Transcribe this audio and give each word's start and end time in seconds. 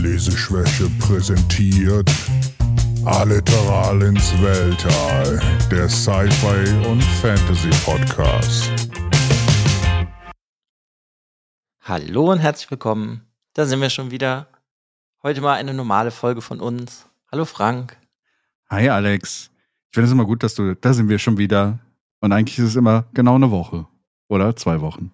Leseschwäche 0.00 0.88
präsentiert 0.98 2.10
Alliteral 3.04 4.00
ins 4.00 4.32
Weltall, 4.40 5.38
der 5.70 5.90
Sci-Fi 5.90 6.88
und 6.88 7.02
Fantasy 7.20 7.68
Podcast. 7.84 8.70
Hallo 11.82 12.32
und 12.32 12.38
herzlich 12.38 12.70
willkommen. 12.70 13.26
Da 13.52 13.66
sind 13.66 13.82
wir 13.82 13.90
schon 13.90 14.10
wieder. 14.10 14.48
Heute 15.22 15.42
mal 15.42 15.56
eine 15.56 15.74
normale 15.74 16.10
Folge 16.10 16.40
von 16.40 16.60
uns. 16.60 17.06
Hallo 17.30 17.44
Frank. 17.44 17.98
Hi 18.70 18.88
Alex. 18.88 19.50
Ich 19.90 19.94
finde 19.94 20.06
es 20.06 20.12
immer 20.12 20.24
gut, 20.24 20.42
dass 20.42 20.54
du, 20.54 20.74
da 20.76 20.94
sind 20.94 21.10
wir 21.10 21.18
schon 21.18 21.36
wieder. 21.36 21.78
Und 22.20 22.32
eigentlich 22.32 22.58
ist 22.58 22.68
es 22.68 22.76
immer 22.76 23.04
genau 23.12 23.34
eine 23.34 23.50
Woche. 23.50 23.86
Oder 24.28 24.56
zwei 24.56 24.80
Wochen. 24.80 25.12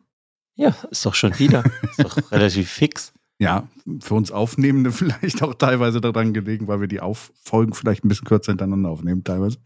Ja, 0.54 0.76
ist 0.92 1.04
doch 1.04 1.14
schon 1.14 1.36
wieder. 1.40 1.64
ist 1.82 2.04
doch 2.04 2.30
relativ 2.30 2.70
fix. 2.70 3.12
Ja, 3.38 3.68
für 4.00 4.14
uns 4.14 4.30
Aufnehmende 4.30 4.92
vielleicht 4.92 5.42
auch 5.42 5.54
teilweise 5.54 6.00
daran 6.00 6.32
gelegen, 6.32 6.68
weil 6.68 6.80
wir 6.80 6.88
die 6.88 7.00
Auf 7.00 7.32
Folgen 7.42 7.74
vielleicht 7.74 8.04
ein 8.04 8.08
bisschen 8.08 8.26
kürzer 8.26 8.52
hintereinander 8.52 8.90
aufnehmen, 8.90 9.24
teilweise. 9.24 9.58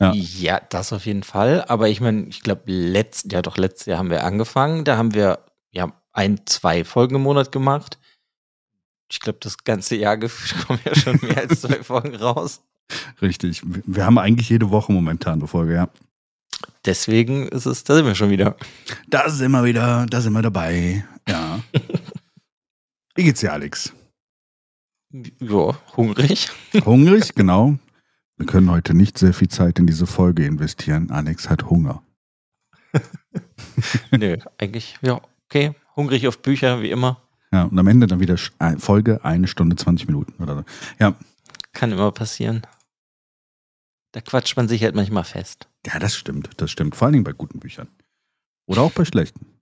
Ja. 0.00 0.12
ja, 0.12 0.60
das 0.60 0.92
auf 0.92 1.06
jeden 1.06 1.22
Fall. 1.22 1.64
Aber 1.68 1.88
ich 1.88 2.00
meine, 2.02 2.26
ich 2.28 2.42
glaube, 2.42 2.62
letzt, 2.66 3.32
ja 3.32 3.40
doch, 3.40 3.56
letztes 3.56 3.86
Jahr 3.86 3.98
haben 3.98 4.10
wir 4.10 4.24
angefangen. 4.24 4.84
Da 4.84 4.98
haben 4.98 5.14
wir 5.14 5.38
ja 5.70 5.90
ein, 6.12 6.40
zwei 6.46 6.84
Folgen 6.84 7.16
im 7.16 7.22
Monat 7.22 7.50
gemacht. 7.50 7.98
Ich 9.10 9.20
glaube, 9.20 9.38
das 9.40 9.64
ganze 9.64 9.96
Jahr 9.96 10.18
kommen 10.66 10.80
ja 10.84 10.94
schon 10.94 11.18
mehr 11.22 11.38
als 11.38 11.62
zwei 11.62 11.76
Folgen 11.82 12.14
raus. 12.14 12.60
Richtig. 13.22 13.62
Wir 13.64 14.04
haben 14.04 14.18
eigentlich 14.18 14.48
jede 14.48 14.70
Woche 14.70 14.92
momentan 14.92 15.40
eine 15.40 15.48
Folge, 15.48 15.74
ja. 15.74 15.88
Deswegen 16.84 17.48
ist 17.48 17.66
es, 17.66 17.82
da 17.84 17.94
sind 17.96 18.06
wir 18.06 18.14
schon 18.14 18.30
wieder. 18.30 18.56
Da 19.08 19.28
sind 19.28 19.50
wir 19.50 19.64
wieder, 19.64 20.06
da 20.08 20.20
sind 20.20 20.32
wir 20.34 20.42
dabei. 20.42 21.04
Ja. 21.28 21.60
Wie 23.16 23.24
geht's 23.24 23.40
dir, 23.40 23.52
Alex? 23.52 23.92
Ja, 25.40 25.78
hungrig. 25.96 26.50
Hungrig, 26.84 27.34
genau. 27.34 27.78
Wir 28.36 28.46
können 28.46 28.70
heute 28.70 28.92
nicht 28.92 29.16
sehr 29.16 29.32
viel 29.32 29.48
Zeit 29.48 29.78
in 29.78 29.86
diese 29.86 30.06
Folge 30.06 30.44
investieren. 30.44 31.10
Alex 31.10 31.48
hat 31.48 31.70
Hunger. 31.70 32.02
Nö, 34.10 34.36
eigentlich, 34.58 34.98
ja, 35.00 35.20
okay. 35.46 35.74
Hungrig 35.96 36.28
auf 36.28 36.42
Bücher, 36.42 36.82
wie 36.82 36.90
immer. 36.90 37.22
Ja, 37.52 37.62
und 37.64 37.78
am 37.78 37.86
Ende 37.86 38.06
dann 38.06 38.20
wieder 38.20 38.36
Folge 38.78 39.24
eine 39.24 39.48
Stunde 39.48 39.76
20 39.76 40.08
Minuten 40.08 40.42
oder 40.42 40.56
so. 40.56 40.64
Ja. 40.98 41.14
Kann 41.72 41.92
immer 41.92 42.12
passieren. 42.12 42.66
Da 44.12 44.20
quatscht 44.20 44.58
man 44.58 44.68
sich 44.68 44.82
halt 44.82 44.94
manchmal 44.94 45.24
fest. 45.24 45.68
Ja, 45.86 45.98
das 45.98 46.14
stimmt, 46.14 46.50
das 46.58 46.70
stimmt. 46.70 46.96
Vor 46.96 47.06
allen 47.06 47.12
Dingen 47.12 47.24
bei 47.24 47.32
guten 47.32 47.60
Büchern. 47.60 47.88
Oder 48.66 48.82
auch 48.82 48.92
bei 48.92 49.06
schlechten. 49.06 49.55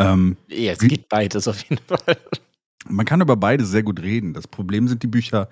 Ähm, 0.00 0.36
ja, 0.48 0.72
es 0.72 0.78
geht 0.78 1.08
beides 1.08 1.46
auf 1.46 1.62
jeden 1.64 1.82
Fall. 1.86 2.16
Man 2.88 3.04
kann 3.04 3.20
über 3.20 3.36
beide 3.36 3.66
sehr 3.66 3.82
gut 3.82 4.00
reden. 4.00 4.32
Das 4.32 4.48
Problem 4.48 4.88
sind 4.88 5.02
die 5.02 5.08
Bücher, 5.08 5.48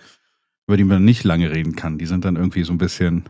über 0.67 0.79
die 0.79 0.85
man 0.85 1.05
nicht 1.05 1.23
lange 1.23 1.51
reden 1.51 1.77
kann. 1.77 1.99
Die 1.99 2.07
sind 2.07 2.25
dann 2.25 2.37
irgendwie 2.37 2.65
so 2.65 2.73
ein 2.73 2.79
bisschen. 2.79 3.29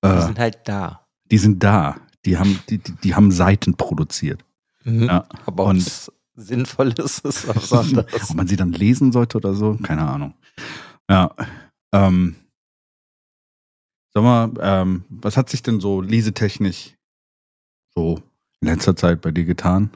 Äh, 0.00 0.16
die 0.16 0.22
sind 0.22 0.38
halt 0.38 0.58
da. 0.64 1.06
Die 1.30 1.38
sind 1.38 1.62
da. 1.62 2.00
Die 2.24 2.38
haben, 2.38 2.58
die, 2.70 2.78
die, 2.78 2.92
die 2.92 3.14
haben 3.14 3.30
Seiten 3.30 3.76
produziert. 3.76 4.42
Mhm. 4.84 5.04
Ja. 5.04 5.28
Aber 5.44 5.66
ob 5.66 5.76
es 5.76 6.10
sinnvoll 6.34 6.94
ist, 6.98 7.24
ist 7.26 7.46
was 7.46 7.72
anderes. 7.72 8.06
ob 8.30 8.36
man 8.36 8.46
sie 8.46 8.56
dann 8.56 8.72
lesen 8.72 9.12
sollte 9.12 9.36
oder 9.36 9.54
so, 9.54 9.76
keine 9.82 10.08
Ahnung. 10.08 10.34
Ja. 11.08 11.34
Ähm, 11.92 12.36
sag 14.14 14.22
mal, 14.22 14.52
ähm, 14.60 15.04
was 15.10 15.36
hat 15.36 15.50
sich 15.50 15.62
denn 15.62 15.80
so 15.80 16.00
lesetechnisch 16.00 16.94
so 17.94 18.22
in 18.60 18.68
letzter 18.68 18.96
Zeit 18.96 19.20
bei 19.20 19.30
dir 19.30 19.44
getan? 19.44 19.90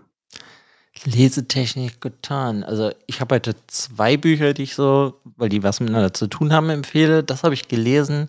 Lesetechnik 1.04 2.00
getan. 2.00 2.62
Also 2.62 2.92
ich 3.06 3.20
habe 3.20 3.36
heute 3.36 3.54
zwei 3.66 4.16
Bücher, 4.16 4.52
die 4.52 4.64
ich 4.64 4.74
so, 4.74 5.20
weil 5.36 5.48
die 5.48 5.62
was 5.62 5.80
miteinander 5.80 6.12
zu 6.12 6.26
tun 6.26 6.52
haben, 6.52 6.68
empfehle. 6.68 7.22
Das 7.22 7.42
habe 7.42 7.54
ich 7.54 7.68
gelesen. 7.68 8.28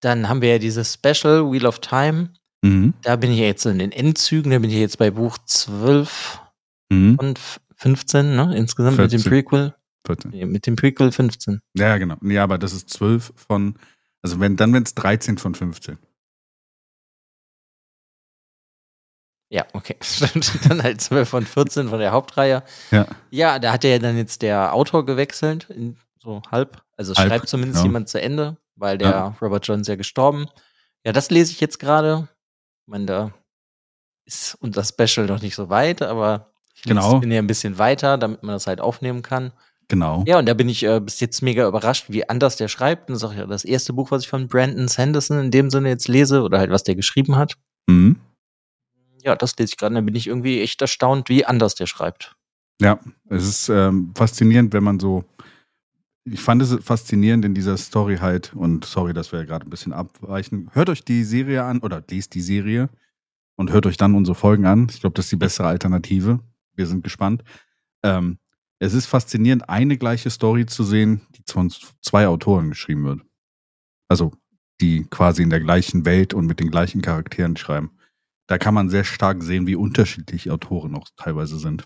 Dann 0.00 0.28
haben 0.28 0.42
wir 0.42 0.50
ja 0.50 0.58
dieses 0.58 0.94
Special 0.94 1.50
Wheel 1.50 1.66
of 1.66 1.78
Time. 1.80 2.30
Mhm. 2.62 2.94
Da 3.02 3.16
bin 3.16 3.30
ich 3.30 3.38
jetzt 3.38 3.66
in 3.66 3.78
den 3.78 3.92
Endzügen. 3.92 4.50
Da 4.50 4.58
bin 4.58 4.70
ich 4.70 4.76
jetzt 4.76 4.98
bei 4.98 5.10
Buch 5.10 5.38
12 5.44 6.40
mhm. 6.88 7.16
und 7.16 7.40
15, 7.76 8.34
ne? 8.34 8.56
Insgesamt 8.56 8.96
14. 8.96 9.16
mit 9.16 9.24
dem 9.24 9.30
Prequel. 9.30 9.74
14. 10.06 10.30
Nee, 10.30 10.46
mit 10.46 10.66
dem 10.66 10.76
Prequel 10.76 11.12
15. 11.12 11.60
Ja, 11.74 11.96
genau. 11.98 12.16
Ja, 12.22 12.42
aber 12.42 12.58
das 12.58 12.72
ist 12.72 12.90
12 12.90 13.32
von, 13.36 13.74
also 14.22 14.40
wenn, 14.40 14.56
dann 14.56 14.72
wenn 14.72 14.82
es 14.82 14.94
13 14.94 15.38
von 15.38 15.54
15. 15.54 15.98
Ja, 19.50 19.66
okay. 19.72 19.96
dann 20.68 20.82
halt 20.82 21.00
12 21.00 21.28
von 21.28 21.46
14 21.46 21.88
von 21.88 21.98
der 21.98 22.12
Hauptreihe. 22.12 22.62
Ja. 22.90 23.06
Ja, 23.30 23.58
da 23.58 23.72
hat 23.72 23.84
ja 23.84 23.98
dann 23.98 24.16
jetzt 24.16 24.42
der 24.42 24.74
Autor 24.74 25.06
gewechselt, 25.06 25.68
so 26.22 26.42
halb. 26.50 26.82
Also 26.96 27.14
halb, 27.14 27.28
schreibt 27.28 27.48
zumindest 27.48 27.80
ja. 27.80 27.86
jemand 27.86 28.08
zu 28.08 28.20
Ende, 28.20 28.56
weil 28.76 28.98
der 28.98 29.10
ja. 29.10 29.36
Robert 29.40 29.66
Jones 29.66 29.88
ja 29.88 29.96
gestorben. 29.96 30.46
Ja, 31.04 31.12
das 31.12 31.30
lese 31.30 31.52
ich 31.52 31.60
jetzt 31.60 31.78
gerade. 31.78 32.28
Ich 32.82 32.90
meine, 32.90 33.06
da 33.06 33.32
ist 34.26 34.58
unser 34.60 34.84
Special 34.84 35.26
noch 35.26 35.40
nicht 35.40 35.54
so 35.54 35.70
weit, 35.70 36.02
aber 36.02 36.52
ich 36.74 36.82
genau. 36.82 37.18
bin 37.18 37.32
ja 37.32 37.38
ein 37.38 37.46
bisschen 37.46 37.78
weiter, 37.78 38.18
damit 38.18 38.42
man 38.42 38.54
das 38.54 38.66
halt 38.66 38.80
aufnehmen 38.80 39.22
kann. 39.22 39.52
Genau. 39.90 40.22
Ja, 40.26 40.38
und 40.38 40.46
da 40.46 40.52
bin 40.52 40.68
ich 40.68 40.82
äh, 40.82 41.00
bis 41.00 41.20
jetzt 41.20 41.40
mega 41.40 41.66
überrascht, 41.66 42.06
wie 42.08 42.28
anders 42.28 42.56
der 42.56 42.68
schreibt. 42.68 43.08
Und 43.08 43.14
das 43.14 43.22
ist 43.22 43.40
auch 43.40 43.48
das 43.48 43.64
erste 43.64 43.94
Buch, 43.94 44.10
was 44.10 44.24
ich 44.24 44.28
von 44.28 44.46
Brandon 44.46 44.86
Sanderson 44.86 45.40
in 45.40 45.50
dem 45.50 45.70
Sinne 45.70 45.88
jetzt 45.88 46.08
lese 46.08 46.42
oder 46.42 46.58
halt 46.58 46.70
was 46.70 46.84
der 46.84 46.94
geschrieben 46.94 47.36
hat. 47.36 47.54
Mhm 47.86 48.20
ja, 49.22 49.36
das 49.36 49.56
lese 49.58 49.72
ich 49.72 49.76
gerade. 49.76 49.94
Da 49.94 50.00
bin 50.00 50.14
ich 50.14 50.26
irgendwie 50.26 50.60
echt 50.60 50.80
erstaunt, 50.80 51.28
wie 51.28 51.44
anders 51.44 51.74
der 51.74 51.86
schreibt. 51.86 52.36
Ja, 52.80 53.00
es 53.28 53.46
ist 53.46 53.68
ähm, 53.68 54.12
faszinierend, 54.14 54.72
wenn 54.72 54.84
man 54.84 55.00
so. 55.00 55.24
Ich 56.24 56.40
fand 56.40 56.60
es 56.60 56.76
faszinierend 56.84 57.44
in 57.44 57.54
dieser 57.54 57.76
Story 57.78 58.18
halt, 58.18 58.54
und 58.54 58.84
sorry, 58.84 59.14
dass 59.14 59.32
wir 59.32 59.40
ja 59.40 59.46
gerade 59.46 59.66
ein 59.66 59.70
bisschen 59.70 59.94
abweichen. 59.94 60.68
Hört 60.74 60.90
euch 60.90 61.02
die 61.02 61.24
Serie 61.24 61.64
an 61.64 61.78
oder 61.80 62.04
lest 62.10 62.34
die 62.34 62.42
Serie 62.42 62.90
und 63.56 63.72
hört 63.72 63.86
euch 63.86 63.96
dann 63.96 64.14
unsere 64.14 64.34
Folgen 64.34 64.66
an. 64.66 64.88
Ich 64.90 65.00
glaube, 65.00 65.14
das 65.14 65.26
ist 65.26 65.32
die 65.32 65.36
bessere 65.36 65.68
Alternative. 65.68 66.40
Wir 66.74 66.86
sind 66.86 67.02
gespannt. 67.02 67.44
Ähm, 68.02 68.38
es 68.78 68.92
ist 68.92 69.06
faszinierend, 69.06 69.70
eine 69.70 69.96
gleiche 69.96 70.28
Story 70.28 70.66
zu 70.66 70.84
sehen, 70.84 71.22
die 71.34 71.42
von 71.50 71.72
zwei 72.02 72.28
Autoren 72.28 72.68
geschrieben 72.68 73.04
wird. 73.04 73.22
Also, 74.08 74.32
die 74.80 75.04
quasi 75.04 75.42
in 75.42 75.50
der 75.50 75.60
gleichen 75.60 76.04
Welt 76.04 76.34
und 76.34 76.46
mit 76.46 76.60
den 76.60 76.70
gleichen 76.70 77.00
Charakteren 77.00 77.56
schreiben 77.56 77.97
da 78.48 78.58
kann 78.58 78.74
man 78.74 78.88
sehr 78.90 79.04
stark 79.04 79.42
sehen, 79.42 79.66
wie 79.68 79.76
unterschiedlich 79.76 80.50
Autoren 80.50 80.96
auch 80.96 81.06
teilweise 81.16 81.58
sind. 81.58 81.84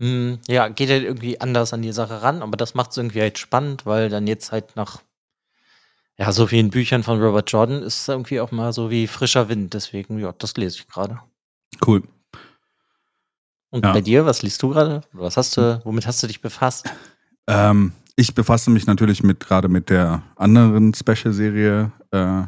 Hm, 0.00 0.38
ja, 0.48 0.68
geht 0.68 0.88
halt 0.88 1.04
irgendwie 1.04 1.40
anders 1.40 1.72
an 1.72 1.82
die 1.82 1.92
Sache 1.92 2.22
ran, 2.22 2.40
aber 2.40 2.56
das 2.56 2.74
macht 2.74 2.92
es 2.92 2.96
irgendwie 2.96 3.20
halt 3.20 3.38
spannend, 3.38 3.84
weil 3.84 4.08
dann 4.08 4.26
jetzt 4.26 4.50
halt 4.50 4.76
nach 4.76 5.02
ja, 6.16 6.30
so 6.30 6.46
vielen 6.46 6.70
Büchern 6.70 7.02
von 7.02 7.20
Robert 7.20 7.50
Jordan 7.50 7.82
ist 7.82 8.02
es 8.02 8.08
irgendwie 8.08 8.40
auch 8.40 8.52
mal 8.52 8.72
so 8.72 8.88
wie 8.88 9.08
frischer 9.08 9.48
Wind. 9.48 9.74
Deswegen, 9.74 10.18
ja, 10.20 10.32
das 10.38 10.56
lese 10.56 10.78
ich 10.78 10.88
gerade. 10.88 11.18
Cool. 11.84 12.04
Und 13.70 13.84
ja. 13.84 13.92
bei 13.92 14.00
dir, 14.00 14.24
was 14.24 14.42
liest 14.42 14.62
du 14.62 14.68
gerade? 14.68 15.00
Was 15.12 15.36
hast 15.36 15.56
du, 15.56 15.80
womit 15.84 16.06
hast 16.06 16.22
du 16.22 16.28
dich 16.28 16.40
befasst? 16.40 16.88
Ähm, 17.48 17.92
ich 18.14 18.32
befasse 18.32 18.70
mich 18.70 18.86
natürlich 18.86 19.24
mit 19.24 19.40
gerade 19.40 19.68
mit 19.68 19.90
der 19.90 20.22
anderen 20.36 20.94
Special-Serie 20.94 21.90
äh, 22.12 22.42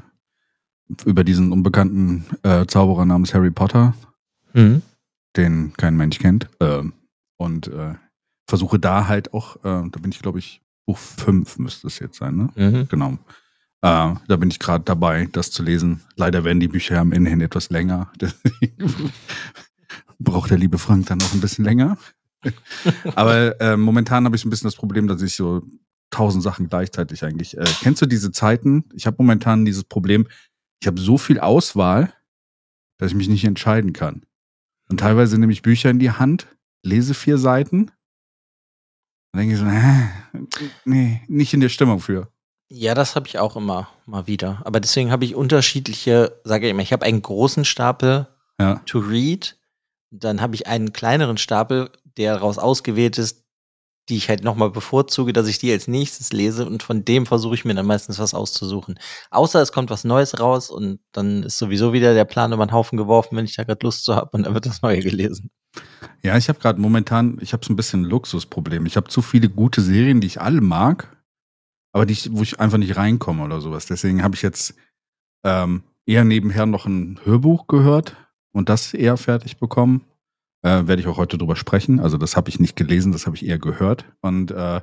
über 1.05 1.25
diesen 1.25 1.53
unbekannten 1.53 2.25
äh, 2.43 2.67
Zauberer 2.67 3.05
namens 3.05 3.35
Harry 3.35 3.51
Potter, 3.51 3.95
mhm. 4.53 4.83
den 5.37 5.73
kein 5.77 5.97
Mensch 5.97 6.19
kennt. 6.19 6.49
Äh, 6.61 6.83
und 7.39 7.69
äh, 7.69 7.95
versuche 8.47 8.79
da 8.79 9.09
halt 9.09 9.35
auch, 9.35 9.57
äh, 9.57 9.89
da 9.91 10.01
bin 10.01 10.11
ich 10.11 10.21
glaube 10.21 10.39
ich, 10.39 10.63
Buch 10.87 10.99
5 10.99 11.59
müsste 11.59 11.89
es 11.89 11.99
jetzt 11.99 12.19
sein, 12.19 12.37
ne? 12.37 12.51
Mhm. 12.55 12.89
Genau. 12.89 13.13
Äh, 13.83 14.15
da 14.29 14.37
bin 14.37 14.51
ich 14.51 14.59
gerade 14.59 14.85
dabei, 14.85 15.29
das 15.33 15.51
zu 15.51 15.63
lesen. 15.63 16.01
Leider 16.15 16.45
werden 16.45 16.61
die 16.61 16.69
Bücher 16.69 17.01
am 17.01 17.13
Ende 17.13 17.31
hin 17.31 17.41
etwas 17.41 17.71
länger. 17.71 18.11
braucht 20.19 20.51
der 20.51 20.59
liebe 20.59 20.79
Frank 20.79 21.07
dann 21.07 21.19
noch 21.19 21.35
ein 21.35 21.41
bisschen 21.41 21.65
länger. 21.65 21.99
Aber 23.15 23.61
äh, 23.61 23.77
momentan 23.77 24.25
habe 24.25 24.37
ich 24.37 24.45
ein 24.45 24.51
bisschen 24.51 24.69
das 24.69 24.77
Problem, 24.77 25.09
dass 25.09 25.23
ich 25.23 25.35
so 25.35 25.63
tausend 26.11 26.43
Sachen 26.43 26.69
gleichzeitig 26.69 27.25
eigentlich. 27.25 27.57
Äh, 27.59 27.65
kennst 27.83 28.01
du 28.01 28.07
diese 28.07 28.31
Zeiten? 28.31 28.85
Ich 28.95 29.07
habe 29.07 29.17
momentan 29.19 29.65
dieses 29.65 29.85
Problem, 29.85 30.27
ich 30.81 30.87
habe 30.87 31.01
so 31.01 31.19
viel 31.19 31.41
Auswahl, 31.41 32.13
dass 32.99 33.11
ich 33.11 33.17
mich 33.17 33.29
nicht 33.29 33.45
entscheiden 33.45 33.93
kann. 33.93 34.25
Und 34.89 35.01
teilweise 35.01 35.39
nehme 35.39 35.53
ich 35.53 35.63
Bücher 35.63 35.91
in 35.91 35.99
die 35.99 36.11
Hand, 36.11 36.47
lese 36.83 37.15
vier 37.15 37.39
Seiten 37.39 37.91
und 39.33 39.41
denke 39.41 39.55
ich 39.55 39.61
so, 39.61 39.67
äh, 39.67 40.69
nee, 40.85 41.23
nicht 41.29 41.53
in 41.53 41.61
der 41.61 41.69
Stimmung 41.69 42.01
für. 42.01 42.31
Ja, 42.69 42.95
das 42.95 43.15
habe 43.15 43.29
ich 43.29 43.39
auch 43.39 43.57
immer 43.57 43.89
mal 44.07 44.27
wieder. 44.27 44.63
Aber 44.65 44.81
deswegen 44.81 45.11
habe 45.11 45.25
ich 45.25 45.35
unterschiedliche, 45.35 46.41
sage 46.45 46.67
ich 46.67 46.71
immer, 46.71 46.83
ich 46.83 46.93
habe 46.93 47.05
einen 47.05 47.23
großen 47.23 47.65
Stapel 47.65 48.29
ja. 48.59 48.81
to 48.87 48.99
read. 48.99 49.57
Dann 50.11 50.41
habe 50.41 50.55
ich 50.55 50.67
einen 50.67 50.93
kleineren 50.93 51.39
Stapel, 51.39 51.91
der 52.17 52.35
daraus 52.35 52.59
ausgewählt 52.59 53.19
ist, 53.19 53.45
die 54.09 54.17
ich 54.17 54.29
halt 54.29 54.45
nochmal 54.45 54.71
bevorzuge, 54.71 55.33
dass 55.33 55.49
ich 55.49 55.59
die 55.59 55.73
als 55.73 55.89
nächstes 55.89 56.33
lese 56.33 56.67
und 56.67 56.83
von 56.83 57.05
dem 57.05 57.27
versuche 57.27 57.55
ich 57.55 57.65
mir 57.65 57.75
dann 57.75 57.87
meistens 57.87 58.19
was 58.19 58.35
auszusuchen. 58.35 58.99
Außer 59.31 59.61
es 59.61 59.73
kommt 59.73 59.91
was 59.91 60.05
Neues 60.05 60.39
raus 60.39 60.71
und 60.71 61.01
dann 61.13 61.43
ist 61.43 61.59
sowieso 61.59 61.93
wieder 61.93 62.15
der 62.15 62.25
Plan 62.25 62.53
über 62.53 62.65
den 62.65 62.73
Haufen 62.73 62.97
geworfen, 62.97 63.37
wenn 63.37 63.45
ich 63.45 63.57
da 63.57 63.65
gerade 63.65 63.85
Lust 63.85 64.05
zu 64.05 64.15
habe 64.15 64.31
und 64.33 64.45
dann 64.45 64.55
wird 64.55 64.67
das 64.67 64.83
Neue 64.83 65.01
gelesen. 65.01 65.51
Ja, 66.23 66.37
ich 66.37 66.49
habe 66.49 66.59
gerade 66.59 66.81
momentan, 66.81 67.39
ich 67.41 67.53
habe 67.53 67.65
so 67.65 67.73
ein 67.73 67.77
bisschen 67.77 68.03
ein 68.03 68.11
Luxusproblem. 68.11 68.87
Ich 68.87 68.97
habe 68.97 69.09
zu 69.09 69.23
viele 69.23 69.49
gute 69.49 69.81
Serien, 69.81 70.21
die 70.21 70.27
ich 70.27 70.41
alle 70.41 70.61
mag, 70.61 71.17
aber 71.93 72.07
die, 72.07 72.17
wo 72.31 72.43
ich 72.43 72.61
einfach 72.61 72.79
nicht 72.79 72.97
reinkomme 72.97 73.45
oder 73.45 73.61
sowas. 73.61 73.87
Deswegen 73.87 74.23
habe 74.23 74.37
ich 74.37 74.43
jetzt 74.43 74.75
ähm, 75.45 75.83
eher 76.07 76.25
nebenher 76.25 76.67
noch 76.67 76.87
ein 76.87 77.21
Hörbuch 77.25 77.67
gehört 77.67 78.17
und 78.53 78.69
das 78.69 78.95
eher 78.95 79.17
fertig 79.17 79.59
bekommen. 79.59 80.05
Äh, 80.67 80.89
Werde 80.89 81.01
ich 81.01 81.07
auch 81.07 81.17
heute 81.17 81.39
drüber 81.39 81.55
sprechen. 81.55 82.01
Also 82.01 82.19
das 82.19 82.37
habe 82.37 82.49
ich 82.49 82.59
nicht 82.59 82.75
gelesen, 82.75 83.13
das 83.13 83.27
habe 83.27 83.37
ich 83.37 83.47
eher 83.47 83.61
gehört. 83.61 84.05
Und 84.21 84.51
äh, 84.51 84.81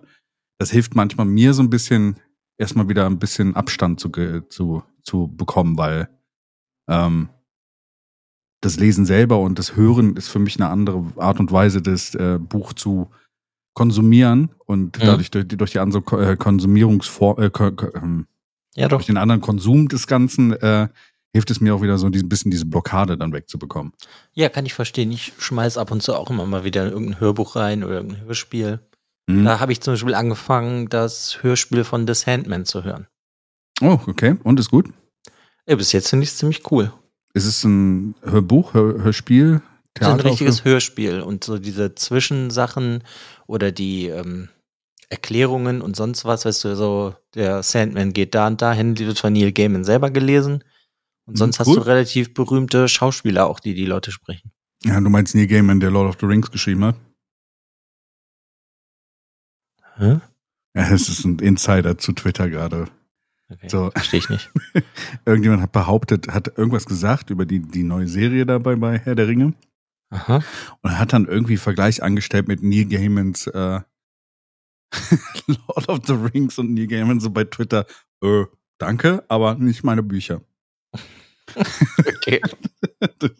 das 0.57 0.71
hilft 0.71 0.95
manchmal 0.95 1.25
mir 1.25 1.53
so 1.53 1.61
ein 1.61 1.69
bisschen, 1.69 2.15
erstmal 2.57 2.87
wieder 2.87 3.05
ein 3.05 3.19
bisschen 3.19 3.53
Abstand 3.57 3.99
zu, 3.99 4.09
zu, 4.47 4.83
zu 5.01 5.27
bekommen, 5.35 5.77
weil 5.77 6.07
ähm, 6.87 7.27
das 8.61 8.77
Lesen 8.77 9.05
selber 9.05 9.39
und 9.39 9.59
das 9.59 9.75
Hören 9.75 10.15
ist 10.15 10.29
für 10.29 10.39
mich 10.39 10.55
eine 10.57 10.69
andere 10.69 11.03
Art 11.17 11.41
und 11.41 11.51
Weise, 11.51 11.81
das 11.81 12.15
äh, 12.15 12.39
Buch 12.39 12.71
zu 12.71 13.09
konsumieren 13.73 14.51
und 14.65 14.97
mhm. 14.97 15.05
dadurch 15.05 15.31
durch, 15.31 15.49
durch, 15.49 15.71
die 15.71 15.79
andere 15.79 16.31
äh, 16.31 16.37
Konsumierungsform, 16.37 17.41
äh, 17.41 17.51
ähm, 17.95 18.27
ja, 18.75 18.87
durch 18.87 19.05
den 19.05 19.17
anderen 19.17 19.41
Konsum 19.41 19.89
des 19.89 20.07
Ganzen 20.07 20.53
äh, 20.53 20.87
hilft 21.33 21.49
es 21.51 21.59
mir 21.59 21.75
auch 21.75 21.81
wieder 21.81 21.97
so 21.97 22.07
ein 22.07 22.29
bisschen 22.29 22.51
diese 22.51 22.65
Blockade 22.65 23.17
dann 23.17 23.33
wegzubekommen. 23.33 23.93
Ja, 24.33 24.49
kann 24.49 24.65
ich 24.65 24.73
verstehen. 24.73 25.11
Ich 25.11 25.33
schmeiß 25.39 25.77
ab 25.77 25.91
und 25.91 26.01
zu 26.01 26.15
auch 26.15 26.29
immer 26.29 26.45
mal 26.45 26.63
wieder 26.63 26.89
irgendein 26.89 27.19
Hörbuch 27.19 27.55
rein 27.55 27.83
oder 27.83 27.95
irgendein 27.95 28.25
Hörspiel. 28.25 28.79
Mhm. 29.27 29.45
Da 29.45 29.59
habe 29.59 29.71
ich 29.71 29.81
zum 29.81 29.93
Beispiel 29.93 30.13
angefangen, 30.13 30.89
das 30.89 31.41
Hörspiel 31.41 31.83
von 31.83 32.07
The 32.07 32.13
Sandman 32.13 32.65
zu 32.65 32.83
hören. 32.83 33.07
Oh, 33.81 33.99
okay. 34.07 34.35
Und 34.43 34.59
ist 34.59 34.69
gut? 34.69 34.89
Ja, 35.67 35.75
bis 35.75 35.91
jetzt 35.91 36.09
finde 36.09 36.23
ich 36.23 36.29
es 36.29 36.37
ziemlich 36.37 36.71
cool. 36.71 36.93
Ist 37.33 37.45
es 37.45 37.63
ein 37.63 38.15
Hörbuch, 38.21 38.73
Hör 38.73 39.03
Hörspiel? 39.03 39.61
Theater? 39.95 40.15
Ist 40.15 40.21
ein 40.21 40.29
richtiges 40.29 40.65
Hörspiel 40.65 41.21
und 41.21 41.43
so 41.43 41.57
diese 41.57 41.95
Zwischensachen 41.95 43.03
oder 43.47 43.71
die 43.71 44.07
ähm, 44.07 44.49
Erklärungen 45.09 45.81
und 45.81 45.95
sonst 45.95 46.25
was, 46.25 46.45
weißt 46.45 46.63
du, 46.63 46.75
so 46.75 47.15
der 47.35 47.63
Sandman 47.63 48.13
geht 48.13 48.35
da 48.35 48.47
und 48.47 48.61
dahin, 48.61 48.95
die 48.95 49.07
wird 49.07 49.19
von 49.19 49.33
Neil 49.33 49.51
Gaiman 49.51 49.83
selber 49.83 50.09
gelesen. 50.11 50.63
Und 51.25 51.37
sonst 51.37 51.59
cool. 51.59 51.65
hast 51.65 51.75
du 51.75 51.79
relativ 51.81 52.33
berühmte 52.33 52.87
Schauspieler 52.87 53.47
auch, 53.47 53.59
die 53.59 53.73
die 53.73 53.85
Leute 53.85 54.11
sprechen. 54.11 54.51
Ja, 54.83 54.99
du 54.99 55.09
meinst 55.09 55.35
Neil 55.35 55.47
Gaiman, 55.47 55.79
der 55.79 55.91
Lord 55.91 56.09
of 56.09 56.17
the 56.19 56.25
Rings 56.25 56.51
geschrieben 56.51 56.83
hat? 56.83 56.95
Hä? 59.95 60.19
Ja, 60.75 60.89
es 60.89 61.07
ist 61.07 61.23
ein 61.23 61.39
Insider 61.39 61.97
zu 61.97 62.11
Twitter 62.13 62.49
gerade. 62.49 62.87
Okay, 63.49 63.69
so. 63.69 63.91
Verstehe 63.91 64.19
ich 64.19 64.29
nicht. 64.29 64.51
Irgendjemand 65.25 65.61
hat 65.61 65.71
behauptet, 65.71 66.27
hat 66.29 66.57
irgendwas 66.57 66.85
gesagt 66.85 67.29
über 67.29 67.45
die, 67.45 67.59
die 67.59 67.83
neue 67.83 68.07
Serie 68.07 68.45
dabei 68.45 68.75
bei 68.75 68.97
Herr 68.97 69.15
der 69.15 69.27
Ringe. 69.27 69.53
Aha. 70.09 70.43
Und 70.81 70.97
hat 70.99 71.13
dann 71.13 71.27
irgendwie 71.27 71.57
Vergleich 71.57 72.03
angestellt 72.03 72.47
mit 72.47 72.63
Neil 72.63 72.85
Gaimans 72.85 73.47
äh, 73.47 73.81
Lord 75.47 75.89
of 75.89 75.99
the 76.05 76.13
Rings 76.13 76.57
und 76.57 76.73
Neil 76.73 76.87
Gaiman 76.87 77.19
so 77.19 77.29
bei 77.29 77.43
Twitter, 77.45 77.85
äh, 78.23 78.45
danke, 78.77 79.23
aber 79.27 79.55
nicht 79.55 79.83
meine 79.83 80.03
Bücher. 80.03 80.41
okay. 81.99 82.41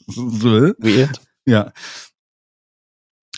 so, 0.08 0.74
Weird. 0.80 1.22
Ja. 1.46 1.72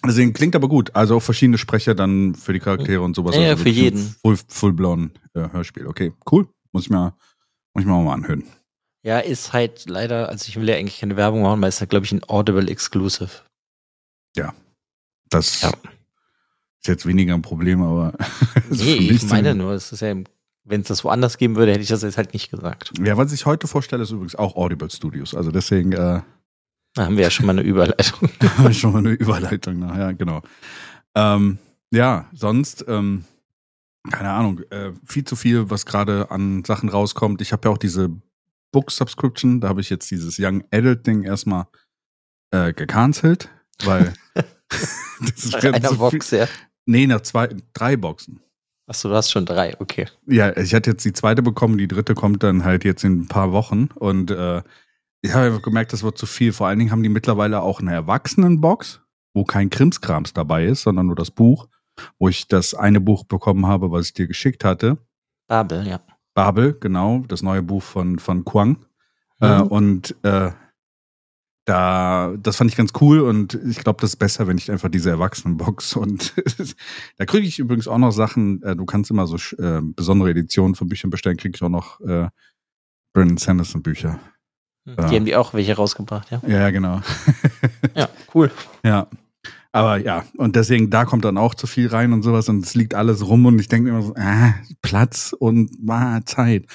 Deswegen 0.05 0.33
klingt 0.33 0.55
aber 0.55 0.67
gut. 0.67 0.95
Also 0.95 1.17
auch 1.17 1.21
verschiedene 1.21 1.57
Sprecher 1.57 1.95
dann 1.95 2.35
für 2.35 2.53
die 2.53 2.59
Charaktere 2.59 3.01
und 3.01 3.15
sowas. 3.15 3.35
Ja, 3.35 3.49
also 3.49 3.63
für 3.63 3.69
jeden. 3.69 4.15
Full, 4.21 4.37
full 4.47 4.73
blown 4.73 5.11
äh, 5.33 5.49
Hörspiel. 5.51 5.87
Okay, 5.87 6.13
cool. 6.31 6.47
Muss 6.71 6.83
ich 6.83 6.89
mir, 6.89 7.15
muss 7.73 7.83
ich 7.83 7.85
mir 7.85 8.01
mal 8.01 8.13
anhören. 8.13 8.43
Ja, 9.03 9.19
ist 9.19 9.53
halt 9.53 9.87
leider, 9.87 10.29
also 10.29 10.47
ich 10.47 10.55
will 10.55 10.67
ja 10.67 10.75
eigentlich 10.75 10.99
keine 10.99 11.15
Werbung 11.15 11.43
machen, 11.43 11.61
weil 11.61 11.69
es 11.69 11.79
halt, 11.79 11.91
glaube 11.91 12.05
ich, 12.05 12.11
ein 12.11 12.23
Audible 12.27 12.69
Exclusive. 12.69 13.29
Ja. 14.35 14.53
Das 15.29 15.61
ja. 15.61 15.69
ist 15.69 16.87
jetzt 16.87 17.05
weniger 17.05 17.33
ein 17.33 17.41
Problem, 17.41 17.81
aber. 17.81 18.13
nee, 18.69 19.11
ich 19.11 19.23
meine 19.23 19.55
nur, 19.55 19.73
es 19.73 19.91
ist 19.91 20.01
ja, 20.01 20.15
wenn 20.65 20.81
es 20.81 20.87
das 20.87 21.03
woanders 21.03 21.37
geben 21.37 21.55
würde, 21.55 21.71
hätte 21.71 21.83
ich 21.83 21.89
das 21.89 22.01
jetzt 22.01 22.17
halt 22.17 22.33
nicht 22.33 22.51
gesagt. 22.51 22.91
Ja, 22.99 23.15
was 23.17 23.31
ich 23.31 23.45
heute 23.45 23.67
vorstelle, 23.67 24.03
ist 24.03 24.11
übrigens 24.11 24.35
auch 24.35 24.55
Audible 24.55 24.89
Studios. 24.89 25.35
Also 25.35 25.51
deswegen, 25.51 25.91
äh, 25.93 26.21
da 26.95 27.05
haben 27.05 27.15
wir 27.15 27.23
ja 27.23 27.29
schon 27.29 27.45
mal 27.45 27.53
eine 27.53 27.61
Überleitung. 27.67 28.29
da 28.39 28.57
habe 28.57 28.71
ich 28.71 28.79
schon 28.79 28.91
mal 28.91 28.99
eine 28.99 29.11
Überleitung, 29.11 29.79
na, 29.79 29.97
ja, 29.97 30.11
genau. 30.11 30.41
Ähm, 31.15 31.59
ja, 31.91 32.27
sonst, 32.33 32.83
ähm, 32.87 33.25
keine 34.11 34.31
Ahnung, 34.31 34.61
äh, 34.71 34.91
viel 35.05 35.23
zu 35.23 35.35
viel, 35.35 35.69
was 35.69 35.85
gerade 35.85 36.29
an 36.31 36.63
Sachen 36.65 36.89
rauskommt. 36.89 37.41
Ich 37.41 37.53
habe 37.53 37.67
ja 37.67 37.73
auch 37.73 37.77
diese 37.77 38.09
Book 38.71 38.91
Subscription, 38.91 39.61
da 39.61 39.69
habe 39.69 39.81
ich 39.81 39.89
jetzt 39.89 40.09
dieses 40.11 40.37
Young 40.39 40.63
Adult 40.71 41.05
Ding 41.07 41.23
erstmal 41.23 41.67
äh, 42.51 42.73
gecancelt, 42.73 43.49
weil 43.83 44.13
das 44.33 45.45
ist 45.45 45.53
Nach 45.53 45.63
einer 45.63 45.93
Box, 45.93 46.31
ja. 46.31 46.47
Nee, 46.85 47.07
nach 47.07 47.21
zwei, 47.21 47.49
drei 47.73 47.97
Boxen. 47.97 48.41
Achso, 48.87 49.09
du 49.09 49.15
hast 49.15 49.31
schon 49.31 49.45
drei, 49.45 49.73
okay. 49.79 50.07
Ja, 50.27 50.55
ich 50.55 50.75
hatte 50.75 50.91
jetzt 50.91 51.05
die 51.05 51.13
zweite 51.13 51.41
bekommen, 51.41 51.77
die 51.77 51.87
dritte 51.87 52.13
kommt 52.13 52.43
dann 52.43 52.63
halt 52.63 52.83
jetzt 52.83 53.03
in 53.03 53.21
ein 53.21 53.27
paar 53.27 53.51
Wochen 53.51 53.89
und 53.95 54.29
äh, 54.29 54.61
ich 55.21 55.33
habe 55.33 55.59
gemerkt, 55.59 55.91
das 55.91 56.03
wird 56.03 56.19
zu 56.19 56.27
viel. 56.27 56.53
Vor 56.53 56.67
allen 56.67 56.77
Dingen 56.77 56.91
haben 56.91 57.01
die 57.01 57.09
mittlerweile 57.09 57.61
auch 57.61 57.79
eine 57.79 57.93
Erwachsenenbox, 57.93 59.01
wo 59.33 59.43
kein 59.43 59.71
Krimskrams 59.71 60.33
dabei 60.33 60.65
ist, 60.65 60.83
sondern 60.83 61.07
nur 61.07 61.15
das 61.15 61.31
Buch, 61.31 61.67
wo 62.19 62.29
ich 62.29 62.47
das 62.47 62.75
eine 62.75 63.01
Buch 63.01 63.23
bekommen 63.23 63.65
habe, 63.65 63.91
was 63.91 64.07
ich 64.07 64.13
dir 64.13 64.27
geschickt 64.27 64.63
hatte. 64.63 64.99
Babel, 65.47 65.87
ja. 65.87 65.99
Babel, 66.35 66.77
genau, 66.79 67.23
das 67.27 67.41
neue 67.41 67.63
Buch 67.63 67.81
von, 67.81 68.19
von 68.19 68.45
Kwang. 68.45 68.85
Äh, 69.41 69.47
mhm. 69.47 69.63
Äh, 69.63 69.67
und 69.67 70.15
äh, 70.23 70.51
da, 71.65 72.33
das 72.39 72.57
fand 72.57 72.69
ich 72.69 72.77
ganz 72.77 72.91
cool 73.01 73.21
und 73.21 73.55
ich 73.67 73.79
glaube, 73.79 73.99
das 73.99 74.11
ist 74.11 74.17
besser, 74.17 74.47
wenn 74.47 74.57
ich 74.57 74.71
einfach 74.71 74.89
diese 74.89 75.09
Erwachsenenbox 75.09 75.95
und 75.97 76.33
da 77.17 77.25
kriege 77.25 77.47
ich 77.47 77.59
übrigens 77.59 77.87
auch 77.87 77.97
noch 77.97 78.11
Sachen, 78.11 78.61
äh, 78.63 78.75
du 78.75 78.85
kannst 78.85 79.11
immer 79.11 79.27
so 79.27 79.37
äh, 79.57 79.81
besondere 79.81 80.29
Editionen 80.29 80.75
von 80.75 80.87
Büchern 80.87 81.09
bestellen, 81.09 81.37
kriege 81.37 81.55
ich 81.55 81.63
auch 81.63 81.69
noch 81.69 81.99
äh, 82.01 82.29
Brandon 83.13 83.37
Sanderson 83.37 83.81
Bücher. 83.81 84.19
Hm. 84.85 84.95
Die 85.09 85.15
haben 85.15 85.25
die 85.25 85.35
auch 85.35 85.53
welche 85.53 85.75
rausgebracht, 85.75 86.29
ja? 86.29 86.41
Ja, 86.47 86.69
genau. 86.69 87.01
ja, 87.95 88.09
cool. 88.33 88.51
Ja. 88.83 89.07
Aber 89.75 89.97
ja, 89.97 90.23
und 90.37 90.55
deswegen, 90.55 90.89
da 90.89 91.03
kommt 91.03 91.25
dann 91.25 91.37
auch 91.37 91.53
zu 91.53 91.67
viel 91.67 91.89
rein 91.89 92.13
und 92.13 92.23
sowas 92.23 92.47
und 92.47 92.63
es 92.63 92.75
liegt 92.75 92.93
alles 92.93 93.27
rum 93.27 93.45
und 93.45 93.59
ich 93.59 93.67
denke 93.67 93.89
immer 93.89 94.03
so, 94.03 94.15
ah, 94.15 94.53
Platz 94.81 95.35
und 95.37 95.69
ah, 95.89 96.21
Zeit. 96.23 96.65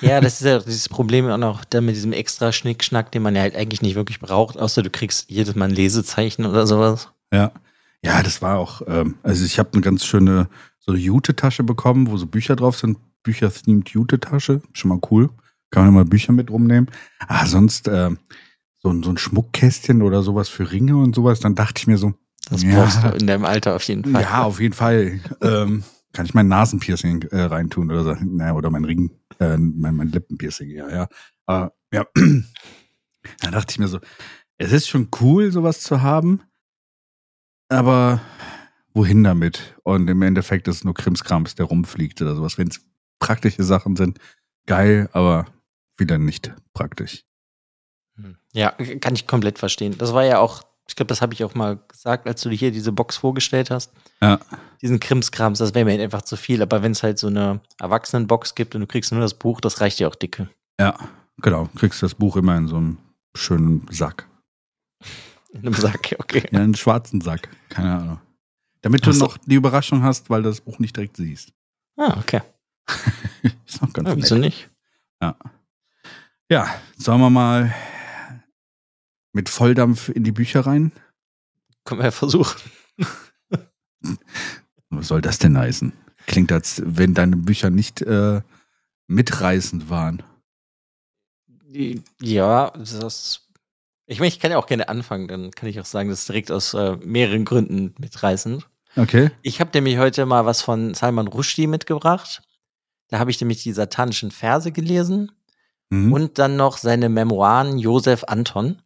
Ja, 0.00 0.20
das 0.20 0.40
ist 0.40 0.46
ja 0.46 0.58
dieses 0.58 0.88
Problem 0.88 1.28
auch 1.28 1.38
noch 1.38 1.64
da 1.64 1.80
mit 1.80 1.94
diesem 1.94 2.12
extra 2.12 2.50
Schnickschnack, 2.50 3.12
den 3.12 3.22
man 3.22 3.36
ja 3.36 3.42
halt 3.42 3.54
eigentlich 3.54 3.82
nicht 3.82 3.94
wirklich 3.94 4.18
braucht, 4.18 4.58
außer 4.58 4.82
du 4.82 4.90
kriegst 4.90 5.30
jedes 5.30 5.54
Mal 5.54 5.66
ein 5.66 5.70
Lesezeichen 5.76 6.44
oder 6.44 6.66
sowas. 6.66 7.12
Ja. 7.32 7.52
Ja, 8.04 8.20
das 8.20 8.42
war 8.42 8.58
auch, 8.58 8.82
ähm, 8.88 9.14
also 9.22 9.44
ich 9.44 9.60
habe 9.60 9.70
eine 9.74 9.82
ganz 9.82 10.04
schöne 10.04 10.48
so 10.80 10.94
Jute-Tasche 10.94 11.62
bekommen, 11.62 12.10
wo 12.10 12.16
so 12.16 12.26
Bücher 12.26 12.56
drauf 12.56 12.76
sind, 12.76 12.98
Bücher-themed 13.22 13.90
Jute-Tasche, 13.90 14.60
schon 14.72 14.88
mal 14.88 15.00
cool. 15.12 15.30
Kann 15.70 15.84
man 15.84 15.94
immer 15.94 16.04
Bücher 16.04 16.32
mit 16.32 16.50
rumnehmen. 16.50 16.90
Ah, 17.28 17.46
sonst 17.46 17.86
äh, 17.86 18.10
so, 18.82 19.02
so 19.02 19.10
ein 19.10 19.18
Schmuckkästchen 19.18 20.02
oder 20.02 20.24
sowas 20.24 20.48
für 20.48 20.72
Ringe 20.72 20.96
und 20.96 21.14
sowas, 21.14 21.38
dann 21.38 21.54
dachte 21.54 21.78
ich 21.82 21.86
mir 21.86 21.96
so. 21.96 22.14
Das 22.50 22.62
ja, 22.62 22.82
brauchst 22.82 23.02
du 23.02 23.08
in 23.08 23.26
deinem 23.26 23.44
Alter 23.44 23.76
auf 23.76 23.82
jeden 23.84 24.04
Fall. 24.04 24.22
Ja, 24.22 24.42
auf 24.42 24.60
jeden 24.60 24.74
Fall. 24.74 25.20
ähm, 25.40 25.84
kann 26.12 26.26
ich 26.26 26.34
mein 26.34 26.48
Nasenpiercing 26.48 27.22
äh, 27.30 27.42
reintun 27.42 27.90
oder 27.90 28.02
so, 28.02 28.14
naja, 28.14 28.54
oder 28.54 28.70
mein 28.70 28.84
Ring, 28.84 29.10
äh, 29.38 29.56
mein, 29.56 29.94
mein 29.94 30.08
Lippenpiercing, 30.08 30.70
ja, 30.70 30.90
ja. 30.90 31.08
Aber 31.46 31.72
ja, 31.92 32.04
da 33.40 33.50
dachte 33.50 33.70
ich 33.70 33.78
mir 33.78 33.88
so, 33.88 34.00
es 34.58 34.72
ist 34.72 34.88
schon 34.88 35.08
cool, 35.20 35.52
sowas 35.52 35.80
zu 35.80 36.02
haben, 36.02 36.42
aber 37.68 38.20
wohin 38.94 39.22
damit? 39.22 39.76
Und 39.84 40.08
im 40.08 40.22
Endeffekt 40.22 40.68
ist 40.68 40.76
es 40.76 40.84
nur 40.84 40.94
Krimskrams, 40.94 41.54
der 41.54 41.66
rumfliegt 41.66 42.20
oder 42.20 42.34
sowas. 42.34 42.58
Wenn 42.58 42.68
es 42.68 42.80
praktische 43.20 43.62
Sachen 43.62 43.96
sind, 43.96 44.18
geil, 44.66 45.08
aber 45.12 45.46
wieder 45.96 46.18
nicht 46.18 46.52
praktisch. 46.72 47.24
Hm. 48.16 48.36
Ja, 48.52 48.70
kann 49.00 49.14
ich 49.14 49.26
komplett 49.26 49.58
verstehen. 49.58 49.96
Das 49.98 50.12
war 50.12 50.24
ja 50.24 50.38
auch, 50.38 50.62
ich 50.90 50.96
glaube, 50.96 51.06
das 51.06 51.22
habe 51.22 51.32
ich 51.32 51.44
auch 51.44 51.54
mal 51.54 51.78
gesagt, 51.86 52.26
als 52.26 52.42
du 52.42 52.48
dir 52.48 52.56
hier 52.56 52.72
diese 52.72 52.90
Box 52.90 53.16
vorgestellt 53.16 53.70
hast. 53.70 53.92
Ja. 54.20 54.40
Diesen 54.82 54.98
Krimskrams, 54.98 55.60
das 55.60 55.72
wäre 55.72 55.84
mir 55.84 56.02
einfach 56.02 56.22
zu 56.22 56.36
viel. 56.36 56.60
Aber 56.62 56.82
wenn 56.82 56.90
es 56.90 57.04
halt 57.04 57.16
so 57.16 57.28
eine 57.28 57.60
Erwachsenenbox 57.78 58.56
gibt 58.56 58.74
und 58.74 58.80
du 58.80 58.88
kriegst 58.88 59.12
nur 59.12 59.20
das 59.20 59.34
Buch, 59.34 59.60
das 59.60 59.80
reicht 59.80 60.00
dir 60.00 60.08
auch 60.08 60.16
dicke. 60.16 60.50
Ja, 60.80 60.98
genau. 61.36 61.68
Du 61.72 61.78
kriegst 61.78 62.02
das 62.02 62.16
Buch 62.16 62.36
immer 62.36 62.56
in 62.56 62.66
so 62.66 62.76
einem 62.76 62.98
schönen 63.36 63.86
Sack. 63.88 64.26
In 65.52 65.60
einem 65.60 65.74
Sack, 65.74 66.16
okay. 66.18 66.42
Ja, 66.50 66.58
einen 66.58 66.74
schwarzen 66.74 67.20
Sack. 67.20 67.48
Keine 67.68 67.94
Ahnung. 67.94 68.20
Damit 68.82 69.06
du 69.06 69.12
so. 69.12 69.26
noch 69.26 69.38
die 69.38 69.54
Überraschung 69.54 70.02
hast, 70.02 70.28
weil 70.28 70.42
du 70.42 70.48
das 70.48 70.60
Buch 70.60 70.80
nicht 70.80 70.96
direkt 70.96 71.16
siehst. 71.16 71.52
Ah, 71.96 72.18
okay. 72.18 72.40
ist 73.64 73.80
auch 73.80 73.92
ganz 73.92 74.08
ja, 74.08 74.16
Wieso 74.16 74.34
nicht? 74.34 74.68
Ja. 75.22 75.36
Ja, 76.50 76.66
sollen 76.96 77.20
wir 77.20 77.30
mal 77.30 77.72
mit 79.32 79.48
Volldampf 79.48 80.08
in 80.08 80.24
die 80.24 80.32
Bücher 80.32 80.66
rein? 80.66 80.92
Können 81.84 82.00
wir 82.00 82.06
ja 82.06 82.10
versuchen. 82.10 82.60
Was 84.90 85.08
soll 85.08 85.20
das 85.20 85.38
denn 85.38 85.56
heißen? 85.56 85.92
Klingt, 86.26 86.52
als 86.52 86.82
wenn 86.84 87.14
deine 87.14 87.36
Bücher 87.36 87.70
nicht 87.70 88.02
äh, 88.02 88.42
mitreißend 89.06 89.90
waren. 89.90 90.22
Ja, 92.20 92.70
das. 92.70 93.46
Ich 94.06 94.18
meine, 94.18 94.28
ich 94.28 94.40
kann 94.40 94.50
ja 94.50 94.58
auch 94.58 94.66
gerne 94.66 94.88
anfangen, 94.88 95.28
dann 95.28 95.52
kann 95.52 95.68
ich 95.68 95.78
auch 95.80 95.84
sagen, 95.84 96.08
das 96.08 96.20
ist 96.20 96.28
direkt 96.28 96.50
aus 96.50 96.74
äh, 96.74 96.96
mehreren 96.96 97.44
Gründen 97.44 97.94
mitreißend. 97.98 98.66
Okay. 98.96 99.30
Ich 99.42 99.60
habe 99.60 99.70
nämlich 99.74 99.98
heute 99.98 100.26
mal 100.26 100.46
was 100.46 100.62
von 100.62 100.94
Salman 100.94 101.28
Rushdie 101.28 101.68
mitgebracht. 101.68 102.42
Da 103.08 103.20
habe 103.20 103.30
ich 103.30 103.40
nämlich 103.40 103.62
die 103.62 103.72
satanischen 103.72 104.32
Verse 104.32 104.72
gelesen 104.72 105.30
mhm. 105.90 106.12
und 106.12 106.38
dann 106.38 106.56
noch 106.56 106.76
seine 106.76 107.08
Memoiren 107.08 107.78
Josef 107.78 108.24
Anton. 108.24 108.82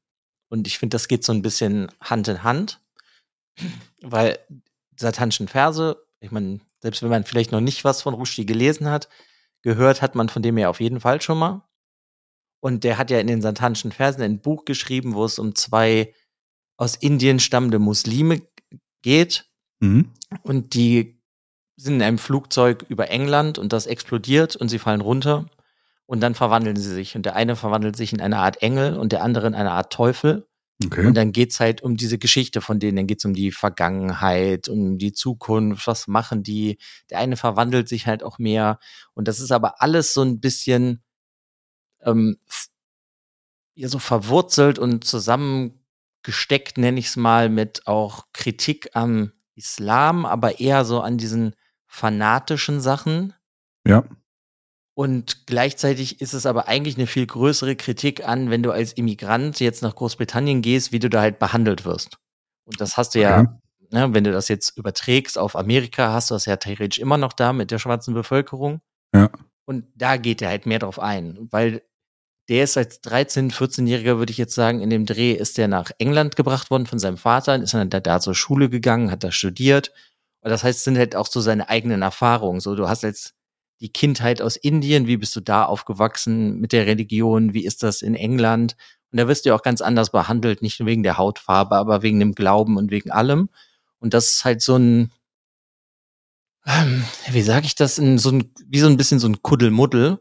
Und 0.55 0.69
ich 0.69 0.79
finde, 0.79 0.95
das 0.95 1.09
geht 1.09 1.25
so 1.25 1.33
ein 1.33 1.43
bisschen 1.43 1.91
Hand 2.01 2.29
in 2.29 2.45
Hand, 2.45 2.81
weil 4.03 4.39
satanischen 4.97 5.49
Verse, 5.49 5.97
ich 6.21 6.31
meine, 6.31 6.61
selbst 6.81 7.03
wenn 7.03 7.09
man 7.09 7.25
vielleicht 7.25 7.51
noch 7.51 7.61
nicht 7.61 7.83
was 7.83 8.03
von 8.03 8.15
Rushdie 8.15 8.47
gelesen 8.47 8.89
hat, 8.89 9.09
gehört 9.63 10.01
hat 10.01 10.15
man 10.15 10.29
von 10.29 10.43
dem 10.43 10.57
ja 10.57 10.69
auf 10.69 10.79
jeden 10.79 11.01
Fall 11.01 11.21
schon 11.21 11.39
mal. 11.39 11.69
Und 12.61 12.85
der 12.85 12.99
hat 12.99 13.11
ja 13.11 13.19
in 13.19 13.27
den 13.27 13.43
satanischen 13.43 13.91
Versen 13.91 14.23
ein 14.23 14.39
Buch 14.39 14.65
geschrieben, 14.65 15.15
wo 15.15 15.25
es 15.25 15.41
um 15.41 15.57
zwei 15.57 16.15
aus 16.77 16.95
Indien 16.95 17.41
stammende 17.41 17.81
Muslime 17.81 18.41
geht. 19.03 19.51
Mhm. 19.81 20.13
Und 20.45 20.75
die 20.75 21.21
sind 21.75 21.97
in 21.97 22.03
einem 22.03 22.19
Flugzeug 22.19 22.87
über 22.89 23.11
England 23.11 23.59
und 23.59 23.73
das 23.73 23.87
explodiert 23.87 24.55
und 24.55 24.69
sie 24.69 24.79
fallen 24.79 25.01
runter. 25.01 25.47
Und 26.07 26.21
dann 26.21 26.35
verwandeln 26.35 26.77
sie 26.77 26.93
sich. 26.93 27.17
Und 27.17 27.25
der 27.25 27.37
eine 27.37 27.57
verwandelt 27.57 27.97
sich 27.97 28.13
in 28.13 28.21
eine 28.21 28.39
Art 28.39 28.63
Engel 28.63 28.97
und 28.97 29.13
der 29.13 29.23
andere 29.23 29.47
in 29.47 29.55
eine 29.55 29.73
Art 29.73 29.93
Teufel. 29.93 30.47
Okay. 30.85 31.07
Und 31.07 31.15
dann 31.15 31.33
geht's 31.33 31.61
halt 31.61 31.83
um 31.83 31.97
diese 31.97 32.19
Geschichte 32.19 32.61
von 32.61 32.79
denen. 32.79 32.97
Dann 32.97 33.07
geht's 33.07 33.25
um 33.25 33.33
die 33.33 33.53
Vergangenheit, 33.53 34.69
um 34.69 34.99
die 34.99 35.13
Zukunft. 35.13 35.87
Was 35.87 36.09
machen 36.09 36.43
die? 36.43 36.79
Der 37.11 37.19
eine 37.19 37.37
verwandelt 37.37 37.89
sich 37.89 38.07
halt 38.07 38.23
auch 38.23 38.39
mehr. 38.39 38.79
Und 39.15 39.29
das 39.29 39.41
ist 39.41 39.53
aber 39.53 39.81
alles 39.81 40.13
so 40.13 40.23
ein 40.23 40.41
bisschen 40.41 41.03
ähm, 42.03 42.39
ja 43.75 43.89
so 43.89 43.99
verwurzelt 43.99 44.79
und 44.79 45.05
zusammengesteckt, 45.05 46.79
nenne 46.79 46.99
ich 46.99 47.07
es 47.07 47.17
mal, 47.17 47.49
mit 47.49 47.87
auch 47.87 48.27
Kritik 48.33 48.91
am 48.95 49.33
Islam, 49.55 50.27
aber 50.27 50.61
eher 50.61 50.85
so 50.85 51.01
an 51.01 51.19
diesen 51.19 51.55
fanatischen 51.87 52.81
Sachen. 52.81 53.35
Ja. 53.87 54.05
Und 54.95 55.47
gleichzeitig 55.47 56.21
ist 56.21 56.35
es 56.35 56.47
aber 56.47 56.69
eigentlich 56.69 56.97
eine 56.97 57.09
viel 57.09 57.27
größere 57.27 57.75
Kritik 57.75 58.27
an, 58.27 58.51
wenn 58.51 58.63
du 58.63 58.71
als 58.71 58.93
Immigrant 58.93 59.59
jetzt 59.59 59.83
nach 59.83 59.97
Großbritannien 59.97 60.63
gehst, 60.63 60.93
wie 60.93 61.01
du 61.01 61.11
da 61.11 61.21
halt 61.21 61.41
behandelt 61.41 61.85
wirst. 61.85 62.19
Und 62.65 62.81
das 62.81 62.97
hast 62.97 63.15
du 63.15 63.21
ja, 63.21 63.41
okay. 63.41 63.49
ne, 63.91 64.15
wenn 64.15 64.25
du 64.25 64.31
das 64.31 64.49
jetzt 64.49 64.79
überträgst 64.79 65.37
auf 65.37 65.57
Amerika, 65.57 66.13
hast 66.13 66.31
du 66.31 66.35
das 66.35 66.47
ja 66.47 66.57
theoretisch 66.57 67.01
immer 67.01 67.19
noch 67.19 67.33
da 67.33 67.53
mit 67.53 67.73
der 67.73 67.81
schwarzen 67.81 68.15
Bevölkerung. 68.15 68.81
Ja. 69.13 69.31
Und 69.67 69.87
da 69.97 70.17
geht 70.17 70.43
er 70.43 70.51
halt 70.51 70.67
mehr 70.67 70.79
drauf 70.79 71.01
ein, 71.01 71.49
weil 71.51 71.83
der 72.49 72.65
ist 72.65 72.77
als 72.77 73.03
13-, 73.03 73.53
14-Jähriger, 73.53 74.19
würde 74.19 74.31
ich 74.31 74.39
jetzt 74.39 74.55
sagen, 74.55 74.81
in 74.81 74.91
dem 74.91 75.07
Dreh 75.07 75.33
ist 75.33 75.57
der 75.57 75.67
nach 75.67 75.91
England 75.99 76.37
gebracht 76.37 76.71
worden 76.71 76.87
von 76.87 76.99
seinem 76.99 77.17
Vater, 77.17 77.57
ist 77.57 77.75
dann 77.75 77.91
da, 77.91 78.01
da 78.01 78.21
zur 78.21 78.35
Schule 78.35 78.69
gegangen, 78.69 79.11
hat 79.11 79.25
da 79.25 79.33
studiert. 79.33 79.93
Und 80.43 80.51
das 80.51 80.63
heißt, 80.63 80.79
es 80.79 80.85
sind 80.85 80.99
halt 80.99 81.17
auch 81.17 81.27
so 81.27 81.41
seine 81.41 81.71
eigenen 81.71 82.03
Erfahrungen. 82.03 82.61
So, 82.61 82.77
du 82.77 82.87
hast 82.87 83.03
jetzt 83.03 83.35
die 83.85 83.93
Kindheit 83.93 84.41
aus 84.41 84.57
Indien, 84.57 85.07
wie 85.07 85.19
bist 85.19 85.37
du 85.37 85.41
da 85.41 85.67
aufgewachsen 85.67 86.59
mit 86.59 86.73
der 86.73 86.87
Religion, 86.87 87.53
wie 87.53 87.67
ist 87.67 87.83
das 87.83 88.01
in 88.01 88.15
England? 88.15 88.77
Und 89.13 89.19
da 89.19 89.29
wirst 89.29 89.45
du 89.45 89.51
ja 89.51 89.55
auch 89.55 89.63
ganz 89.63 89.83
anders 89.83 90.11
behandelt, 90.11 90.63
nicht 90.63 90.81
nur 90.81 90.87
wegen 90.87 91.03
der 91.03 91.19
Hautfarbe, 91.19 91.77
aber 91.77 92.01
wegen 92.01 92.19
dem 92.19 92.35
Glauben 92.35 92.79
und 92.79 92.91
wegen 92.91 93.11
allem. 93.11 93.51
Und 93.99 94.15
das 94.15 94.31
ist 94.31 94.45
halt 94.47 94.63
so 94.63 94.77
ein, 94.77 95.13
ähm, 96.65 97.05
wie 97.31 97.43
sage 97.43 97.67
ich 97.67 97.75
das, 97.75 97.99
in 97.99 98.17
so 98.17 98.31
ein, 98.31 98.55
wie 98.67 98.81
so 98.81 98.87
ein 98.87 98.97
bisschen 98.97 99.19
so 99.19 99.29
ein 99.29 99.43
Kuddelmuddel, 99.43 100.19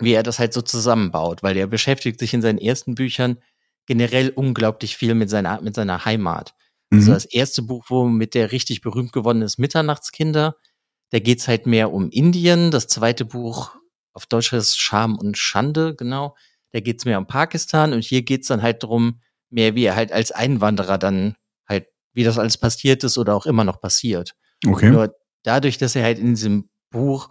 wie 0.00 0.12
er 0.12 0.24
das 0.24 0.40
halt 0.40 0.52
so 0.52 0.60
zusammenbaut, 0.60 1.44
weil 1.44 1.56
er 1.56 1.68
beschäftigt 1.68 2.18
sich 2.18 2.34
in 2.34 2.42
seinen 2.42 2.58
ersten 2.58 2.96
Büchern 2.96 3.38
generell 3.86 4.30
unglaublich 4.30 4.96
viel 4.96 5.14
mit 5.14 5.30
seiner, 5.30 5.60
mit 5.60 5.76
seiner 5.76 6.04
Heimat. 6.04 6.56
Also 6.90 7.10
mhm. 7.10 7.12
Also 7.12 7.12
das 7.12 7.24
erste 7.26 7.62
Buch, 7.62 7.84
womit 7.88 8.34
der 8.34 8.50
richtig 8.50 8.80
berühmt 8.80 9.12
geworden 9.12 9.42
ist, 9.42 9.58
Mitternachtskinder, 9.58 10.56
da 11.14 11.20
geht's 11.20 11.46
halt 11.46 11.64
mehr 11.64 11.92
um 11.92 12.10
Indien. 12.10 12.72
Das 12.72 12.88
zweite 12.88 13.24
Buch, 13.24 13.76
auf 14.14 14.26
Deutsch 14.26 14.52
ist 14.52 14.76
Scham 14.76 15.16
und 15.16 15.38
Schande, 15.38 15.94
genau. 15.94 16.34
Da 16.72 16.80
geht's 16.80 17.04
mehr 17.04 17.18
um 17.18 17.28
Pakistan 17.28 17.92
und 17.92 18.02
hier 18.02 18.22
geht's 18.22 18.48
dann 18.48 18.62
halt 18.62 18.82
drum, 18.82 19.20
mehr 19.48 19.76
wie 19.76 19.84
er 19.84 19.94
halt 19.94 20.10
als 20.10 20.32
Einwanderer 20.32 20.98
dann 20.98 21.36
halt, 21.68 21.86
wie 22.14 22.24
das 22.24 22.36
alles 22.36 22.58
passiert 22.58 23.04
ist 23.04 23.16
oder 23.16 23.36
auch 23.36 23.46
immer 23.46 23.62
noch 23.62 23.80
passiert. 23.80 24.34
Okay. 24.66 24.90
Nur 24.90 25.14
dadurch, 25.44 25.78
dass 25.78 25.94
er 25.94 26.02
halt 26.02 26.18
in 26.18 26.34
diesem 26.34 26.68
Buch 26.90 27.28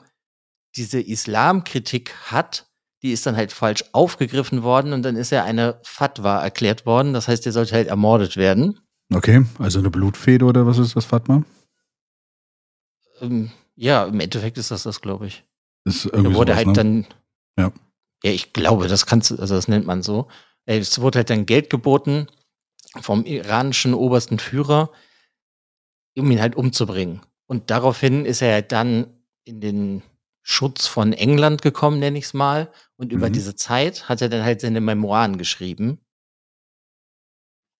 diese 0.78 1.02
Islamkritik 1.02 2.16
hat, 2.32 2.70
die 3.02 3.12
ist 3.12 3.25
dann 3.25 3.36
halt 3.36 3.52
falsch 3.52 3.84
aufgegriffen 3.92 4.63
worden 4.63 4.94
und 4.94 5.04
dann 5.04 5.18
ist 5.18 5.34
er 5.34 5.44
eine 5.44 5.82
Fatwa 5.84 6.42
erklärt 6.42 6.86
worden. 6.86 7.12
Das 7.12 7.28
heißt, 7.28 7.46
er 7.48 7.52
sollte 7.52 7.75
halt 7.75 7.90
ermordet 7.90 8.38
werden. 8.38 8.80
Okay, 9.13 9.46
also 9.60 9.80
eine 9.80 9.90
Blutfede 9.90 10.46
oder 10.46 10.66
was 10.66 10.78
ist 10.78 10.96
das 10.96 11.04
Fatwa? 11.04 11.44
Ähm, 13.20 13.52
ja, 13.75 14.06
im 14.06 14.20
Endeffekt 14.20 14.58
ist 14.58 14.72
das 14.72 14.84
das, 14.84 15.01
glaube 15.01 15.27
ich. 15.27 15.44
Ist 15.86 16.06
irgendwie 16.06 16.32
er 16.32 16.36
wurde 16.36 16.53
sowas, 16.53 16.58
halt 16.58 16.68
ne? 16.68 16.74
dann. 16.74 17.08
Ja. 17.58 17.72
Ja, 18.24 18.32
ich 18.32 18.53
glaube, 18.53 18.88
das 18.88 19.06
kannst 19.06 19.32
du, 19.32 19.36
also 19.36 19.56
das 19.56 19.68
nennt 19.68 19.86
man 19.86 20.01
so. 20.01 20.27
Es 20.65 21.01
wurde 21.01 21.20
halt 21.20 21.30
dann 21.30 21.46
Geld 21.46 21.70
geboten 21.70 22.27
vom 23.01 23.25
iranischen 23.25 23.94
obersten 23.94 24.39
Führer, 24.39 24.92
um 26.18 26.32
ihn 26.32 26.39
halt 26.39 26.56
umzubringen. 26.56 27.22
Und 27.48 27.70
daraufhin 27.70 28.25
ist 28.25 28.42
er 28.42 28.53
halt 28.53 28.72
dann 28.72 29.08
in 29.44 29.60
den 29.60 30.03
Schutz 30.42 30.88
von 30.88 31.12
England 31.12 31.62
gekommen, 31.62 32.00
nenne 32.00 32.18
ich 32.18 32.25
es 32.25 32.34
mal. 32.34 32.72
Und 32.96 33.12
über 33.12 33.30
mhm. 33.30 33.34
diese 33.34 33.56
Zeit 33.56 34.08
hat 34.08 34.22
er 34.22 34.30
dann 34.30 34.44
halt 34.44 34.62
seine 34.62 34.80
Memoiren 34.80 35.38
geschrieben. 35.38 36.00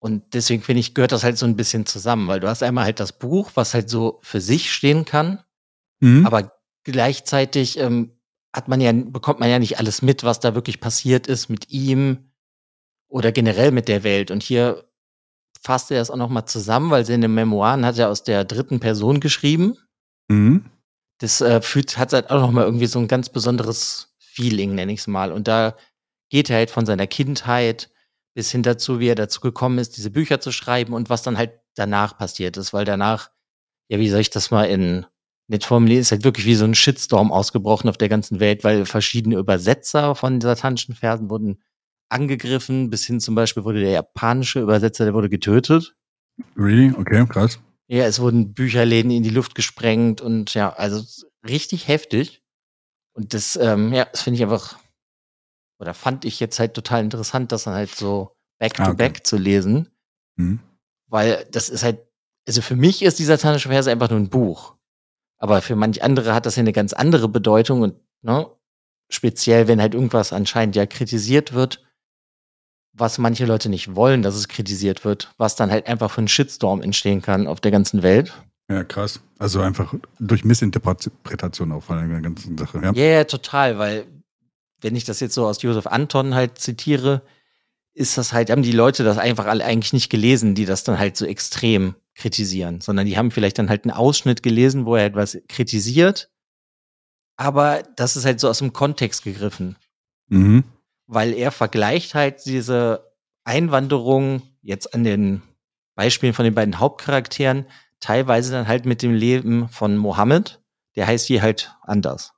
Und 0.02 0.34
deswegen 0.34 0.62
finde 0.62 0.82
ich, 0.82 0.94
gehört 0.94 1.14
das 1.14 1.24
halt 1.24 1.38
so 1.38 1.46
ein 1.46 1.56
bisschen 1.56 1.86
zusammen, 1.86 2.28
weil 2.28 2.42
du 2.42 2.50
hast 2.50 2.64
einmal 2.64 2.84
halt 2.84 3.00
das 3.00 3.18
Buch, 3.18 3.52
was 3.56 3.74
halt 3.74 3.90
so 3.90 4.20
für 4.22 4.42
sich 4.42 4.74
stehen 4.74 5.06
kann, 5.06 5.42
mhm. 6.04 6.26
aber 6.26 6.54
gleichzeitig 6.84 7.80
ähm, 7.80 8.12
hat 8.54 8.68
man 8.68 8.82
ja, 8.82 8.92
bekommt 8.92 9.40
man 9.40 9.50
ja 9.50 9.60
nicht 9.60 9.80
alles 9.80 10.02
mit, 10.02 10.24
was 10.24 10.40
da 10.40 10.56
wirklich 10.56 10.80
passiert 10.80 11.28
ist 11.28 11.50
mit 11.50 11.70
ihm 11.72 12.32
oder 13.08 13.32
generell 13.32 13.72
mit 13.72 13.88
der 13.88 14.04
Welt. 14.04 14.32
Und 14.32 14.44
hier 14.44 14.86
fasst 15.62 15.92
er 15.92 16.00
das 16.00 16.12
auch 16.12 16.18
nochmal 16.18 16.46
zusammen, 16.46 16.92
weil 16.92 17.06
seine 17.06 17.28
Memoiren 17.28 17.86
hat 17.86 17.98
er 17.98 18.10
aus 18.10 18.24
der 18.24 18.44
dritten 18.44 18.80
Person 18.80 19.20
geschrieben. 19.20 19.78
Mhm 20.28 20.70
das 21.24 21.40
äh, 21.40 21.62
fühlt, 21.62 21.98
hat 21.98 22.12
halt 22.14 22.30
auch 22.30 22.42
nochmal 22.42 22.66
irgendwie 22.66 22.86
so 22.86 23.00
ein 23.00 23.08
ganz 23.08 23.30
besonderes 23.30 24.14
Feeling, 24.20 24.76
nenne 24.76 24.92
ich 24.92 25.00
es 25.00 25.08
mal. 25.08 25.32
Und 25.32 25.48
da 25.48 25.76
geht 26.30 26.50
er 26.50 26.58
halt 26.58 26.70
von 26.70 26.86
seiner 26.86 27.08
Kindheit 27.08 27.90
bis 28.36 28.52
hin 28.52 28.62
dazu, 28.62 29.00
wie 29.00 29.08
er 29.08 29.16
dazu 29.16 29.40
gekommen 29.40 29.78
ist, 29.78 29.96
diese 29.96 30.10
Bücher 30.10 30.42
zu 30.42 30.52
schreiben 30.52 30.94
und 30.94 31.10
was 31.10 31.24
dann 31.24 31.38
halt 31.38 31.52
danach 31.76 32.18
passiert 32.18 32.58
ist, 32.58 32.74
weil 32.74 32.84
danach, 32.84 33.30
ja, 33.90 34.00
wie 34.00 34.10
soll 34.10 34.20
ich 34.20 34.32
das 34.32 34.52
mal 34.52 34.66
in 34.66 35.06
nicht 35.48 35.66
formulieren, 35.66 36.02
ist 36.02 36.12
halt 36.12 36.24
wirklich 36.24 36.46
wie 36.46 36.56
so 36.56 36.66
ein 36.66 36.76
Shitstorm 36.76 37.32
ausgebrochen 37.32 37.90
auf 37.90 37.98
der 37.98 38.10
ganzen 38.10 38.40
Welt, 38.40 38.64
weil 38.64 38.86
verschiedene 38.86 39.38
Übersetzer 39.38 40.16
von 40.16 40.42
satanischen 40.42 40.96
Versen 40.96 41.30
wurden 41.30 41.62
angegriffen, 42.10 42.90
bis 42.90 43.06
hin 43.06 43.20
zum 43.20 43.36
Beispiel 43.36 43.64
wurde 43.64 43.82
der 43.82 43.92
japanische 43.92 44.62
Übersetzer, 44.62 45.06
der 45.06 45.14
wurde 45.14 45.30
getötet. 45.30 45.96
Really? 46.56 46.94
Okay, 46.98 47.26
krass. 47.28 47.60
Ja, 47.88 48.06
es 48.06 48.20
wurden 48.20 48.54
Bücherläden 48.54 49.12
in 49.12 49.24
die 49.24 49.30
Luft 49.30 49.56
gesprengt 49.56 50.22
und 50.22 50.54
ja, 50.54 50.72
also 50.74 51.04
richtig 51.48 51.88
heftig. 51.88 52.42
Und 53.14 53.34
das, 53.34 53.56
ähm, 53.56 53.94
ja, 53.94 54.06
das 54.06 54.22
finde 54.22 54.38
ich 54.38 54.44
einfach, 54.44 54.80
oder 55.80 55.94
fand 55.94 56.26
ich 56.26 56.40
jetzt 56.40 56.60
halt 56.60 56.74
total 56.74 57.04
interessant, 57.04 57.52
das 57.52 57.66
dann 57.66 57.74
halt 57.74 57.94
so 57.94 58.36
back-to-back 58.60 59.12
ah, 59.12 59.18
okay. 59.18 59.24
zu 59.24 59.38
lesen. 59.38 59.90
Mhm. 60.38 60.60
Weil 61.08 61.46
das 61.52 61.70
ist 61.70 61.84
halt, 61.84 62.00
also 62.48 62.62
für 62.62 62.76
mich 62.76 63.04
ist 63.04 63.20
die 63.20 63.26
satanische 63.26 63.70
Verse 63.70 63.92
einfach 63.92 64.10
nur 64.10 64.20
ein 64.20 64.30
Buch. 64.30 64.76
Aber 65.44 65.62
für 65.62 65.76
manch 65.76 66.02
andere 66.02 66.34
hat 66.34 66.46
das 66.46 66.56
ja 66.56 66.62
eine 66.62 66.72
ganz 66.72 66.94
andere 66.94 67.28
Bedeutung 67.28 67.82
und, 67.82 67.96
ne, 68.22 68.48
speziell, 69.10 69.68
wenn 69.68 69.82
halt 69.82 69.94
irgendwas 69.94 70.32
anscheinend 70.32 70.78
ja 70.78 70.86
kritisiert 70.86 71.52
wird, 71.52 71.84
was 72.94 73.18
manche 73.18 73.46
Leute 73.46 73.68
nicht 73.68 73.94
wollen, 73.94 74.22
dass 74.22 74.36
es 74.36 74.48
kritisiert 74.48 75.04
wird, 75.04 75.34
was 75.38 75.58
dann 75.58 75.70
halt 75.70 75.88
einfach 75.88 76.12
für 76.12 76.20
einen 76.20 76.30
Shitstorm 76.30 76.82
entstehen 76.82 77.22
kann 77.22 77.48
auf 77.48 77.60
der 77.60 77.72
ganzen 77.72 78.04
Welt. 78.04 78.32
Ja, 78.70 78.86
krass. 78.86 79.20
Also 79.38 79.60
einfach 79.60 79.94
durch 80.18 80.46
Missinterpretation 80.46 81.74
auch 81.74 81.84
von 81.84 82.10
der 82.10 82.22
ganzen 82.22 82.58
Sache. 82.58 82.80
Ja, 82.82 82.94
yeah, 82.94 83.26
total, 83.26 83.78
weil 83.78 84.06
wenn 84.80 84.96
ich 84.96 85.04
das 85.04 85.20
jetzt 85.20 85.34
so 85.34 85.46
aus 85.46 85.62
Josef 85.62 85.88
Anton 85.88 86.36
halt 86.36 86.58
zitiere, 86.58 87.22
ist 87.94 88.18
das 88.18 88.32
halt, 88.32 88.50
haben 88.50 88.64
die 88.64 88.72
Leute 88.72 89.04
das 89.04 89.18
einfach 89.18 89.48
alle 89.48 89.66
eigentlich 89.66 89.92
nicht 89.92 90.10
gelesen, 90.10 90.56
die 90.56 90.64
das 90.64 90.86
dann 90.86 90.98
halt 90.98 91.18
so 91.18 91.26
extrem 91.26 91.96
kritisieren, 92.16 92.82
sondern 92.82 93.06
die 93.06 93.18
haben 93.18 93.32
vielleicht 93.32 93.58
dann 93.60 93.70
halt 93.70 93.86
einen 93.86 93.92
Ausschnitt 93.92 94.44
gelesen, 94.44 94.86
wo 94.86 94.96
er 94.96 95.06
etwas 95.06 95.38
kritisiert, 95.48 96.30
aber 97.38 97.84
das 97.96 98.16
ist 98.16 98.26
halt 98.26 98.40
so 98.40 98.50
aus 98.50 98.60
dem 98.60 98.74
Kontext 98.74 99.24
gegriffen. 99.24 99.78
Mhm 100.28 100.64
weil 101.08 101.34
er 101.34 101.52
vergleicht 101.52 102.16
halt 102.16 102.46
diese 102.46 103.14
Einwanderung 103.44 104.42
jetzt 104.62 104.94
an 104.94 105.04
den 105.04 105.42
Beispielen 105.96 106.34
von 106.34 106.46
den 106.46 106.56
beiden 106.56 106.80
Hauptcharakteren 106.80 107.66
teilweise 108.00 108.52
dann 108.52 108.68
halt 108.68 108.86
mit 108.86 109.02
dem 109.02 109.14
Leben 109.14 109.70
von 109.70 109.98
Mohammed. 109.98 110.62
Der 110.96 111.08
heißt 111.08 111.28
hier 111.28 111.42
halt 111.42 111.76
anders. 111.82 112.34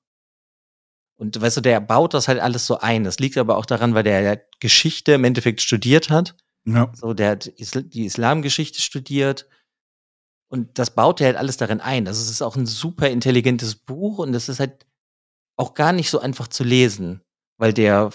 Und 1.18 1.40
weißt 1.40 1.58
du, 1.58 1.62
der 1.62 1.80
baut 1.80 2.14
das 2.14 2.28
halt 2.28 2.40
alles 2.40 2.66
so 2.66 2.80
ein. 2.80 3.04
Das 3.04 3.20
liegt 3.20 3.38
aber 3.38 3.58
auch 3.58 3.66
daran, 3.66 3.94
weil 3.94 4.04
der 4.04 4.42
Geschichte 4.60 5.14
im 5.14 5.24
Endeffekt 5.24 5.62
studiert 5.62 6.10
hat 6.10 6.36
Ja. 6.66 6.92
So, 6.94 7.14
der 7.14 7.32
hat 7.32 7.52
die 7.58 8.06
Islamgeschichte 8.06 8.82
studiert 8.82 9.48
und 10.50 10.78
das 10.80 10.92
baut 10.92 11.22
er 11.22 11.28
halt 11.28 11.38
alles 11.38 11.58
darin 11.58 11.82
ein. 11.82 12.08
Also 12.08 12.22
es 12.22 12.30
ist 12.30 12.42
auch 12.42 12.56
ein 12.56 12.66
super 12.66 13.10
intelligentes 13.10 13.76
Buch 13.76 14.20
und 14.20 14.34
es 14.34 14.50
ist 14.50 14.60
halt 14.60 14.86
auch 15.58 15.74
gar 15.74 15.92
nicht 15.92 16.10
so 16.10 16.20
einfach 16.20 16.48
zu 16.48 16.64
lesen, 16.64 17.22
weil 17.58 17.74
der 17.74 18.12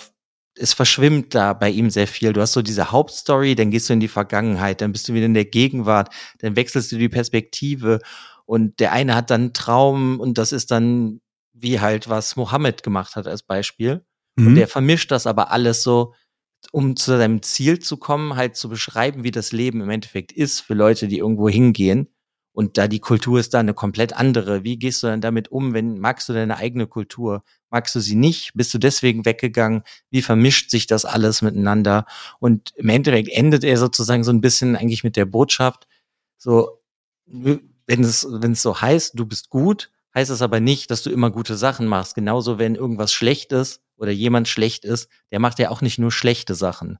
es 0.58 0.72
verschwimmt 0.72 1.34
da 1.34 1.52
bei 1.52 1.70
ihm 1.70 1.90
sehr 1.90 2.06
viel. 2.06 2.32
Du 2.32 2.40
hast 2.40 2.52
so 2.52 2.62
diese 2.62 2.90
Hauptstory, 2.90 3.54
dann 3.54 3.70
gehst 3.70 3.88
du 3.88 3.92
in 3.92 4.00
die 4.00 4.08
Vergangenheit, 4.08 4.80
dann 4.80 4.92
bist 4.92 5.08
du 5.08 5.14
wieder 5.14 5.26
in 5.26 5.34
der 5.34 5.44
Gegenwart, 5.44 6.12
dann 6.40 6.56
wechselst 6.56 6.90
du 6.92 6.99
die 6.99 7.08
Perspektive 7.08 8.00
und 8.46 8.80
der 8.80 8.92
eine 8.92 9.14
hat 9.14 9.30
dann 9.30 9.42
einen 9.42 9.52
Traum 9.52 10.20
und 10.20 10.38
das 10.38 10.52
ist 10.52 10.70
dann 10.70 11.20
wie 11.52 11.80
halt 11.80 12.08
was 12.08 12.37
Mohammed 12.37 12.82
gemacht 12.82 13.16
hat 13.16 13.26
als 13.26 13.42
Beispiel. 13.42 14.04
Mhm. 14.37 14.46
Und 14.49 14.54
der 14.56 14.68
vermischt 14.68 15.10
das 15.10 15.26
aber 15.26 15.50
alles 15.50 15.82
so, 15.82 16.14
um 16.72 16.96
zu 16.96 17.16
seinem 17.16 17.42
Ziel 17.42 17.78
zu 17.78 17.96
kommen, 17.96 18.37
halt 18.37 18.56
zu 18.56 18.68
beschreiben, 18.68 19.25
wie 19.25 19.30
das 19.30 19.52
Leben 19.52 19.80
im 19.80 19.90
Endeffekt 19.90 20.32
ist 20.32 20.60
für 20.60 20.75
Leute, 20.75 21.08
die 21.08 21.18
irgendwo 21.18 21.49
hingehen. 21.49 22.08
Und 22.52 22.78
da 22.78 22.88
die 22.88 22.99
Kultur 22.99 23.38
ist 23.38 23.54
da 23.54 23.61
eine 23.61 23.75
komplett 23.75 24.12
andere. 24.12 24.64
Wie 24.64 24.76
gehst 24.76 25.02
du 25.02 25.07
dann 25.07 25.21
damit 25.21 25.49
um, 25.49 25.73
wenn 25.73 25.99
magst 25.99 26.28
du 26.28 26.33
deine 26.33 26.57
eigene 26.57 26.87
Kultur? 26.87 27.45
Magst 27.71 27.95
du 27.95 28.00
sie 28.00 28.16
nicht? 28.16 28.52
Bist 28.54 28.75
du 28.75 28.78
deswegen 28.78 29.25
weggegangen? 29.25 29.83
Wie 30.11 30.23
vermischt 30.23 30.71
sich 30.71 30.87
das 30.87 31.04
alles 31.04 31.42
miteinander? 31.42 32.07
Und 32.40 32.73
im 32.76 32.88
Endeffekt 32.88 33.28
endet 33.28 33.62
er 33.62 33.76
sozusagen 33.76 34.25
so 34.25 34.33
ein 34.33 34.40
bisschen 34.40 34.76
eigentlich 34.76 35.04
mit 35.04 35.16
der 35.16 35.26
Botschaft, 35.26 35.87
so, 36.37 36.80
wenn 37.26 38.02
es, 38.02 38.26
wenn 38.28 38.52
es 38.52 38.62
so 38.62 38.80
heißt, 38.80 39.19
du 39.19 39.26
bist 39.26 39.50
gut, 39.50 39.90
heißt 40.14 40.30
das 40.30 40.42
aber 40.42 40.59
nicht, 40.59 40.90
dass 40.90 41.02
du 41.02 41.11
immer 41.11 41.30
gute 41.30 41.57
Sachen 41.57 41.87
machst. 41.87 42.14
Genauso, 42.14 42.59
wenn 42.59 42.75
irgendwas 42.75 43.12
schlecht 43.12 43.52
ist 43.52 43.83
oder 43.97 44.11
jemand 44.11 44.49
schlecht 44.49 44.85
ist, 44.85 45.09
der 45.30 45.38
macht 45.38 45.59
ja 45.59 45.71
auch 45.71 45.83
nicht 45.83 45.99
nur 45.99 46.11
schlechte 46.11 46.54
Sachen. 46.54 46.99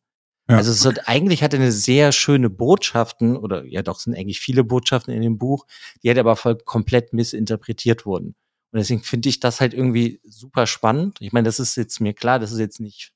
Ja. 0.51 0.57
Also 0.57 0.73
es 0.73 0.85
hat, 0.85 1.09
eigentlich 1.09 1.43
hat 1.43 1.55
er 1.55 1.61
eine 1.61 1.71
sehr 1.71 2.11
schöne 2.11 2.51
Botschaften 2.51 3.37
oder 3.37 3.65
ja 3.65 3.83
doch 3.83 4.01
sind 4.01 4.17
eigentlich 4.17 4.41
viele 4.41 4.65
Botschaften 4.65 5.15
in 5.15 5.23
dem 5.23 5.39
Buch, 5.39 5.67
die 6.03 6.09
halt 6.09 6.19
aber 6.19 6.35
voll 6.35 6.57
komplett 6.57 7.13
missinterpretiert 7.13 8.05
wurden. 8.05 8.35
Und 8.73 8.79
deswegen 8.79 9.03
finde 9.03 9.29
ich 9.29 9.41
das 9.41 9.61
halt 9.61 9.75
irgendwie 9.75 10.21
super 10.25 10.67
spannend. 10.67 11.19
Ich 11.21 11.33
meine, 11.33 11.47
das 11.47 11.61
ist 11.61 11.77
jetzt 11.77 12.01
mir 12.01 12.15
klar, 12.15 12.39
das 12.39 12.53
ist 12.53 12.59
jetzt 12.59 12.81
nicht 12.81 13.13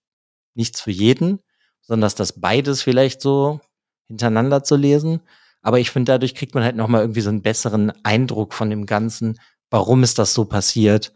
nichts 0.55 0.81
für 0.81 0.93
jeden, 0.93 1.41
sondern 1.83 2.03
dass 2.03 2.14
das 2.14 2.41
beides 2.41 2.83
vielleicht 2.83 3.21
so 3.21 3.61
hintereinander 4.07 4.62
zu 4.62 4.76
lesen. 4.76 5.21
Aber 5.61 5.81
ich 5.81 5.91
finde, 5.91 6.12
dadurch 6.12 6.37
kriegt 6.37 6.55
man 6.55 6.62
halt 6.62 6.76
nochmal 6.76 7.00
irgendwie 7.00 7.21
so 7.21 7.31
einen 7.31 7.43
besseren 7.43 7.93
Eindruck 8.05 8.55
von 8.55 8.71
dem 8.71 8.87
Ganzen, 8.87 9.41
warum 9.71 10.05
ist 10.05 10.21
das 10.21 10.35
so 10.35 10.45
passiert 10.45 11.12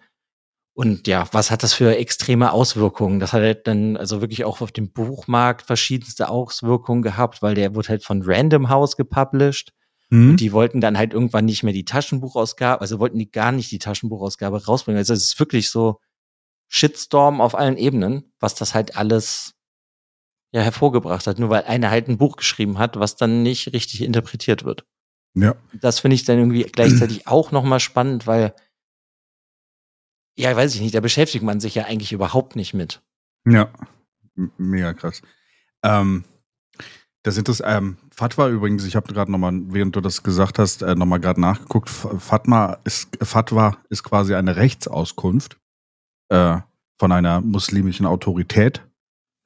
und 0.79 1.09
ja, 1.09 1.27
was 1.33 1.51
hat 1.51 1.65
das 1.65 1.75
für 1.75 1.97
extreme 1.97 2.53
Auswirkungen? 2.53 3.19
Das 3.19 3.33
hat 3.33 3.43
halt 3.43 3.67
dann 3.67 3.97
also 3.97 4.21
wirklich 4.21 4.45
auch 4.45 4.61
auf 4.61 4.71
dem 4.71 4.93
Buchmarkt 4.93 5.63
verschiedenste 5.67 6.29
Auswirkungen 6.29 7.03
gehabt, 7.03 7.43
weil 7.43 7.57
der 7.57 7.75
wurde 7.75 7.89
halt 7.89 8.05
von 8.05 8.23
Random 8.25 8.69
House 8.69 8.97
gepublished. 8.97 9.73
Mhm. 10.09 10.31
Und 10.31 10.37
die 10.37 10.53
wollten 10.53 10.81
dann 10.81 10.97
halt 10.97 11.13
irgendwann 11.15 11.47
nicht 11.47 11.65
mehr 11.65 11.73
die 11.73 11.85
Taschenbuchausgabe, 11.85 12.81
also 12.81 13.01
wollten 13.01 13.19
die 13.19 13.29
gar 13.29 13.51
nicht 13.51 13.73
die 13.73 13.81
Taschenbuchausgabe 13.81 14.67
rausbringen. 14.67 14.99
Also 14.99 15.15
es 15.15 15.25
ist 15.25 15.41
wirklich 15.41 15.69
so 15.69 15.99
Shitstorm 16.69 17.41
auf 17.41 17.57
allen 17.57 17.77
Ebenen, 17.77 18.33
was 18.39 18.55
das 18.55 18.73
halt 18.73 18.97
alles 18.97 19.55
ja 20.53 20.61
hervorgebracht 20.61 21.27
hat, 21.27 21.41
nur 21.41 21.51
weil 21.51 21.65
einer 21.65 21.91
halt 21.91 22.07
ein 22.07 22.19
Buch 22.19 22.37
geschrieben 22.37 22.79
hat, 22.79 23.01
was 23.01 23.17
dann 23.17 23.43
nicht 23.43 23.73
richtig 23.73 24.03
interpretiert 24.03 24.63
wird. 24.63 24.85
Ja. 25.35 25.57
Das 25.81 25.99
finde 25.99 26.15
ich 26.15 26.23
dann 26.23 26.39
irgendwie 26.39 26.63
gleichzeitig 26.63 27.27
auch 27.27 27.51
nochmal 27.51 27.81
spannend, 27.81 28.29
weil 28.29 28.55
ja, 30.39 30.55
weiß 30.55 30.75
ich 30.77 30.81
nicht, 30.81 30.95
da 30.95 31.01
beschäftigt 31.01 31.45
man 31.45 31.59
sich 31.59 31.75
ja 31.75 31.85
eigentlich 31.85 32.13
überhaupt 32.13 32.55
nicht 32.55 32.73
mit. 32.73 33.03
Ja, 33.45 33.69
mega 34.57 34.95
krass. 34.95 35.21
Ähm, 35.83 36.25
das 37.25 37.37
ist 37.37 37.63
ähm, 37.65 37.97
Fatwa 38.15 38.49
übrigens, 38.49 38.87
ich 38.87 38.95
habe 38.95 39.13
gerade 39.13 39.33
nochmal, 39.33 39.53
während 39.67 39.97
du 39.97 40.01
das 40.01 40.23
gesagt 40.23 40.61
hast, 40.61 40.83
äh, 40.83 40.95
nochmal 40.95 41.19
gerade 41.19 41.41
nachgeguckt. 41.41 41.91
Fatma 41.91 42.79
ist, 42.85 43.19
Fatwa 43.21 43.77
ist 43.91 44.05
quasi 44.05 44.35
eine 44.35 44.55
Rechtsauskunft 44.55 45.59
äh, 46.29 46.59
von 46.99 47.13
einer 47.13 47.41
muslimischen 47.41 48.07
Autorität. 48.07 48.83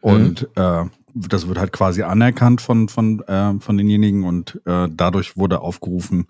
Mhm. 0.02 0.10
Und 0.10 0.48
äh, 0.56 0.84
das 1.14 1.48
wird 1.48 1.58
halt 1.58 1.72
quasi 1.72 2.02
anerkannt 2.02 2.60
von, 2.60 2.88
von, 2.88 3.20
äh, 3.20 3.58
von 3.60 3.78
denjenigen 3.78 4.24
und 4.24 4.60
äh, 4.66 4.88
dadurch 4.90 5.38
wurde 5.38 5.60
aufgerufen, 5.60 6.28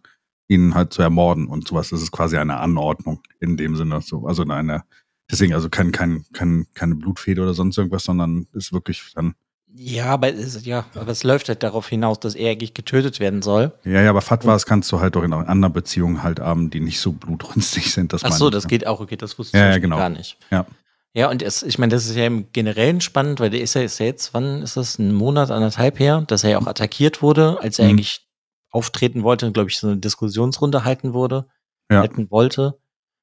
ihn 0.53 0.75
halt 0.75 0.93
zu 0.93 1.03
ermorden 1.03 1.47
und 1.47 1.67
sowas. 1.67 1.91
Das 1.91 2.03
ist 2.03 2.13
quasi 2.13 2.37
eine 2.37 2.59
Anordnung 2.59 3.21
in 3.41 3.57
dem 3.57 3.77
Sinne. 3.77 4.01
So, 4.01 4.27
also 4.27 4.43
eine, 4.43 4.83
deswegen 5.31 5.55
also 5.55 5.69
kein, 5.69 5.93
kein, 5.93 6.25
kein, 6.33 6.67
keine 6.75 6.95
Blutfede 6.95 7.43
oder 7.43 7.55
sonst 7.55 7.79
irgendwas, 7.79 8.05
sondern 8.05 8.47
ist 8.53 8.73
wirklich 8.73 9.13
dann. 9.15 9.35
Ja, 9.75 10.07
aber 10.07 10.29
es, 10.29 10.67
ja, 10.67 10.85
aber 10.95 11.13
es 11.13 11.25
läuft 11.25 11.49
halt 11.49 11.63
darauf 11.63 11.89
hinaus, 11.89 12.21
dass 12.21 12.35
er 12.35 12.51
eigentlich 12.51 12.75
getötet 12.75 13.21
werden 13.21 13.41
soll. 13.41 13.73
Ja, 13.85 14.03
ja, 14.03 14.11
aber 14.11 14.21
Fatwas 14.21 14.67
kannst 14.67 14.93
du 14.93 15.01
halt 15.01 15.17
auch 15.17 15.23
in 15.23 15.33
anderen 15.33 15.73
Beziehungen 15.73 16.23
halt 16.23 16.41
haben, 16.41 16.69
die 16.69 16.81
nicht 16.81 17.01
so 17.01 17.13
blutrünstig 17.13 17.91
sind. 17.93 18.13
Das 18.13 18.23
Ach 18.23 18.33
so, 18.33 18.51
das 18.51 18.69
geht 18.69 18.87
auch, 18.87 19.01
okay, 19.01 19.17
das 19.17 19.39
wusste 19.39 19.57
ja, 19.57 19.69
ich 19.71 19.75
ja, 19.77 19.79
genau. 19.79 19.97
gar 19.97 20.11
nicht. 20.11 20.37
Ja. 20.51 20.67
Ja, 21.15 21.31
und 21.31 21.43
es, 21.43 21.63
ich 21.63 21.79
meine, 21.79 21.93
das 21.95 22.07
ist 22.07 22.17
ja 22.17 22.27
im 22.27 22.51
Generellen 22.53 23.03
spannend, 23.03 23.39
weil 23.39 23.51
der 23.51 23.61
ist 23.61 23.75
ja, 23.75 23.83
ist 23.83 23.99
ja 23.99 24.07
jetzt, 24.07 24.33
wann 24.33 24.63
ist 24.63 24.79
das, 24.79 24.99
ein 24.99 25.13
Monat, 25.13 25.51
anderthalb 25.51 25.99
her, 25.99 26.25
dass 26.27 26.43
er 26.43 26.51
ja 26.51 26.59
auch 26.59 26.67
attackiert 26.67 27.21
wurde, 27.21 27.59
als 27.61 27.79
er 27.79 27.85
mhm. 27.85 27.91
eigentlich 27.93 28.27
auftreten 28.73 29.23
wollte 29.23 29.47
und, 29.47 29.53
glaube 29.53 29.71
ich, 29.71 29.79
so 29.79 29.87
eine 29.87 29.99
Diskussionsrunde 29.99 30.85
halten 30.85 31.13
wurde, 31.13 31.47
ja. 31.91 32.01
halten 32.01 32.31
wollte. 32.31 32.79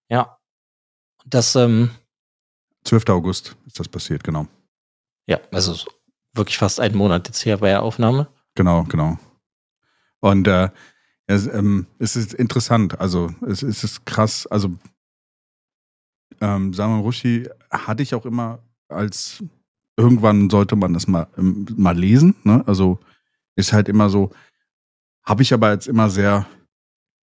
Ja. 0.10 0.40
Das, 1.26 1.56
ähm, 1.56 1.92
12. 2.86 3.10
August 3.10 3.58
ist 3.66 3.80
das 3.80 3.88
passiert, 3.88 4.24
genau. 4.24 4.48
Ja, 5.28 5.40
also 5.52 5.76
wirklich 6.34 6.58
fast 6.58 6.80
einen 6.80 6.96
Monat 6.96 7.28
jetzt 7.28 7.42
hier 7.42 7.58
bei 7.58 7.70
der 7.70 7.84
Aufnahme. 7.84 8.28
Genau, 8.56 8.84
genau. 8.84 9.18
Und 10.22 10.48
äh, 10.48 10.70
es, 11.28 11.48
ähm, 11.48 11.88
es 12.00 12.16
ist 12.16 12.34
interessant, 12.34 13.00
also 13.00 13.30
es, 13.46 13.62
es 13.62 13.84
ist 13.84 14.06
krass, 14.06 14.48
also 14.48 14.72
ähm, 16.42 16.74
Salman 16.74 17.02
Rushdie 17.02 17.50
hatte 17.70 18.02
ich 18.02 18.16
auch 18.16 18.26
immer 18.26 18.60
als 18.88 19.44
irgendwann 19.98 20.50
sollte 20.50 20.76
man 20.76 20.94
das 20.94 21.08
mal, 21.08 21.28
ähm, 21.38 21.68
mal 21.78 21.98
lesen, 21.98 22.36
ne? 22.44 22.64
Also 22.66 23.00
ist 23.56 23.74
halt 23.74 23.90
immer 23.90 24.10
so, 24.10 24.32
habe 25.30 25.44
ich 25.44 25.54
aber 25.54 25.72
jetzt 25.72 25.88
immer 25.88 26.10
sehr, 26.10 26.48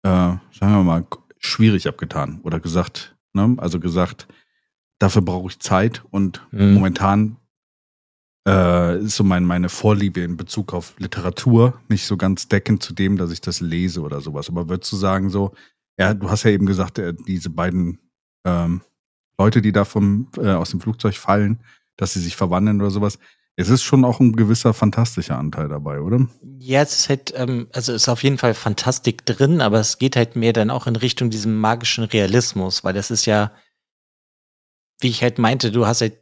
äh, 0.04 0.10
sagen 0.10 0.42
wir 0.60 0.84
mal, 0.84 1.08
schwierig 1.40 1.88
abgetan 1.88 2.40
oder 2.44 2.60
gesagt, 2.60 3.18
ne? 3.34 3.56
also 3.58 3.80
gesagt, 3.80 4.28
dafür 5.00 5.24
brauche 5.24 5.50
ich 5.50 5.60
Zeit 5.60 6.04
und 6.12 6.46
mhm. 6.52 6.76
momentan 6.76 7.38
äh, 8.48 9.00
ist 9.00 9.16
so 9.16 9.24
mein, 9.24 9.44
meine 9.44 9.70
Vorliebe 9.70 10.22
in 10.22 10.38
Bezug 10.38 10.72
auf 10.72 10.94
Literatur 11.00 11.82
nicht 11.90 12.06
so 12.06 12.16
ganz 12.16 12.48
deckend 12.48 12.84
zu 12.84 12.94
dem, 12.94 13.18
dass 13.18 13.32
ich 13.32 13.42
das 13.42 13.60
lese 13.60 14.02
oder 14.02 14.22
sowas. 14.22 14.50
Aber 14.50 14.70
würdest 14.70 14.92
du 14.92 14.98
sagen, 14.98 15.32
so, 15.32 15.56
ja, 15.98 16.14
du 16.14 16.30
hast 16.30 16.44
ja 16.44 16.52
eben 16.52 16.68
gesagt, 16.68 17.00
äh, 17.00 17.16
diese 17.28 17.50
beiden 17.50 17.98
ähm, 18.46 18.82
Leute, 19.40 19.64
die 19.64 19.72
da 19.72 19.84
vom, 19.84 20.30
äh, 20.38 20.52
aus 20.52 20.70
dem 20.70 20.80
Flugzeug 20.80 21.16
fallen, 21.16 21.60
dass 21.98 22.14
sie 22.14 22.22
sich 22.22 22.36
verwandeln 22.36 22.80
oder 22.82 22.92
sowas. 22.92 23.18
Es 23.58 23.70
ist 23.70 23.84
schon 23.84 24.04
auch 24.04 24.20
ein 24.20 24.36
gewisser 24.36 24.74
fantastischer 24.74 25.38
Anteil 25.38 25.70
dabei, 25.70 26.02
oder? 26.02 26.28
Ja, 26.60 26.82
es 26.82 27.00
ist 27.00 27.10
halt, 27.10 27.34
ähm, 27.38 27.68
also 27.72 27.94
ist 27.94 28.10
auf 28.10 28.24
jeden 28.24 28.38
Fall 28.38 28.54
Fantastik 28.54 29.26
drin, 29.26 29.62
aber 29.62 29.80
es 29.80 29.98
geht 29.98 30.18
halt 30.18 30.36
mehr 30.36 30.52
dann 30.52 30.70
auch 30.70 30.88
in 30.88 30.98
Richtung 30.98 31.30
diesem 31.30 31.58
magischen 31.60 32.04
Realismus, 32.04 32.84
weil 32.84 32.94
das 32.94 33.12
ist 33.12 33.26
ja, 33.26 33.54
wie 35.00 35.08
ich 35.08 35.24
halt 35.24 35.40
meinte, 35.40 35.72
du 35.72 35.88
hast 35.88 36.02
halt 36.02 36.20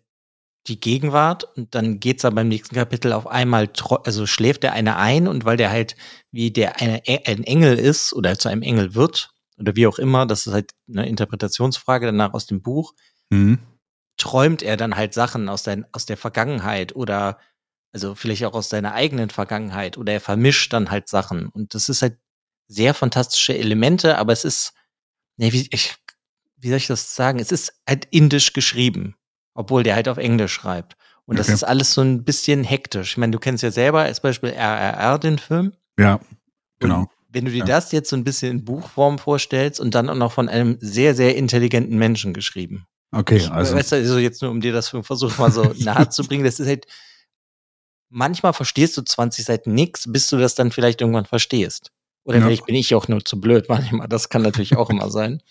die 0.68 0.80
Gegenwart 0.80 1.44
und 1.58 1.74
dann 1.74 2.00
geht's 2.00 2.22
dann 2.22 2.36
beim 2.36 2.48
nächsten 2.48 2.76
Kapitel 2.76 3.12
auf 3.14 3.28
einmal, 3.28 3.70
also 4.06 4.28
schläft 4.28 4.64
der 4.64 4.74
eine 4.74 4.96
ein 4.98 5.28
und 5.28 5.44
weil 5.44 5.58
der 5.58 5.72
halt 5.72 5.96
wie 6.32 6.52
der 6.52 6.80
eine, 6.80 7.06
e-, 7.06 7.26
ein 7.26 7.44
Engel 7.44 7.78
ist 7.80 8.14
oder 8.14 8.38
zu 8.38 8.48
einem 8.48 8.62
Engel 8.62 8.94
wird 8.94 9.32
oder 9.58 9.76
wie 9.76 9.88
auch 9.88 9.98
immer, 9.98 10.26
das 10.26 10.46
ist 10.46 10.54
halt 10.54 10.72
eine 10.88 11.08
Interpretationsfrage 11.10 12.06
danach 12.06 12.34
aus 12.34 12.46
dem 12.46 12.62
Buch, 12.62 12.94
mhm 13.30 13.58
träumt 14.18 14.62
er 14.62 14.78
dann 14.78 14.96
halt 14.96 15.14
Sachen 15.14 15.50
aus, 15.50 15.64
dein, 15.64 15.86
aus 15.92 16.06
der 16.06 16.18
Vergangenheit 16.18 16.96
oder 16.96 17.40
also 17.94 18.16
vielleicht 18.16 18.44
auch 18.46 18.54
aus 18.54 18.70
seiner 18.70 18.94
eigenen 18.94 19.30
Vergangenheit 19.30 19.98
oder 19.98 20.14
er 20.14 20.22
vermischt 20.22 20.74
dann 20.74 20.90
halt 20.90 21.08
Sachen. 21.08 21.48
Und 21.48 21.76
das 21.76 21.90
ist 21.90 22.02
halt 22.02 22.18
sehr 22.68 22.94
fantastische 22.94 23.56
Elemente, 23.58 24.18
aber 24.18 24.34
es 24.34 24.46
ist, 24.46 24.74
nee, 25.38 25.52
wie, 25.54 25.68
ich, 25.72 25.96
wie 26.58 26.70
soll 26.70 26.78
ich 26.78 26.88
das 26.88 27.16
sagen? 27.16 27.40
Es 27.40 27.52
ist 27.52 27.82
halt 27.88 28.08
indisch 28.10 28.54
geschrieben, 28.54 29.16
obwohl 29.54 29.84
der 29.84 29.96
halt 29.96 30.08
auf 30.08 30.18
Englisch 30.18 30.54
schreibt. 30.54 30.96
Und 31.26 31.40
das 31.40 31.48
ist 31.50 31.64
alles 31.64 31.94
so 31.94 32.02
ein 32.02 32.26
bisschen 32.26 32.64
hektisch. 32.64 33.12
Ich 33.12 33.18
meine, 33.18 33.32
du 33.32 33.40
kennst 33.40 33.64
ja 33.64 33.72
selber 33.72 34.02
als 34.02 34.20
Beispiel 34.20 34.50
RRR 34.50 35.20
den 35.20 35.40
Film. 35.40 35.74
Ja, 35.98 36.20
genau. 36.80 37.02
Und 37.02 37.10
wenn 37.30 37.46
du 37.46 37.52
dir 37.52 37.60
ja. 37.60 37.66
das 37.66 37.92
jetzt 37.92 38.10
so 38.10 38.16
ein 38.16 38.24
bisschen 38.24 38.52
in 38.52 38.66
Buchform 38.66 39.20
vorstellst 39.20 39.80
und 39.80 39.96
dann 39.96 40.10
auch 40.10 40.16
noch 40.16 40.34
von 40.34 40.50
einem 40.50 40.78
sehr, 40.82 41.16
sehr 41.16 41.36
intelligenten 41.36 41.98
Menschen 41.98 42.34
geschrieben. 42.34 42.88
Okay, 43.14 43.38
ich, 43.38 43.52
also. 43.52 43.76
Weißt 43.76 43.92
du, 43.92 43.96
also 43.98 44.18
jetzt 44.18 44.42
nur 44.42 44.52
um 44.52 44.62
dir 44.62 44.74
das 44.74 44.90
versuchen 44.90 45.36
mal 45.38 45.52
so 45.52 45.74
nahe 45.78 46.10
zu 46.10 46.24
bringen, 46.24 46.44
das 46.44 46.60
ist 46.60 46.68
halt, 46.68 46.88
manchmal 48.10 48.54
verstehst 48.54 48.98
du 48.98 49.02
20 49.02 49.46
Seiten 49.46 49.74
nichts, 49.74 50.12
bis 50.12 50.30
du 50.30 50.38
das 50.38 50.56
dann 50.56 50.72
vielleicht 50.72 51.02
irgendwann 51.02 51.26
verstehst. 51.26 51.92
Oder 52.24 52.40
ja. 52.40 52.46
vielleicht 52.46 52.66
bin 52.66 52.76
ich 52.76 52.96
auch 52.96 53.08
nur 53.08 53.24
zu 53.24 53.40
blöd 53.40 53.68
manchmal, 53.70 54.08
das 54.08 54.30
kann 54.30 54.42
natürlich 54.42 54.78
auch 54.78 54.90
immer 54.90 55.10
sein. 55.10 55.42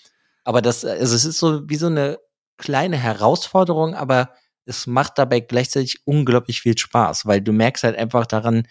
Aber 0.44 0.62
das, 0.62 0.84
also 0.84 1.14
es 1.14 1.24
ist 1.24 1.38
so 1.38 1.68
wie 1.68 1.76
so 1.76 1.86
eine 1.86 2.18
kleine 2.56 2.96
Herausforderung, 2.96 3.94
aber 3.94 4.30
es 4.64 4.86
macht 4.86 5.18
dabei 5.18 5.40
gleichzeitig 5.40 6.06
unglaublich 6.06 6.60
viel 6.60 6.76
Spaß, 6.76 7.26
weil 7.26 7.40
du 7.40 7.52
merkst 7.52 7.84
halt 7.84 7.96
einfach 7.96 8.26
daran, 8.26 8.66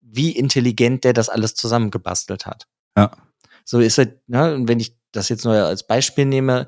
wie 0.00 0.30
intelligent 0.30 1.04
der 1.04 1.12
das 1.12 1.28
alles 1.28 1.54
zusammengebastelt 1.54 2.46
hat. 2.46 2.66
Ja. 2.96 3.10
So 3.64 3.80
ist 3.80 3.98
er, 3.98 4.14
ne, 4.26 4.54
und 4.54 4.68
wenn 4.68 4.80
ich 4.80 4.96
das 5.12 5.28
jetzt 5.28 5.44
nur 5.44 5.54
als 5.54 5.86
Beispiel 5.86 6.26
nehme, 6.26 6.66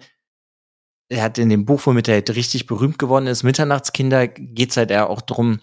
er 1.08 1.22
hat 1.22 1.38
in 1.38 1.48
dem 1.48 1.64
Buch, 1.64 1.80
womit 1.84 2.08
er 2.08 2.14
halt 2.14 2.30
richtig 2.30 2.66
berühmt 2.66 2.98
geworden 2.98 3.26
ist, 3.26 3.42
Mitternachtskinder, 3.42 4.28
geht's 4.28 4.76
halt 4.76 4.90
eher 4.90 5.10
auch 5.10 5.22
drum, 5.22 5.60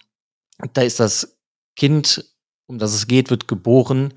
da 0.72 0.82
ist 0.82 1.00
das 1.00 1.38
Kind, 1.76 2.24
um 2.66 2.78
das 2.78 2.94
es 2.94 3.06
geht, 3.06 3.30
wird 3.30 3.48
geboren, 3.48 4.14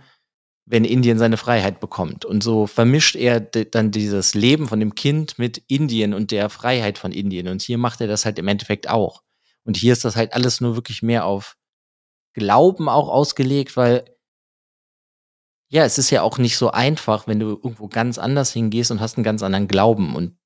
wenn 0.65 0.85
Indien 0.85 1.17
seine 1.17 1.37
Freiheit 1.37 1.79
bekommt. 1.79 2.25
Und 2.25 2.43
so 2.43 2.67
vermischt 2.67 3.15
er 3.15 3.39
dann 3.39 3.91
dieses 3.91 4.35
Leben 4.35 4.67
von 4.67 4.79
dem 4.79 4.93
Kind 4.95 5.39
mit 5.39 5.63
Indien 5.67 6.13
und 6.13 6.31
der 6.31 6.49
Freiheit 6.49 6.97
von 6.99 7.11
Indien. 7.11 7.47
Und 7.47 7.61
hier 7.61 7.77
macht 7.77 8.01
er 8.01 8.07
das 8.07 8.23
halt 8.23 8.37
im 8.37 8.47
Endeffekt 8.47 8.87
auch. 8.87 9.23
Und 9.63 9.77
hier 9.77 9.93
ist 9.93 10.05
das 10.05 10.15
halt 10.15 10.33
alles 10.33 10.61
nur 10.61 10.75
wirklich 10.75 11.01
mehr 11.01 11.25
auf 11.25 11.57
Glauben 12.33 12.87
auch 12.87 13.09
ausgelegt, 13.09 13.75
weil 13.75 14.05
ja, 15.71 15.83
es 15.85 15.97
ist 15.97 16.09
ja 16.09 16.21
auch 16.21 16.37
nicht 16.37 16.57
so 16.57 16.71
einfach, 16.71 17.27
wenn 17.27 17.39
du 17.39 17.49
irgendwo 17.49 17.87
ganz 17.87 18.17
anders 18.17 18.51
hingehst 18.51 18.89
und 18.91 19.01
hast 19.01 19.17
einen 19.17 19.23
ganz 19.23 19.43
anderen 19.43 19.67
Glauben. 19.67 20.15
Und 20.15 20.38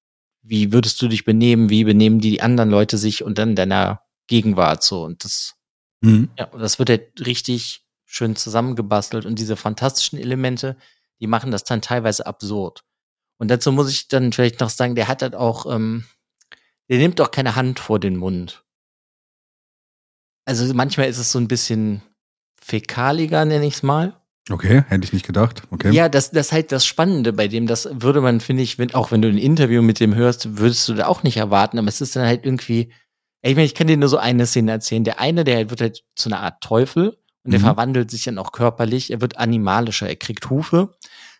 wie 0.43 0.73
würdest 0.73 1.01
du 1.01 1.07
dich 1.07 1.23
benehmen? 1.23 1.69
Wie 1.69 1.85
benehmen 1.85 2.19
die 2.19 2.41
anderen 2.41 2.69
Leute 2.69 2.97
sich 2.97 3.23
und 3.23 3.37
dann 3.37 3.55
deiner 3.55 4.01
Gegenwart 4.27 4.83
so? 4.83 5.03
Und 5.03 5.23
das, 5.23 5.55
mhm. 6.01 6.29
ja, 6.37 6.45
das 6.47 6.77
wird 6.79 6.89
halt 6.89 7.25
richtig 7.25 7.85
schön 8.05 8.35
zusammengebastelt 8.35 9.25
und 9.25 9.39
diese 9.39 9.55
fantastischen 9.55 10.19
Elemente, 10.19 10.77
die 11.19 11.27
machen 11.27 11.49
das 11.49 11.63
dann 11.63 11.81
teilweise 11.81 12.27
absurd. 12.27 12.83
Und 13.37 13.49
dazu 13.49 13.71
muss 13.71 13.89
ich 13.89 14.09
dann 14.09 14.31
vielleicht 14.33 14.59
noch 14.59 14.69
sagen, 14.69 14.95
der 14.95 15.07
hat 15.07 15.21
halt 15.21 15.35
auch, 15.35 15.65
ähm, 15.73 16.05
der 16.89 16.99
nimmt 16.99 17.19
auch 17.21 17.31
keine 17.31 17.55
Hand 17.55 17.79
vor 17.79 17.99
den 17.99 18.17
Mund. 18.17 18.63
Also 20.45 20.71
manchmal 20.73 21.07
ist 21.07 21.17
es 21.17 21.31
so 21.31 21.39
ein 21.39 21.47
bisschen 21.47 22.01
fäkaliger, 22.61 23.45
nenne 23.45 23.65
ich 23.65 23.75
es 23.75 23.83
mal. 23.83 24.21
Okay, 24.49 24.83
hätte 24.87 25.05
ich 25.05 25.13
nicht 25.13 25.25
gedacht. 25.25 25.63
Okay. 25.71 25.91
Ja, 25.91 26.09
das, 26.09 26.31
das 26.31 26.47
ist 26.47 26.51
halt 26.51 26.71
das 26.71 26.85
Spannende 26.85 27.31
bei 27.31 27.47
dem. 27.47 27.65
Das 27.65 27.87
würde 27.91 28.19
man, 28.19 28.41
finde 28.41 28.63
ich, 28.63 28.77
wenn, 28.77 28.93
auch 28.93 29.11
wenn 29.11 29.21
du 29.21 29.29
ein 29.29 29.37
Interview 29.37 29.81
mit 29.81 29.99
dem 29.99 30.15
hörst, 30.15 30.57
würdest 30.57 30.87
du 30.89 30.95
da 30.95 31.07
auch 31.07 31.23
nicht 31.23 31.37
erwarten. 31.37 31.79
Aber 31.79 31.87
es 31.87 32.01
ist 32.01 32.15
dann 32.15 32.25
halt 32.25 32.45
irgendwie, 32.45 32.91
ich 33.41 33.55
meine, 33.55 33.65
ich 33.65 33.73
kann 33.73 33.87
dir 33.87 33.95
nur 33.95 34.09
so 34.09 34.17
eine 34.17 34.45
Szene 34.45 34.71
erzählen. 34.71 35.05
Der 35.05 35.19
eine, 35.19 35.45
der 35.45 35.69
wird 35.69 35.79
halt 35.79 36.03
zu 36.15 36.29
einer 36.29 36.41
Art 36.41 36.61
Teufel 36.61 37.17
und 37.43 37.51
der 37.51 37.61
mhm. 37.61 37.65
verwandelt 37.65 38.11
sich 38.11 38.25
dann 38.25 38.37
auch 38.37 38.51
körperlich. 38.51 39.11
Er 39.11 39.21
wird 39.21 39.37
animalischer, 39.37 40.09
er 40.09 40.17
kriegt 40.17 40.49
Hufe, 40.49 40.95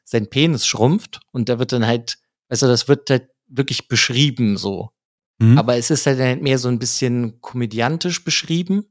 sein 0.05 0.29
Penis 0.29 0.65
schrumpft 0.65 1.19
und 1.31 1.49
da 1.49 1.59
wird 1.59 1.73
dann 1.73 1.85
halt, 1.85 2.19
also 2.47 2.67
das 2.67 2.87
wird 2.87 3.09
halt 3.09 3.27
wirklich 3.47 3.89
beschrieben 3.89 4.55
so. 4.55 4.91
Mhm. 5.39 5.57
Aber 5.57 5.75
es 5.75 5.89
ist 5.89 6.05
halt 6.05 6.41
mehr 6.41 6.57
so 6.57 6.69
ein 6.69 6.79
bisschen 6.79 7.41
komödiantisch 7.41 8.23
beschrieben. 8.23 8.85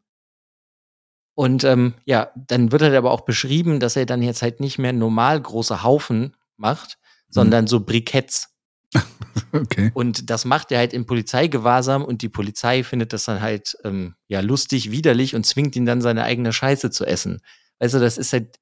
Und 1.35 1.64
ähm, 1.64 1.95
ja, 2.05 2.31
dann 2.37 2.73
wird 2.73 2.83
halt 2.83 2.95
aber 2.95 3.11
auch 3.11 3.23
beschrieben, 3.23 3.81
dass 3.81 3.97
er 3.97 4.07
dann 4.07 4.23
jetzt 4.23 4.42
halt 4.42 4.61
nicht 4.61 4.79
mehr 4.79 4.92
normal 4.92 5.40
große 5.40 5.83
Haufen 5.83 6.37
macht, 6.57 6.99
mhm. 7.29 7.33
sondern 7.33 7.66
so 7.66 7.81
Briketts. 7.81 8.49
okay. 9.53 9.90
Und 9.95 10.29
das 10.29 10.45
macht 10.45 10.71
er 10.71 10.79
halt 10.79 10.92
im 10.92 11.07
Polizeigewahrsam 11.07 12.05
und 12.05 12.21
die 12.21 12.29
Polizei 12.29 12.85
findet 12.85 13.14
das 13.14 13.25
dann 13.25 13.40
halt 13.40 13.77
ähm, 13.85 14.14
ja 14.29 14.40
lustig, 14.40 14.90
widerlich 14.90 15.35
und 15.35 15.47
zwingt 15.47 15.75
ihn 15.77 15.87
dann 15.87 16.03
seine 16.03 16.25
eigene 16.25 16.53
Scheiße 16.53 16.90
zu 16.90 17.07
essen. 17.07 17.40
Also 17.79 17.99
das 17.99 18.18
ist 18.18 18.33
halt 18.33 18.59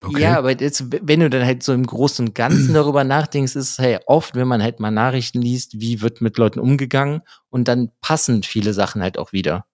Okay. 0.00 0.22
Ja, 0.22 0.38
aber 0.38 0.52
jetzt, 0.52 0.84
wenn 1.08 1.20
du 1.20 1.28
dann 1.28 1.44
halt 1.44 1.64
so 1.64 1.72
im 1.72 1.84
Großen 1.84 2.28
und 2.28 2.34
Ganzen 2.34 2.72
darüber 2.74 3.02
nachdenkst, 3.02 3.56
ist 3.56 3.70
es 3.70 3.78
halt 3.78 4.02
oft, 4.06 4.36
wenn 4.36 4.46
man 4.46 4.62
halt 4.62 4.78
mal 4.78 4.92
Nachrichten 4.92 5.42
liest, 5.42 5.80
wie 5.80 6.00
wird 6.00 6.20
mit 6.20 6.38
Leuten 6.38 6.60
umgegangen 6.60 7.22
und 7.48 7.66
dann 7.66 7.90
passen 8.00 8.44
viele 8.44 8.74
Sachen 8.74 9.02
halt 9.02 9.18
auch 9.18 9.32
wieder. 9.32 9.66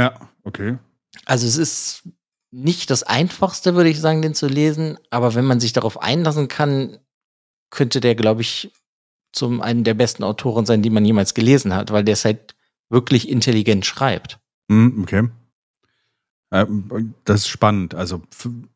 Ja, 0.00 0.18
okay. 0.44 0.78
Also 1.26 1.46
es 1.46 1.58
ist 1.58 2.08
nicht 2.50 2.88
das 2.88 3.02
Einfachste, 3.02 3.74
würde 3.74 3.90
ich 3.90 4.00
sagen, 4.00 4.22
den 4.22 4.34
zu 4.34 4.46
lesen, 4.46 4.98
aber 5.10 5.34
wenn 5.34 5.44
man 5.44 5.60
sich 5.60 5.74
darauf 5.74 6.00
einlassen 6.00 6.48
kann, 6.48 6.98
könnte 7.68 8.00
der, 8.00 8.14
glaube 8.14 8.40
ich, 8.40 8.72
zum 9.32 9.60
einen 9.60 9.84
der 9.84 9.92
besten 9.92 10.24
Autoren 10.24 10.64
sein, 10.64 10.80
die 10.80 10.88
man 10.88 11.04
jemals 11.04 11.34
gelesen 11.34 11.74
hat, 11.74 11.92
weil 11.92 12.02
der 12.02 12.14
es 12.14 12.24
halt 12.24 12.56
wirklich 12.88 13.28
intelligent 13.28 13.84
schreibt. 13.84 14.40
Mm, 14.68 15.02
okay. 15.02 15.28
Das 17.24 17.42
ist 17.42 17.48
spannend. 17.48 17.94
Also 17.94 18.22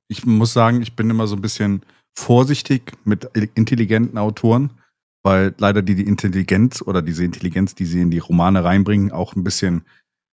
ich 0.07 0.27
muss 0.27 0.53
sagen, 0.53 0.83
ich 0.83 0.95
bin 0.95 1.09
immer 1.09 1.27
so 1.27 1.37
ein 1.37 1.43
bisschen 1.43 1.83
vorsichtig 2.15 2.93
mit 3.05 3.25
intelligenten 3.55 4.19
Autoren, 4.19 4.71
weil 5.25 5.55
leider 5.59 5.83
die, 5.83 5.95
die 5.95 6.07
Intelligenz 6.07 6.83
oder 6.83 7.01
diese 7.01 7.25
Intelligenz, 7.25 7.75
die 7.75 7.87
sie 7.87 8.03
in 8.03 8.11
die 8.11 8.19
Romane 8.19 8.63
reinbringen, 8.63 9.11
auch 9.11 9.35
ein 9.35 9.43
bisschen 9.43 9.85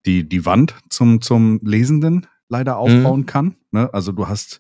die, 0.05 0.27
die 0.27 0.45
Wand 0.45 0.75
zum, 0.89 1.21
zum 1.21 1.59
Lesenden 1.63 2.27
leider 2.49 2.73
mhm. 2.73 2.79
aufbauen 2.79 3.19
mhm. 3.21 3.25
kann. 3.25 3.55
Ne? 3.71 3.93
Also 3.93 4.11
du 4.11 4.27
hast, 4.27 4.59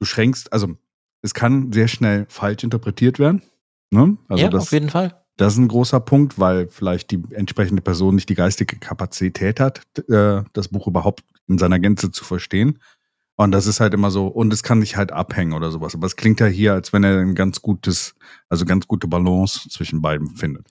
du 0.00 0.06
schränkst, 0.06 0.52
also 0.52 0.76
es 1.22 1.34
kann 1.34 1.72
sehr 1.72 1.88
schnell 1.88 2.26
falsch 2.28 2.64
interpretiert 2.64 3.18
werden. 3.18 3.42
Ne? 3.90 4.16
Also 4.28 4.44
ja, 4.44 4.50
das, 4.50 4.62
auf 4.62 4.72
jeden 4.72 4.90
Fall. 4.90 5.22
Das 5.36 5.52
ist 5.54 5.58
ein 5.58 5.68
großer 5.68 6.00
Punkt, 6.00 6.38
weil 6.38 6.68
vielleicht 6.68 7.10
die 7.10 7.22
entsprechende 7.30 7.82
Person 7.82 8.16
nicht 8.16 8.28
die 8.28 8.34
geistige 8.34 8.76
Kapazität 8.76 9.60
hat, 9.60 9.82
äh, 10.08 10.42
das 10.52 10.68
Buch 10.68 10.86
überhaupt 10.86 11.22
in 11.46 11.58
seiner 11.58 11.78
Gänze 11.78 12.10
zu 12.10 12.24
verstehen. 12.24 12.78
Und 13.36 13.52
das 13.52 13.68
ist 13.68 13.78
halt 13.78 13.94
immer 13.94 14.10
so, 14.10 14.26
und 14.26 14.52
es 14.52 14.64
kann 14.64 14.80
sich 14.80 14.96
halt 14.96 15.12
abhängen 15.12 15.52
oder 15.52 15.70
sowas. 15.70 15.94
Aber 15.94 16.06
es 16.06 16.16
klingt 16.16 16.40
ja 16.40 16.46
hier, 16.46 16.72
als 16.72 16.92
wenn 16.92 17.04
er 17.04 17.20
ein 17.20 17.36
ganz 17.36 17.62
gutes, 17.62 18.16
also 18.48 18.64
ganz 18.64 18.88
gute 18.88 19.06
Balance 19.06 19.68
zwischen 19.68 20.02
beiden 20.02 20.34
findet. 20.34 20.66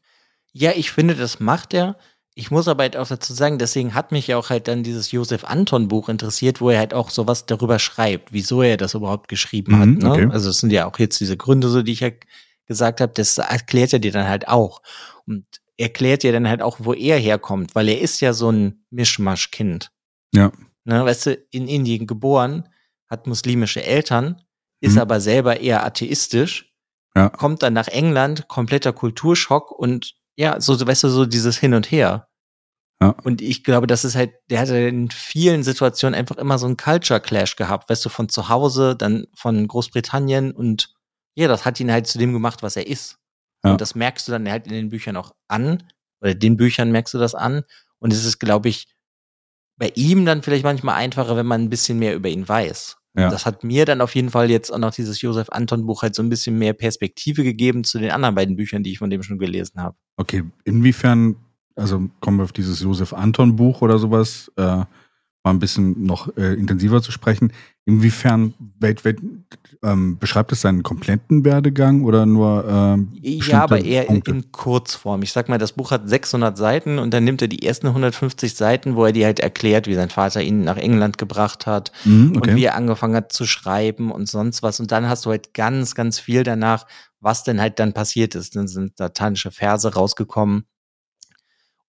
Ja, 0.52 0.72
ich 0.76 0.92
finde, 0.92 1.16
das 1.16 1.40
macht 1.40 1.74
er. 1.74 1.98
Ich 2.40 2.52
muss 2.52 2.68
aber 2.68 2.84
halt 2.84 2.96
auch 2.98 3.08
dazu 3.08 3.34
sagen, 3.34 3.58
deswegen 3.58 3.96
hat 3.96 4.12
mich 4.12 4.28
ja 4.28 4.38
auch 4.38 4.52
halt 4.52 4.68
dann 4.68 4.84
dieses 4.84 5.12
Josef 5.12 5.44
Anton 5.44 5.88
Buch 5.88 6.08
interessiert, 6.08 6.62
wo 6.62 6.70
er 6.70 6.78
halt 6.78 6.94
auch 6.94 7.10
sowas 7.10 7.48
darüber 7.48 7.80
schreibt, 7.80 8.32
wieso 8.32 8.62
er 8.62 8.78
das 8.78 8.94
überhaupt 8.94 9.28
geschrieben 9.28 9.72
mhm, 9.72 9.80
hat. 9.80 9.88
Ne? 10.04 10.12
Okay. 10.12 10.28
Also 10.32 10.52
es 10.52 10.60
sind 10.60 10.72
ja 10.72 10.86
auch 10.86 11.00
jetzt 11.00 11.20
diese 11.20 11.36
Gründe, 11.36 11.68
so 11.68 11.82
die 11.82 11.94
ich 11.94 12.02
ja 12.02 12.12
gesagt 12.68 13.02
habe, 13.02 13.12
das 13.12 13.40
erklärt 13.40 13.92
er 13.94 13.98
dir 13.98 14.12
dann 14.12 14.28
halt 14.28 14.48
auch. 14.48 14.84
Und 15.26 15.48
erklärt 15.78 16.22
dir 16.22 16.32
dann 16.32 16.48
halt 16.48 16.62
auch, 16.62 16.78
wo 16.80 16.94
er 16.94 17.18
herkommt, 17.18 17.74
weil 17.74 17.90
er 17.90 18.00
ist 18.00 18.22
ja 18.22 18.34
so 18.34 18.52
ein 18.52 18.86
Mischmaschkind. 18.92 19.92
Ja. 20.32 20.52
Ne, 20.86 21.04
weißt 21.04 21.26
du, 21.26 21.34
in 21.50 21.68
Indien 21.68 22.06
geboren, 22.06 22.70
hat 23.10 23.26
muslimische 23.26 23.84
Eltern, 23.84 24.44
ist 24.80 24.94
mhm. 24.94 25.02
aber 25.02 25.22
selber 25.22 25.60
eher 25.60 25.84
atheistisch, 25.84 26.72
ja. 27.16 27.30
kommt 27.30 27.64
dann 27.64 27.74
nach 27.74 27.88
England, 27.88 28.48
kompletter 28.48 28.94
Kulturschock 28.94 29.72
und 29.72 30.14
ja, 30.36 30.62
so, 30.62 30.80
weißt 30.80 31.06
du, 31.06 31.10
so 31.10 31.26
dieses 31.26 31.58
Hin 31.58 31.74
und 31.74 31.90
Her. 31.90 32.27
Ja. 33.02 33.16
Und 33.24 33.42
ich 33.42 33.64
glaube, 33.64 33.86
das 33.88 34.04
ist 34.04 34.16
halt, 34.16 34.34
der 34.50 34.60
hatte 34.60 34.78
in 34.78 35.12
vielen 35.12 35.64
Situationen 35.64 36.16
einfach 36.16 36.38
immer 36.38 36.58
so 36.58 36.66
einen 36.66 36.78
Culture 36.78 37.22
Clash 37.22 37.56
gehabt, 37.56 37.90
weißt 37.90 38.04
du, 38.04 38.10
von 38.10 38.30
zu 38.30 38.50
Hause, 38.50 38.96
dann 38.96 39.28
von 39.36 39.68
Großbritannien 39.68 40.52
und 40.52 40.96
ja, 41.36 41.48
das 41.48 41.66
hat 41.66 41.80
ihn 41.80 41.92
halt 41.92 42.08
zu 42.08 42.18
dem 42.18 42.34
gemacht, 42.34 42.64
was 42.64 42.76
er 42.76 42.88
ist. 42.88 43.20
Ja. 43.64 43.72
Und 43.72 43.82
das 43.82 43.94
merkst 43.94 44.28
du 44.28 44.32
dann 44.32 44.50
halt 44.50 44.66
in 44.66 44.74
den 44.74 44.90
Büchern 44.90 45.16
auch 45.16 45.34
an, 45.48 45.84
oder 46.22 46.34
den 46.34 46.58
Büchern 46.58 46.92
merkst 46.92 47.14
du 47.14 47.20
das 47.20 47.36
an. 47.36 47.64
Und 48.00 48.14
es 48.14 48.26
ist, 48.26 48.40
glaube 48.40 48.70
ich, 48.70 48.88
bei 49.78 49.92
ihm 49.96 50.26
dann 50.26 50.42
vielleicht 50.42 50.64
manchmal 50.64 50.96
einfacher, 50.96 51.36
wenn 51.36 51.46
man 51.46 51.62
ein 51.62 51.70
bisschen 51.70 52.00
mehr 52.00 52.16
über 52.16 52.30
ihn 52.30 52.48
weiß. 52.48 52.98
Ja. 53.16 53.30
Das 53.30 53.46
hat 53.46 53.64
mir 53.64 53.86
dann 53.86 54.02
auf 54.02 54.14
jeden 54.16 54.30
Fall 54.30 54.50
jetzt 54.50 54.72
auch 54.72 54.78
noch 54.78 54.94
dieses 54.94 55.22
Josef 55.22 55.50
Anton 55.50 55.86
Buch 55.86 56.04
halt 56.04 56.14
so 56.16 56.22
ein 56.22 56.30
bisschen 56.30 56.58
mehr 56.58 56.74
Perspektive 56.74 57.44
gegeben 57.44 57.84
zu 57.84 58.00
den 58.00 58.12
anderen 58.12 58.36
beiden 58.36 58.56
Büchern, 58.56 58.84
die 58.84 58.92
ich 58.92 59.00
von 59.00 59.10
dem 59.10 59.24
schon 59.24 59.40
gelesen 59.40 59.82
habe. 59.82 59.96
Okay, 60.18 60.44
inwiefern, 60.66 61.36
also 61.78 62.10
kommen 62.20 62.38
wir 62.38 62.44
auf 62.44 62.52
dieses 62.52 62.82
Josef 62.82 63.14
Anton 63.14 63.56
Buch 63.56 63.82
oder 63.82 64.00
sowas, 64.00 64.52
äh, 64.58 64.84
mal 65.48 65.54
ein 65.54 65.60
bisschen 65.60 66.04
noch 66.04 66.36
äh, 66.36 66.54
intensiver 66.54 67.02
zu 67.02 67.12
sprechen. 67.12 67.54
Inwiefern 67.86 68.54
welt, 68.80 69.06
welt, 69.06 69.22
ähm, 69.82 70.18
beschreibt 70.18 70.52
es 70.52 70.60
seinen 70.60 70.84
kompletten 70.84 71.46
Werdegang 71.46 72.04
oder 72.04 72.26
nur 72.26 72.66
ähm, 72.68 73.14
Ja, 73.22 73.64
aber 73.64 73.80
eher 73.80 74.10
in, 74.10 74.22
in, 74.22 74.52
Kurzform. 74.52 75.22
Ich 75.22 75.32
sag 75.32 75.48
mal, 75.48 75.58
das 75.58 75.72
Buch 75.72 75.92
hat 75.92 76.10
600 76.10 76.58
Seiten 76.58 77.00
und 77.00 77.14
dann 77.14 77.24
nimmt 77.24 77.42
er 77.42 77.48
die 77.48 77.66
ersten 77.66 77.88
150 77.88 78.56
Seiten, 78.56 78.96
wo 78.98 79.06
er 79.06 79.14
dir 79.14 79.26
halt 79.26 79.40
erklärt, 79.40 79.88
wie 79.88 79.94
sein 79.94 80.10
Vater 80.10 80.42
ihn 80.42 80.66
nach 80.66 80.76
England 80.76 81.18
gebracht 81.18 81.66
hat 81.66 81.94
mm, 82.04 82.36
okay. 82.36 82.50
und 82.52 82.56
wie 82.58 82.66
er 82.66 82.76
angefangen 82.76 83.16
hat 83.16 83.32
zu 83.32 83.46
schreiben 83.46 84.12
und 84.12 84.28
sonst 84.28 84.64
was. 84.64 84.82
Und 84.82 84.92
dann 84.92 85.08
hast 85.08 85.26
du 85.26 85.30
halt 85.30 85.54
ganz, 85.54 85.96
ganz 85.96 86.20
viel 86.20 86.44
danach, 86.44 86.86
was 87.22 87.46
denn 87.46 87.62
halt 87.62 87.80
dann 87.80 87.94
passiert 87.94 88.36
ist. 88.36 88.58
Dann 88.58 88.68
sind 88.68 88.98
satanische 88.98 89.52
Verse 89.52 89.94
rausgekommen. 89.94 90.66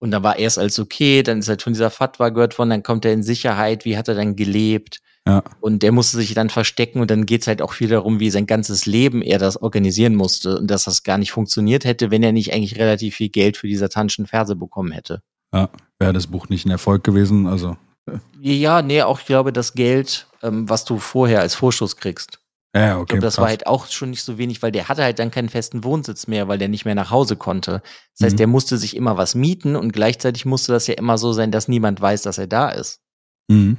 Und 0.00 0.11
dann 0.12 0.22
war 0.22 0.38
erst 0.38 0.58
alles 0.58 0.78
okay, 0.78 1.22
dann 1.22 1.40
ist 1.40 1.48
halt 1.48 1.62
von 1.62 1.72
dieser 1.72 1.90
Fatwa 1.90 2.28
gehört 2.28 2.58
worden, 2.58 2.70
dann 2.70 2.82
kommt 2.82 3.04
er 3.04 3.12
in 3.12 3.22
Sicherheit, 3.22 3.84
wie 3.84 3.96
hat 3.96 4.08
er 4.08 4.14
dann 4.14 4.37
gelebt? 4.37 5.00
Ja. 5.26 5.42
Und 5.61 5.82
der 5.82 5.92
musste 5.92 6.16
sich 6.16 6.32
dann 6.34 6.50
verstecken 6.50 7.00
und 7.00 7.11
dann 7.11 7.26
geht's 7.26 7.46
halt 7.46 7.61
auch 7.61 7.72
viel 7.72 7.88
darum, 7.88 8.18
wie 8.20 8.30
sein 8.30 8.46
ganzes 8.46 8.87
Leben 8.87 9.20
er 9.20 9.38
das 9.38 9.61
organisieren 9.61 10.14
musste 10.14 10.58
und 10.58 10.68
dass 10.68 10.84
das 10.84 11.02
gar 11.02 11.18
nicht 11.18 11.32
funktioniert 11.32 11.84
hätte, 11.84 12.11
wenn 12.11 12.22
er 12.22 12.32
nicht 12.32 12.54
eigentlich 12.54 12.78
relativ 12.78 13.16
viel 13.16 13.28
Geld 13.28 13.56
für 13.56 13.66
die 13.66 13.76
satanischen 13.76 14.26
Verse 14.26 14.56
bekommen 14.56 14.92
hätte. 14.92 15.20
Ja, 15.52 15.68
wäre 15.98 16.12
das 16.12 16.28
Buch 16.28 16.48
nicht 16.48 16.64
ein 16.64 16.70
Erfolg 16.70 17.04
gewesen, 17.04 17.46
also. 17.46 17.76
Äh. 18.06 18.18
Ja, 18.40 18.80
nee, 18.80 19.02
auch 19.02 19.20
ich 19.20 19.26
glaube, 19.26 19.52
das 19.52 19.74
Geld, 19.74 20.26
ähm, 20.42 20.68
was 20.68 20.84
du 20.84 20.98
vorher 20.98 21.40
als 21.40 21.54
Vorschuss 21.54 21.96
kriegst. 21.96 22.40
Ja, 22.74 22.96
okay. 22.96 23.02
Ich 23.02 23.09
glaube, 23.09 23.22
das 23.22 23.37
krass. 23.37 23.42
war 23.42 23.48
halt 23.48 23.66
auch 23.66 23.87
schon 23.87 24.11
nicht 24.11 24.22
so 24.22 24.37
wenig, 24.37 24.62
weil 24.62 24.72
der 24.72 24.88
hatte 24.88 25.02
halt 25.02 25.18
dann 25.18 25.31
keinen 25.31 25.48
festen 25.48 25.85
Wohnsitz 25.85 26.26
mehr, 26.26 26.48
weil 26.48 26.59
der 26.59 26.68
nicht 26.68 26.85
mehr 26.85 26.94
nach 26.94 27.11
Hause 27.11 27.37
konnte. 27.37 27.83
Das 28.16 28.26
heißt, 28.26 28.35
mhm. 28.35 28.38
der 28.38 28.46
musste 28.46 28.76
sich 28.76 28.94
immer 28.94 29.16
was 29.16 29.35
mieten 29.35 29.74
und 29.74 29.92
gleichzeitig 29.92 30.44
musste 30.44 30.72
das 30.72 30.87
ja 30.87 30.94
immer 30.94 31.16
so 31.16 31.33
sein, 31.33 31.50
dass 31.50 31.68
niemand 31.68 32.00
weiß, 32.00 32.22
dass 32.22 32.38
er 32.38 32.46
da 32.46 32.68
ist. 32.68 33.00
Mhm. 33.48 33.78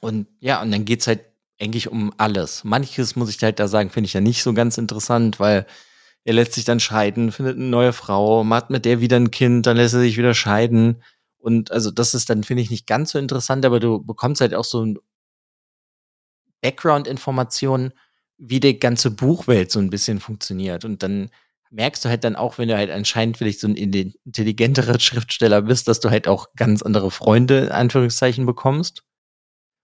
Und 0.00 0.28
ja, 0.40 0.62
und 0.62 0.70
dann 0.70 0.84
geht's 0.84 1.06
halt 1.06 1.20
eigentlich 1.60 1.88
um 1.88 2.12
alles. 2.16 2.64
Manches 2.64 3.16
muss 3.16 3.28
ich 3.28 3.42
halt 3.42 3.58
da 3.58 3.68
sagen, 3.68 3.90
finde 3.90 4.06
ich 4.06 4.14
ja 4.14 4.22
nicht 4.22 4.42
so 4.42 4.54
ganz 4.54 4.78
interessant, 4.78 5.38
weil 5.38 5.66
er 6.24 6.34
lässt 6.34 6.54
sich 6.54 6.64
dann 6.64 6.80
scheiden, 6.80 7.32
findet 7.32 7.56
eine 7.56 7.66
neue 7.66 7.92
Frau, 7.92 8.44
macht 8.44 8.70
mit 8.70 8.84
der 8.84 9.00
wieder 9.00 9.16
ein 9.16 9.30
Kind, 9.30 9.66
dann 9.66 9.76
lässt 9.76 9.94
er 9.94 10.00
sich 10.00 10.16
wieder 10.16 10.34
scheiden. 10.34 11.02
Und 11.38 11.70
also 11.70 11.90
das 11.90 12.14
ist 12.14 12.30
dann, 12.30 12.44
finde 12.44 12.62
ich, 12.62 12.70
nicht 12.70 12.86
ganz 12.86 13.10
so 13.12 13.18
interessant, 13.18 13.64
aber 13.64 13.80
du 13.80 14.02
bekommst 14.02 14.40
halt 14.40 14.54
auch 14.54 14.64
so 14.64 14.84
ein 14.84 14.98
Background-Informationen, 16.60 17.92
wie 18.38 18.60
die 18.60 18.78
ganze 18.78 19.10
Buchwelt 19.10 19.70
so 19.70 19.78
ein 19.78 19.90
bisschen 19.90 20.20
funktioniert. 20.20 20.84
Und 20.84 21.02
dann 21.02 21.30
merkst 21.70 22.04
du 22.04 22.08
halt 22.08 22.24
dann 22.24 22.36
auch, 22.36 22.58
wenn 22.58 22.68
du 22.68 22.76
halt 22.76 22.90
anscheinend 22.90 23.36
vielleicht 23.36 23.60
so 23.60 23.68
ein 23.68 23.76
intelligenterer 23.76 24.98
Schriftsteller 24.98 25.62
bist, 25.62 25.88
dass 25.88 26.00
du 26.00 26.10
halt 26.10 26.26
auch 26.26 26.48
ganz 26.56 26.82
andere 26.82 27.10
Freunde, 27.10 27.58
in 27.58 27.72
Anführungszeichen, 27.72 28.46
bekommst. 28.46 29.04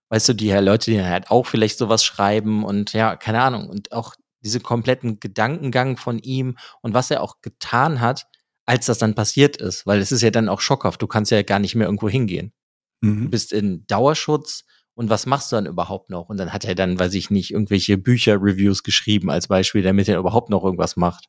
Weißt 0.09 0.29
du, 0.29 0.33
die 0.33 0.47
ja 0.47 0.59
Leute, 0.59 0.91
die 0.91 1.01
halt 1.01 1.29
auch 1.29 1.45
vielleicht 1.45 1.77
sowas 1.77 2.03
schreiben 2.03 2.63
und 2.63 2.93
ja, 2.93 3.15
keine 3.15 3.41
Ahnung. 3.41 3.69
Und 3.69 3.91
auch 3.91 4.15
diese 4.41 4.59
kompletten 4.59 5.19
Gedankengang 5.19 5.97
von 5.97 6.19
ihm 6.19 6.57
und 6.81 6.93
was 6.93 7.11
er 7.11 7.21
auch 7.21 7.41
getan 7.41 7.99
hat, 7.99 8.25
als 8.65 8.85
das 8.85 8.97
dann 8.97 9.15
passiert 9.15 9.57
ist. 9.57 9.85
Weil 9.85 9.99
es 9.99 10.11
ist 10.11 10.21
ja 10.21 10.29
dann 10.29 10.49
auch 10.49 10.61
schockhaft. 10.61 11.01
Du 11.01 11.07
kannst 11.07 11.31
ja 11.31 11.41
gar 11.41 11.59
nicht 11.59 11.75
mehr 11.75 11.87
irgendwo 11.87 12.09
hingehen. 12.09 12.53
Mhm. 13.01 13.23
Du 13.23 13.29
bist 13.29 13.51
in 13.51 13.85
Dauerschutz 13.87 14.63
und 14.97 15.11
was 15.11 15.27
machst 15.27 15.51
du 15.51 15.57
dann 15.57 15.67
überhaupt 15.67 16.09
noch? 16.09 16.27
Und 16.27 16.37
dann 16.37 16.51
hat 16.51 16.65
er 16.65 16.73
dann, 16.73 16.99
weiß 16.99 17.13
ich 17.13 17.29
nicht, 17.29 17.51
irgendwelche 17.51 17.99
Bücher-Reviews 17.99 18.81
geschrieben 18.81 19.29
als 19.29 19.47
Beispiel, 19.47 19.83
damit 19.83 20.07
er 20.07 20.17
überhaupt 20.17 20.49
noch 20.49 20.63
irgendwas 20.63 20.95
macht. 20.95 21.27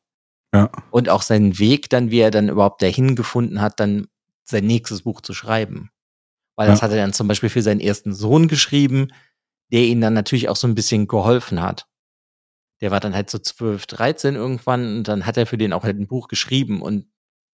Ja. 0.51 0.71
Und 0.89 1.07
auch 1.07 1.21
seinen 1.21 1.59
Weg 1.59 1.87
dann, 1.91 2.09
wie 2.09 2.17
er 2.17 2.31
dann 2.31 2.49
überhaupt 2.49 2.81
dahin 2.81 3.15
gefunden 3.15 3.61
hat, 3.61 3.79
dann 3.79 4.07
sein 4.43 4.65
nächstes 4.65 5.03
Buch 5.03 5.21
zu 5.21 5.35
schreiben. 5.35 5.91
Weil 6.55 6.67
ja. 6.67 6.73
das 6.73 6.81
hat 6.81 6.89
er 6.89 6.97
dann 6.97 7.13
zum 7.13 7.27
Beispiel 7.27 7.49
für 7.49 7.61
seinen 7.61 7.79
ersten 7.79 8.11
Sohn 8.11 8.47
geschrieben, 8.47 9.09
der 9.71 9.81
ihn 9.81 10.01
dann 10.01 10.15
natürlich 10.15 10.49
auch 10.49 10.55
so 10.55 10.67
ein 10.67 10.73
bisschen 10.73 11.07
geholfen 11.07 11.61
hat. 11.61 11.85
Der 12.81 12.89
war 12.89 12.99
dann 12.99 13.13
halt 13.13 13.29
so 13.29 13.37
12, 13.37 13.85
13 13.85 14.33
irgendwann 14.33 14.97
und 14.97 15.07
dann 15.07 15.27
hat 15.27 15.37
er 15.37 15.45
für 15.45 15.59
den 15.59 15.73
auch 15.73 15.83
halt 15.83 15.99
ein 15.99 16.07
Buch 16.07 16.27
geschrieben 16.27 16.81
und 16.81 17.05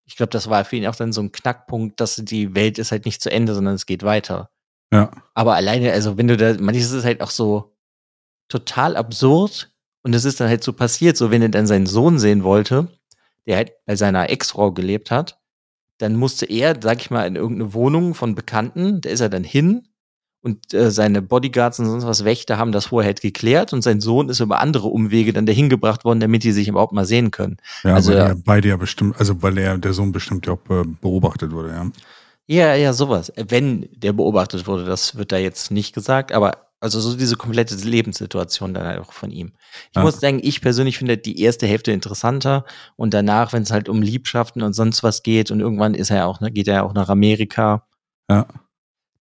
ich 0.05 0.15
glaube, 0.15 0.29
das 0.29 0.49
war 0.49 0.63
für 0.63 0.77
ihn 0.77 0.87
auch 0.87 0.95
dann 0.95 1.11
so 1.11 1.19
ein 1.19 1.33
Knackpunkt, 1.33 1.99
dass 1.99 2.15
die 2.15 2.55
Welt 2.55 2.77
ist 2.79 2.93
halt 2.93 3.03
nicht 3.05 3.21
zu 3.21 3.29
Ende, 3.29 3.53
sondern 3.53 3.73
es 3.73 3.85
geht 3.85 4.03
weiter. 4.03 4.49
Ja. 4.93 5.11
Aber 5.33 5.55
alleine, 5.55 5.91
also 5.91 6.17
wenn 6.17 6.27
du 6.27 6.37
da, 6.37 6.55
manches 6.59 6.91
ist 6.91 7.05
halt 7.05 7.21
auch 7.21 7.31
so 7.31 7.75
total 8.47 8.95
absurd 8.95 9.71
und 10.03 10.13
es 10.13 10.25
ist 10.25 10.39
dann 10.39 10.49
halt 10.49 10.63
so 10.63 10.73
passiert, 10.73 11.17
so 11.17 11.31
wenn 11.31 11.41
er 11.41 11.49
dann 11.49 11.67
seinen 11.67 11.85
Sohn 11.85 12.19
sehen 12.19 12.43
wollte, 12.43 12.87
der 13.45 13.57
halt 13.57 13.73
bei 13.85 13.95
seiner 13.95 14.29
Ex-Frau 14.29 14.71
gelebt 14.71 15.11
hat, 15.11 15.39
dann 15.97 16.15
musste 16.15 16.45
er, 16.45 16.75
sag 16.81 17.01
ich 17.01 17.09
mal, 17.09 17.25
in 17.25 17.35
irgendeine 17.35 17.73
Wohnung 17.73 18.13
von 18.13 18.35
Bekannten, 18.35 19.01
da 19.01 19.09
ist 19.09 19.21
er 19.21 19.29
dann 19.29 19.43
hin 19.43 19.87
und 20.41 20.73
äh, 20.73 20.91
seine 20.91 21.23
Bodyguards 21.23 21.79
und 21.79 21.87
sonst 21.87 22.05
was 22.05 22.23
Wächter 22.23 22.57
haben 22.57 22.71
das 22.71 22.87
vorher 22.87 23.07
halt 23.07 23.21
geklärt 23.21 23.73
und 23.73 23.81
sein 23.81 23.99
Sohn 23.99 24.29
ist 24.29 24.41
über 24.41 24.59
andere 24.59 24.89
Umwege 24.89 25.33
dann 25.33 25.47
dahin 25.47 25.69
gebracht 25.69 26.05
worden, 26.05 26.19
damit 26.19 26.43
die 26.43 26.51
sich 26.51 26.67
überhaupt 26.67 26.93
mal 26.93 27.05
sehen 27.05 27.31
können. 27.31 27.57
Ja, 27.83 27.95
also 27.95 28.11
weil 28.11 28.19
er 28.19 28.35
beide 28.35 28.67
ja 28.67 28.77
bestimmt, 28.77 29.17
also 29.17 29.41
weil 29.41 29.57
er 29.57 29.79
der 29.79 29.93
Sohn 29.93 30.11
bestimmt 30.11 30.45
ja 30.45 30.53
auch 30.53 30.69
äh, 30.69 30.83
beobachtet 31.01 31.51
wurde, 31.51 31.69
ja. 31.69 31.87
Ja, 32.47 32.75
ja, 32.75 32.93
sowas. 32.93 33.31
Wenn 33.35 33.89
der 33.91 34.13
beobachtet 34.13 34.67
wurde, 34.67 34.85
das 34.85 35.15
wird 35.15 35.31
da 35.31 35.37
jetzt 35.37 35.71
nicht 35.71 35.93
gesagt, 35.93 36.31
aber 36.31 36.65
also 36.79 36.99
so 36.99 37.15
diese 37.15 37.35
komplette 37.35 37.73
Lebenssituation 37.75 38.73
dann 38.73 38.85
halt 38.85 38.99
auch 38.99 39.11
von 39.11 39.31
ihm. 39.31 39.53
Ich 39.89 39.95
ja. 39.95 40.03
muss 40.03 40.19
sagen, 40.19 40.39
ich 40.43 40.61
persönlich 40.61 40.99
finde 40.99 41.17
die 41.17 41.41
erste 41.41 41.65
Hälfte 41.65 41.91
interessanter 41.91 42.65
und 42.95 43.13
danach, 43.13 43.53
wenn 43.53 43.63
es 43.63 43.71
halt 43.71 43.89
um 43.89 44.01
Liebschaften 44.01 44.61
und 44.61 44.73
sonst 44.73 45.01
was 45.01 45.23
geht 45.23 45.49
und 45.49 45.61
irgendwann 45.61 45.95
ist 45.95 46.11
er 46.11 46.27
auch, 46.27 46.41
ne, 46.41 46.51
geht 46.51 46.67
er 46.67 46.83
auch 46.83 46.93
nach 46.93 47.09
Amerika. 47.09 47.87
Ja. 48.29 48.45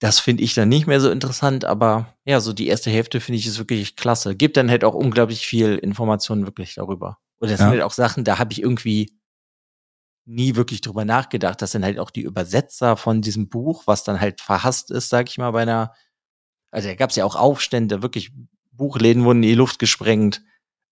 Das 0.00 0.18
finde 0.18 0.42
ich 0.42 0.52
dann 0.52 0.68
nicht 0.68 0.86
mehr 0.86 1.00
so 1.00 1.10
interessant, 1.10 1.64
aber 1.64 2.14
ja, 2.26 2.40
so 2.40 2.52
die 2.52 2.66
erste 2.66 2.90
Hälfte 2.90 3.20
finde 3.20 3.38
ich 3.38 3.46
ist 3.46 3.58
wirklich 3.58 3.96
klasse. 3.96 4.36
Gibt 4.36 4.58
dann 4.58 4.70
halt 4.70 4.84
auch 4.84 4.94
unglaublich 4.94 5.46
viel 5.46 5.76
Informationen 5.76 6.44
wirklich 6.44 6.74
darüber. 6.74 7.16
Und 7.38 7.50
das 7.50 7.60
ja. 7.60 7.66
sind 7.66 7.70
halt 7.70 7.82
auch 7.82 7.92
Sachen, 7.92 8.24
da 8.24 8.38
habe 8.38 8.52
ich 8.52 8.60
irgendwie 8.60 9.12
nie 10.26 10.56
wirklich 10.56 10.80
drüber 10.80 11.04
nachgedacht. 11.04 11.60
Das 11.60 11.72
sind 11.72 11.84
halt 11.84 11.98
auch 11.98 12.10
die 12.10 12.22
Übersetzer 12.22 12.96
von 12.96 13.20
diesem 13.20 13.48
Buch, 13.48 13.82
was 13.86 14.04
dann 14.04 14.20
halt 14.20 14.40
verhasst 14.40 14.90
ist, 14.90 15.08
sag 15.08 15.28
ich 15.28 15.38
mal, 15.38 15.50
bei 15.50 15.62
einer, 15.62 15.92
also 16.70 16.88
da 16.88 16.94
gab 16.94 17.10
es 17.10 17.16
ja 17.16 17.24
auch 17.24 17.36
Aufstände, 17.36 18.02
wirklich 18.02 18.32
Buchläden 18.72 19.24
wurden 19.24 19.42
in 19.42 19.50
die 19.50 19.54
Luft 19.54 19.78
gesprengt. 19.78 20.42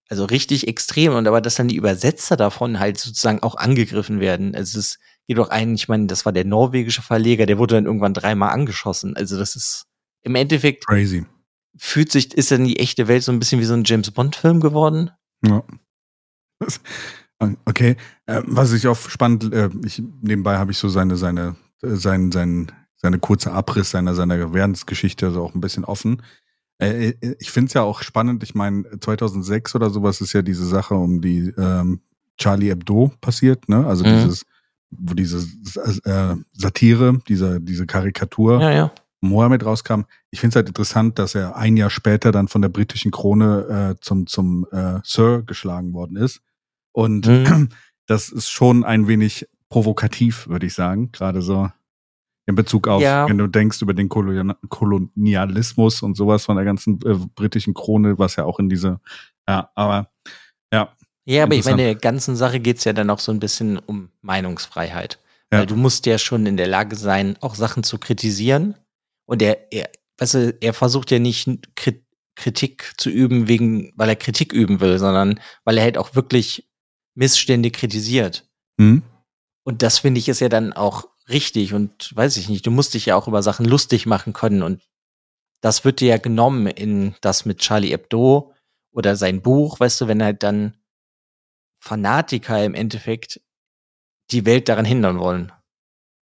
Also 0.09 0.25
richtig 0.25 0.69
extrem. 0.69 1.15
Und 1.15 1.27
aber 1.27 1.41
dass 1.41 1.55
dann 1.55 1.69
die 1.69 1.77
Übersetzer 1.77 2.37
davon 2.37 2.79
halt 2.79 2.99
sozusagen 2.99 3.43
auch 3.43 3.57
angegriffen 3.57 4.21
werden. 4.21 4.55
Also 4.55 4.79
es 4.79 4.99
geht 5.27 5.39
doch 5.39 5.49
ein, 5.49 5.75
ich 5.75 5.89
meine, 5.89 6.07
das 6.07 6.27
war 6.27 6.33
der 6.33 6.45
norwegische 6.45 7.03
Verleger, 7.03 7.47
der 7.47 7.59
wurde 7.59 7.77
dann 7.77 7.87
irgendwann 7.87 8.15
dreimal 8.15 8.51
angeschossen. 8.51 9.17
Also 9.17 9.39
das 9.39 9.57
ist 9.57 9.87
im 10.23 10.35
Endeffekt. 10.35 10.87
Crazy. 10.87 11.25
Fühlt 11.77 12.13
sich, 12.13 12.35
ist 12.35 12.51
dann 12.51 12.65
die 12.65 12.79
echte 12.79 13.09
Welt 13.09 13.23
so 13.23 13.33
ein 13.33 13.39
bisschen 13.39 13.61
wie 13.61 13.65
so 13.65 13.75
ein 13.75 13.85
James 13.85 14.11
Bond-Film 14.11 14.61
geworden? 14.61 15.11
Ja. 15.45 15.65
Okay, 17.65 17.97
äh, 18.27 18.43
was 18.47 18.73
ich 18.73 18.87
auch 18.87 18.97
spannend, 18.97 19.53
äh, 19.53 19.69
ich, 19.85 20.03
nebenbei 20.21 20.59
habe 20.59 20.73
ich 20.73 20.79
so 20.79 20.89
seine, 20.89 21.17
seine, 21.17 21.57
äh, 21.83 21.95
sein, 21.95 22.31
sein, 22.31 22.71
seine 22.97 23.19
kurze 23.19 23.53
Abriss 23.53 23.91
seiner, 23.91 24.15
seiner 24.15 24.53
Währungsgeschichte 24.55 25.27
also 25.27 25.43
auch 25.43 25.55
ein 25.55 25.61
bisschen 25.61 25.85
offen. 25.85 26.23
Ich 26.81 27.53
finde 27.53 27.69
es 27.69 27.75
ja 27.75 27.83
auch 27.83 28.03
spannend, 28.03 28.43
ich 28.43 28.57
meine, 28.57 28.85
2006 28.99 29.77
oder 29.77 29.91
sowas 29.91 30.21
ist 30.21 30.33
ja 30.33 30.43
diese 30.43 30.67
Sache 30.67 30.95
um 30.95 31.21
die 31.21 31.53
ähm, 31.57 32.01
Charlie 32.39 32.71
Hebdo 32.71 33.13
passiert, 33.21 33.69
ne? 33.69 33.87
Also 33.87 34.05
mhm. 34.05 34.25
dieses, 34.25 34.47
wo 34.91 35.15
diese 35.15 35.47
äh, 36.05 36.35
Satire, 36.53 37.19
diese, 37.29 37.61
diese 37.61 37.87
Karikatur 37.87 38.61
ja, 38.61 38.71
ja. 38.71 38.93
Mohammed 39.21 39.65
rauskam. 39.65 40.03
Ich 40.31 40.41
finde 40.41 40.55
es 40.55 40.57
halt 40.57 40.69
interessant, 40.69 41.21
dass 41.21 41.37
er 41.37 41.57
ein 41.57 41.77
Jahr 41.77 41.91
später 41.91 42.33
dann 42.33 42.49
von 42.49 42.63
der 42.63 42.69
britischen 42.69 43.13
Krone 43.13 43.95
äh, 43.95 44.01
zum, 44.01 44.27
zum 44.27 44.67
äh, 44.73 44.99
Sir 45.05 45.45
geschlagen 45.47 45.93
worden 45.93 46.17
ist. 46.17 46.41
Und 46.93 47.27
mhm. 47.27 47.69
das 48.07 48.29
ist 48.29 48.51
schon 48.51 48.85
ein 48.85 49.09
wenig 49.09 49.49
provokativ, 49.69 50.49
würde 50.49 50.67
ich 50.67 50.75
sagen. 50.75 51.11
Gerade 51.13 51.43
so 51.43 51.71
in 52.47 52.55
Bezug 52.55 52.89
auf, 52.89 53.01
ja. 53.01 53.29
wenn 53.29 53.39
du 53.39 53.47
denkst 53.47 53.81
über 53.83 53.95
den 53.95 54.09
Kolonialismus 54.09 56.03
und 56.03 56.17
sowas 56.17 56.45
von 56.45 56.57
der 56.57 56.65
ganzen 56.65 57.01
äh, 57.07 57.15
britischen 57.35 57.73
Krone, 57.73 58.19
was 58.19 58.37
ja 58.37 58.45
auch 58.45 58.59
in 58.59 58.69
diese, 58.69 59.01
ja, 59.49 59.71
aber 59.75 60.11
ja. 60.73 60.93
Ja, 61.25 61.45
aber 61.45 61.55
ich 61.55 61.65
meine, 61.65 61.85
der 61.85 61.95
ganzen 61.95 62.35
Sache 62.35 62.59
geht's 62.59 62.85
ja 62.85 62.93
dann 62.93 63.09
auch 63.09 63.21
so 63.21 63.31
ein 63.31 63.39
bisschen 63.39 63.79
um 63.79 64.11
Meinungsfreiheit. 64.23 65.21
Ja. 65.53 65.61
Weil 65.61 65.67
du 65.67 65.77
musst 65.77 66.05
ja 66.07 66.19
schon 66.19 66.47
in 66.47 66.57
der 66.57 66.67
Lage 66.67 66.97
sein, 66.97 67.37
auch 67.41 67.55
Sachen 67.55 67.85
zu 67.85 67.99
kritisieren. 67.99 68.75
Und 69.25 69.41
er, 69.41 69.73
er, 69.73 69.89
weißt 70.19 70.35
du, 70.35 70.57
er 70.61 70.75
versucht 70.75 71.13
ja 71.13 71.21
nicht 71.21 71.49
Kritik 72.35 72.95
zu 72.97 73.09
üben, 73.09 73.47
wegen, 73.47 73.93
weil 73.95 74.09
er 74.09 74.17
Kritik 74.17 74.53
üben 74.53 74.81
will, 74.81 74.99
sondern 74.99 75.39
weil 75.65 75.79
er 75.79 75.85
halt 75.85 75.97
auch 75.97 76.17
wirklich 76.17 76.69
Missstände 77.15 77.71
kritisiert. 77.71 78.49
Mhm. 78.77 79.03
Und 79.65 79.83
das 79.83 79.99
finde 80.01 80.19
ich 80.19 80.29
ist 80.29 80.41
ja 80.41 80.49
dann 80.49 80.73
auch 80.73 81.09
richtig 81.29 81.73
und 81.75 82.15
weiß 82.17 82.37
ich 82.37 82.49
nicht, 82.49 82.67
du 82.67 82.71
musst 82.71 82.95
dich 82.95 83.07
ja 83.07 83.17
auch 83.17 83.29
über 83.29 83.43
Sachen 83.43 83.65
lustig 83.65 84.07
machen 84.07 84.33
können 84.33 84.63
und 84.63 84.83
das 85.61 85.85
wird 85.85 86.01
dir 86.01 86.09
ja 86.09 86.19
genommen 86.19 86.67
in 86.67 87.15
das 87.21 87.45
mit 87.45 87.59
Charlie 87.59 87.91
Hebdo 87.91 88.53
oder 88.91 89.17
sein 89.17 89.43
Buch, 89.43 89.79
weißt 89.79 90.01
du, 90.01 90.09
wenn 90.09 90.23
halt 90.23 90.43
dann 90.43 90.77
Fanatiker 91.79 92.65
im 92.65 92.75
Endeffekt 92.75 93.41
die 94.31 94.45
Welt 94.45 94.69
daran 94.69 94.85
hindern 94.85 95.19
wollen. 95.19 95.53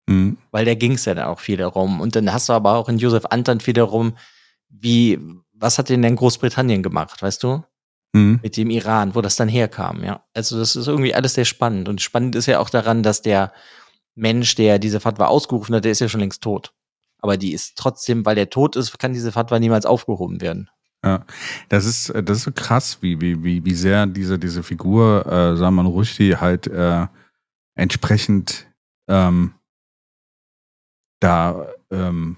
Mhm. 0.06 0.38
Weil 0.50 0.64
da 0.64 0.74
ging 0.74 0.92
es 0.92 1.04
ja 1.06 1.14
dann 1.14 1.26
auch 1.26 1.40
viel 1.40 1.56
darum. 1.56 2.00
Und 2.00 2.16
dann 2.16 2.32
hast 2.32 2.48
du 2.48 2.52
aber 2.52 2.74
auch 2.76 2.88
in 2.88 2.98
Josef 2.98 3.26
Anton 3.26 3.60
viel 3.60 3.74
darum, 3.74 4.16
wie, 4.68 5.18
was 5.52 5.78
hat 5.78 5.88
denn 5.88 6.02
denn 6.02 6.16
Großbritannien 6.16 6.82
gemacht, 6.82 7.22
weißt 7.22 7.42
du? 7.42 7.64
Mhm. 8.12 8.40
mit 8.42 8.56
dem 8.56 8.70
Iran, 8.70 9.14
wo 9.14 9.20
das 9.20 9.36
dann 9.36 9.48
herkam, 9.48 10.02
ja. 10.04 10.24
Also 10.34 10.58
das 10.58 10.76
ist 10.76 10.86
irgendwie 10.86 11.14
alles 11.14 11.34
sehr 11.34 11.44
spannend. 11.44 11.88
Und 11.88 12.00
spannend 12.00 12.36
ist 12.36 12.46
ja 12.46 12.58
auch 12.58 12.70
daran, 12.70 13.02
dass 13.02 13.22
der 13.22 13.52
Mensch, 14.14 14.54
der 14.54 14.78
diese 14.78 15.00
Fatwa 15.00 15.26
ausgerufen 15.26 15.74
hat, 15.74 15.84
der 15.84 15.92
ist 15.92 16.00
ja 16.00 16.08
schon 16.08 16.20
längst 16.20 16.42
tot. 16.42 16.72
Aber 17.22 17.36
die 17.36 17.52
ist 17.52 17.76
trotzdem, 17.76 18.24
weil 18.24 18.34
der 18.34 18.50
tot 18.50 18.76
ist, 18.76 18.98
kann 18.98 19.12
diese 19.12 19.32
Fatwa 19.32 19.58
niemals 19.58 19.86
aufgehoben 19.86 20.40
werden. 20.40 20.70
Ja, 21.04 21.24
das 21.68 21.86
ist, 21.86 22.12
das 22.24 22.38
ist 22.38 22.44
so 22.44 22.52
krass, 22.52 22.98
wie, 23.00 23.20
wie, 23.20 23.42
wie, 23.42 23.64
wie 23.64 23.74
sehr 23.74 24.06
diese, 24.06 24.38
diese 24.38 24.62
Figur 24.62 25.26
äh, 25.26 25.56
Salman 25.56 25.86
Rushdie 25.86 26.36
halt 26.36 26.66
äh, 26.66 27.06
entsprechend 27.74 28.66
ähm, 29.08 29.54
da 31.20 31.66
ähm, 31.90 32.36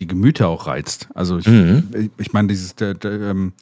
die 0.00 0.06
Gemüter 0.08 0.48
auch 0.48 0.66
reizt. 0.66 1.08
Also 1.14 1.38
ich, 1.38 1.46
mhm. 1.46 1.90
ich, 1.94 2.10
ich 2.18 2.32
meine, 2.32 2.48
dieses 2.48 2.74
der, 2.74 2.94
der, 2.94 3.12
ähm, 3.12 3.52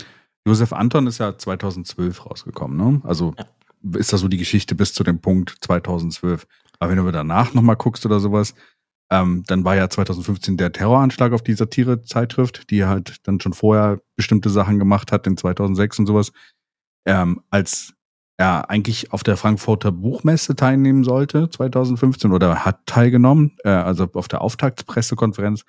Josef 0.47 0.73
Anton 0.73 1.07
ist 1.07 1.19
ja 1.19 1.37
2012 1.37 2.27
rausgekommen, 2.27 2.77
ne? 2.77 3.01
Also 3.05 3.35
ja. 3.39 3.99
ist 3.99 4.13
das 4.13 4.21
so 4.21 4.29
die 4.29 4.39
Geschichte 4.39 4.75
bis 4.75 4.95
zu 4.95 5.05
dem 5.05 5.21
Punkt 5.21 5.57
2012. 5.61 6.47
Aber 6.79 6.91
wenn 6.91 7.05
du 7.05 7.11
danach 7.13 7.53
nochmal 7.55 7.77
guckst 7.77 8.07
oder 8.07 8.21
sowas, 8.21 8.55
ähm, 9.11 9.43
dann 9.47 9.65
war 9.65 9.77
ja 9.77 9.91
2015 9.91 10.57
der 10.57 10.73
Terroranschlag 10.73 11.33
auf 11.33 11.43
die 11.43 11.55
Satire-Zeitschrift, 11.55 12.71
die 12.71 12.85
halt 12.85 13.27
dann 13.27 13.41
schon 13.41 13.53
vorher 13.53 14.01
bestimmte 14.17 14.51
Sachen 14.51 14.79
gemacht 14.79 15.13
hat, 15.13 15.27
in 15.27 15.37
2006 15.37 15.99
und 15.99 16.07
sowas, 16.07 16.33
ähm, 17.07 17.41
als 17.51 17.95
er 18.39 18.71
eigentlich 18.71 19.13
auf 19.13 19.23
der 19.23 19.37
Frankfurter 19.37 19.93
Buchmesse 19.93 20.57
teilnehmen 20.57 21.05
sollte, 21.05 21.51
2015, 21.51 22.33
oder 22.33 22.65
hat 22.65 22.87
teilgenommen, 22.87 23.57
äh, 23.65 23.69
also 23.69 24.09
auf 24.15 24.29
der 24.29 24.41
Auftaktspressekonferenz, 24.41 25.65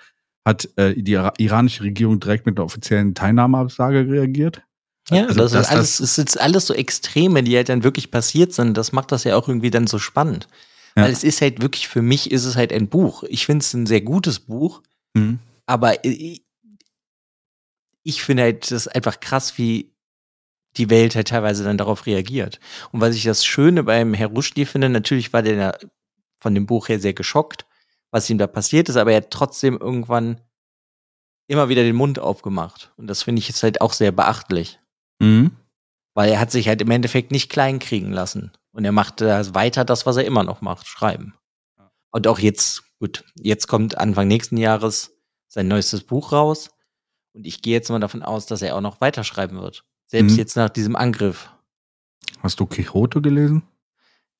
hat 0.45 0.69
äh, 0.75 0.95
die 0.95 1.19
iranische 1.37 1.83
Regierung 1.83 2.19
direkt 2.19 2.45
mit 2.45 2.57
einer 2.57 2.65
offiziellen 2.65 3.13
Teilnahmeabsage 3.13 4.07
reagiert. 4.09 4.63
Ja, 5.09 5.25
also, 5.25 5.41
das, 5.41 5.53
ist 5.53 5.69
alles, 5.69 5.97
das 5.97 5.99
ist 5.99 6.17
jetzt 6.17 6.39
alles 6.39 6.67
so 6.67 6.73
Extreme, 6.73 7.43
die 7.43 7.55
halt 7.55 7.69
dann 7.69 7.83
wirklich 7.83 8.11
passiert 8.11 8.53
sind. 8.53 8.77
Das 8.77 8.91
macht 8.91 9.11
das 9.11 9.23
ja 9.23 9.35
auch 9.35 9.47
irgendwie 9.47 9.71
dann 9.71 9.87
so 9.87 9.99
spannend. 9.99 10.47
Ja. 10.95 11.03
Weil 11.03 11.11
es 11.11 11.23
ist 11.23 11.41
halt 11.41 11.61
wirklich, 11.61 11.87
für 11.87 12.01
mich 12.01 12.31
ist 12.31 12.45
es 12.45 12.55
halt 12.55 12.71
ein 12.71 12.87
Buch. 12.87 13.23
Ich 13.23 13.45
finde 13.45 13.63
es 13.63 13.73
ein 13.73 13.85
sehr 13.85 14.01
gutes 14.01 14.39
Buch, 14.39 14.81
mhm. 15.13 15.39
aber 15.65 16.03
ich, 16.03 16.43
ich 18.03 18.23
finde 18.23 18.43
halt 18.43 18.71
das 18.71 18.87
einfach 18.87 19.19
krass, 19.19 19.57
wie 19.57 19.91
die 20.77 20.89
Welt 20.89 21.15
halt 21.15 21.27
teilweise 21.27 21.63
dann 21.63 21.77
darauf 21.77 22.05
reagiert. 22.05 22.59
Und 22.91 23.01
was 23.01 23.15
ich 23.15 23.23
das 23.23 23.45
Schöne 23.45 23.83
beim 23.83 24.13
Herr 24.13 24.27
Rushdie 24.27 24.65
finde, 24.65 24.89
natürlich 24.89 25.33
war 25.33 25.41
der 25.41 25.77
von 26.39 26.55
dem 26.55 26.65
Buch 26.65 26.87
her 26.89 26.99
sehr 26.99 27.13
geschockt, 27.13 27.65
was 28.11 28.29
ihm 28.29 28.37
da 28.37 28.47
passiert 28.47 28.89
ist, 28.89 28.97
aber 28.97 29.11
er 29.11 29.17
hat 29.17 29.31
trotzdem 29.31 29.77
irgendwann 29.77 30.41
immer 31.47 31.69
wieder 31.69 31.83
den 31.83 31.95
Mund 31.95 32.19
aufgemacht. 32.19 32.93
Und 32.97 33.07
das 33.07 33.23
finde 33.23 33.39
ich 33.39 33.47
jetzt 33.47 33.63
halt 33.63 33.81
auch 33.81 33.93
sehr 33.93 34.11
beachtlich. 34.11 34.79
Mhm. 35.19 35.51
Weil 36.13 36.29
er 36.31 36.39
hat 36.39 36.51
sich 36.51 36.67
halt 36.67 36.81
im 36.81 36.91
Endeffekt 36.91 37.31
nicht 37.31 37.49
klein 37.49 37.79
kriegen 37.79 38.11
lassen. 38.11 38.51
Und 38.71 38.85
er 38.85 38.91
macht 38.91 39.21
weiter 39.21 39.85
das, 39.85 40.05
was 40.05 40.17
er 40.17 40.25
immer 40.25 40.43
noch 40.43 40.61
macht, 40.61 40.87
schreiben. 40.87 41.35
Und 42.11 42.27
auch 42.27 42.39
jetzt, 42.39 42.83
gut, 42.99 43.23
jetzt 43.35 43.67
kommt 43.67 43.97
Anfang 43.97 44.27
nächsten 44.27 44.57
Jahres 44.57 45.17
sein 45.47 45.67
neuestes 45.67 46.03
Buch 46.03 46.31
raus. 46.31 46.69
Und 47.33 47.47
ich 47.47 47.61
gehe 47.61 47.73
jetzt 47.73 47.89
mal 47.89 47.99
davon 47.99 48.23
aus, 48.23 48.45
dass 48.45 48.61
er 48.61 48.75
auch 48.75 48.81
noch 48.81 48.99
weiterschreiben 48.99 49.61
wird. 49.61 49.85
Selbst 50.07 50.33
mhm. 50.33 50.37
jetzt 50.37 50.55
nach 50.55 50.69
diesem 50.69 50.97
Angriff. 50.97 51.49
Hast 52.41 52.59
du 52.59 52.65
Quixote 52.65 53.21
gelesen? 53.21 53.63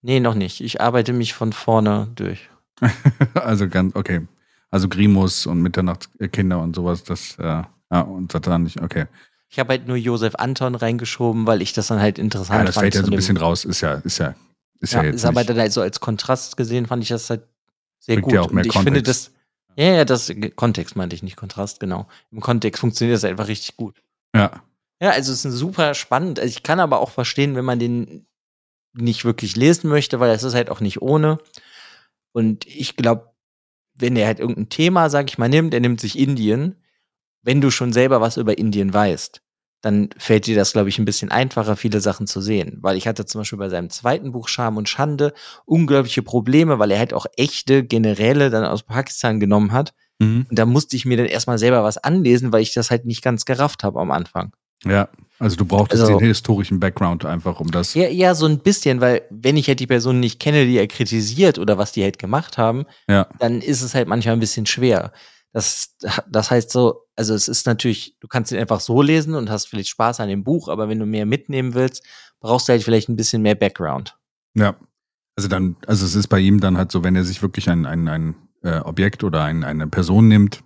Nee, 0.01 0.19
noch 0.19 0.33
nicht. 0.33 0.61
Ich 0.61 0.81
arbeite 0.81 1.13
mich 1.13 1.33
von 1.33 1.53
vorne 1.53 2.09
durch. 2.15 2.49
also 3.33 3.67
ganz, 3.67 3.95
okay. 3.95 4.27
Also 4.69 4.87
Grimus 4.87 5.45
und 5.45 5.61
Mitternachtskinder 5.61 6.59
und 6.59 6.75
sowas, 6.75 7.03
das, 7.03 7.37
äh, 7.39 7.63
ja, 7.91 8.01
und 8.01 8.31
Satan 8.31 8.63
nicht, 8.63 8.81
okay. 8.81 9.05
Ich 9.49 9.59
habe 9.59 9.69
halt 9.69 9.87
nur 9.87 9.97
Josef 9.97 10.35
Anton 10.35 10.75
reingeschoben, 10.75 11.45
weil 11.45 11.61
ich 11.61 11.73
das 11.73 11.87
dann 11.87 11.99
halt 11.99 12.17
interessant 12.17 12.47
fand. 12.47 12.59
Ja, 12.61 12.65
das 12.65 12.77
fällt 12.77 12.95
ja 12.95 13.01
so 13.01 13.11
ein 13.11 13.15
bisschen 13.15 13.37
raus, 13.37 13.65
ist 13.65 13.81
ja, 13.81 13.95
ist 13.95 14.17
ja, 14.17 14.33
ist 14.79 14.93
ja, 14.93 14.99
ja 14.99 15.05
jetzt. 15.07 15.15
Ist 15.17 15.25
aber 15.25 15.43
dann 15.43 15.57
halt 15.57 15.73
so 15.73 15.81
als 15.81 15.99
Kontrast 15.99 16.55
gesehen, 16.55 16.85
fand 16.85 17.03
ich 17.03 17.09
das 17.09 17.29
halt 17.29 17.43
sehr 17.99 18.15
Bringt 18.15 18.25
gut. 18.25 18.33
Ja 18.33 18.41
auch 18.41 18.51
mehr 18.51 18.61
und 18.61 18.67
ich 18.67 18.73
Kontext. 18.73 18.85
finde 18.85 19.03
das, 19.03 19.31
ja, 19.75 19.93
ja, 19.93 20.05
das 20.05 20.31
Kontext 20.55 20.95
meinte 20.95 21.15
ich 21.15 21.23
nicht, 21.23 21.35
Kontrast, 21.35 21.79
genau. 21.79 22.07
Im 22.31 22.39
Kontext 22.39 22.79
funktioniert 22.79 23.15
das 23.15 23.25
einfach 23.25 23.47
richtig 23.47 23.77
gut. 23.77 24.01
Ja. 24.35 24.51
Ja, 25.01 25.09
also 25.11 25.33
es 25.33 25.43
ist 25.43 25.55
super 25.55 25.95
spannend. 25.95 26.39
Also 26.39 26.49
ich 26.49 26.63
kann 26.63 26.79
aber 26.79 26.99
auch 26.99 27.09
verstehen, 27.09 27.55
wenn 27.55 27.65
man 27.65 27.79
den 27.79 28.27
nicht 28.93 29.25
wirklich 29.25 29.55
lesen 29.55 29.89
möchte, 29.89 30.19
weil 30.19 30.31
es 30.31 30.43
ist 30.43 30.53
halt 30.53 30.69
auch 30.69 30.79
nicht 30.79 31.01
ohne. 31.01 31.39
Und 32.31 32.65
ich 32.65 32.95
glaube, 32.95 33.31
wenn 33.93 34.15
er 34.15 34.27
halt 34.27 34.39
irgendein 34.39 34.69
Thema, 34.69 35.09
sag 35.09 35.29
ich 35.29 35.37
mal, 35.37 35.49
nimmt, 35.49 35.73
er 35.73 35.79
nimmt 35.79 36.01
sich 36.01 36.17
Indien, 36.17 36.75
wenn 37.43 37.61
du 37.61 37.71
schon 37.71 37.93
selber 37.93 38.21
was 38.21 38.37
über 38.37 38.57
Indien 38.57 38.93
weißt, 38.93 39.41
dann 39.81 40.09
fällt 40.17 40.45
dir 40.45 40.55
das, 40.55 40.73
glaube 40.73 40.89
ich, 40.89 40.99
ein 40.99 41.05
bisschen 41.05 41.31
einfacher, 41.31 41.75
viele 41.75 42.01
Sachen 42.01 42.27
zu 42.27 42.39
sehen. 42.39 42.77
Weil 42.81 42.97
ich 42.97 43.07
hatte 43.07 43.25
zum 43.25 43.41
Beispiel 43.41 43.57
bei 43.57 43.69
seinem 43.69 43.89
zweiten 43.89 44.31
Buch 44.31 44.47
Scham 44.47 44.77
und 44.77 44.87
Schande 44.87 45.33
unglaubliche 45.65 46.21
Probleme, 46.21 46.77
weil 46.77 46.91
er 46.91 46.99
halt 46.99 47.13
auch 47.13 47.25
echte 47.35 47.83
Generäle 47.83 48.51
dann 48.51 48.63
aus 48.63 48.83
Pakistan 48.83 49.39
genommen 49.39 49.71
hat. 49.71 49.93
Mhm. 50.19 50.45
Und 50.49 50.59
da 50.59 50.65
musste 50.65 50.95
ich 50.95 51.05
mir 51.05 51.17
dann 51.17 51.25
erstmal 51.25 51.57
selber 51.57 51.83
was 51.83 51.97
anlesen, 51.97 52.53
weil 52.53 52.61
ich 52.61 52.73
das 52.73 52.91
halt 52.91 53.05
nicht 53.05 53.23
ganz 53.23 53.45
gerafft 53.45 53.83
habe 53.83 53.99
am 53.99 54.11
Anfang. 54.11 54.53
Ja, 54.83 55.09
also 55.41 55.55
du 55.55 55.65
brauchtest 55.65 56.03
also, 56.03 56.19
den 56.19 56.27
historischen 56.27 56.79
Background 56.79 57.25
einfach, 57.25 57.59
um 57.59 57.71
das. 57.71 57.95
Ja, 57.95 58.07
ja, 58.07 58.35
so 58.35 58.45
ein 58.45 58.59
bisschen, 58.59 59.01
weil 59.01 59.23
wenn 59.31 59.57
ich 59.57 59.67
halt 59.67 59.79
die 59.79 59.87
Personen 59.87 60.19
nicht 60.19 60.39
kenne, 60.39 60.65
die 60.65 60.77
er 60.77 60.87
kritisiert 60.87 61.57
oder 61.57 61.79
was 61.79 61.91
die 61.91 62.03
halt 62.03 62.19
gemacht 62.19 62.59
haben, 62.59 62.85
ja. 63.07 63.27
dann 63.39 63.59
ist 63.61 63.81
es 63.81 63.95
halt 63.95 64.07
manchmal 64.07 64.35
ein 64.35 64.39
bisschen 64.39 64.67
schwer. 64.67 65.11
Das, 65.51 65.95
das 66.29 66.51
heißt 66.51 66.69
so, 66.69 67.07
also 67.15 67.33
es 67.33 67.47
ist 67.47 67.65
natürlich, 67.65 68.17
du 68.19 68.27
kannst 68.27 68.51
ihn 68.51 68.59
einfach 68.59 68.79
so 68.79 69.01
lesen 69.01 69.33
und 69.33 69.49
hast 69.49 69.67
vielleicht 69.67 69.89
Spaß 69.89 70.19
an 70.19 70.29
dem 70.29 70.43
Buch, 70.43 70.67
aber 70.67 70.87
wenn 70.89 70.99
du 70.99 71.07
mehr 71.07 71.25
mitnehmen 71.25 71.73
willst, 71.73 72.03
brauchst 72.39 72.69
du 72.69 72.73
halt 72.73 72.83
vielleicht 72.83 73.09
ein 73.09 73.15
bisschen 73.15 73.41
mehr 73.41 73.55
Background. 73.55 74.17
Ja. 74.53 74.75
Also 75.35 75.49
dann, 75.49 75.75
also 75.87 76.05
es 76.05 76.13
ist 76.13 76.27
bei 76.27 76.39
ihm 76.39 76.59
dann 76.59 76.77
halt 76.77 76.91
so, 76.91 77.03
wenn 77.03 77.15
er 77.15 77.23
sich 77.23 77.41
wirklich 77.41 77.67
ein, 77.67 77.87
ein, 77.87 78.07
ein 78.07 78.35
äh, 78.61 78.79
Objekt 78.79 79.23
oder 79.23 79.43
ein, 79.43 79.63
eine 79.63 79.87
Person 79.87 80.27
nimmt, 80.27 80.63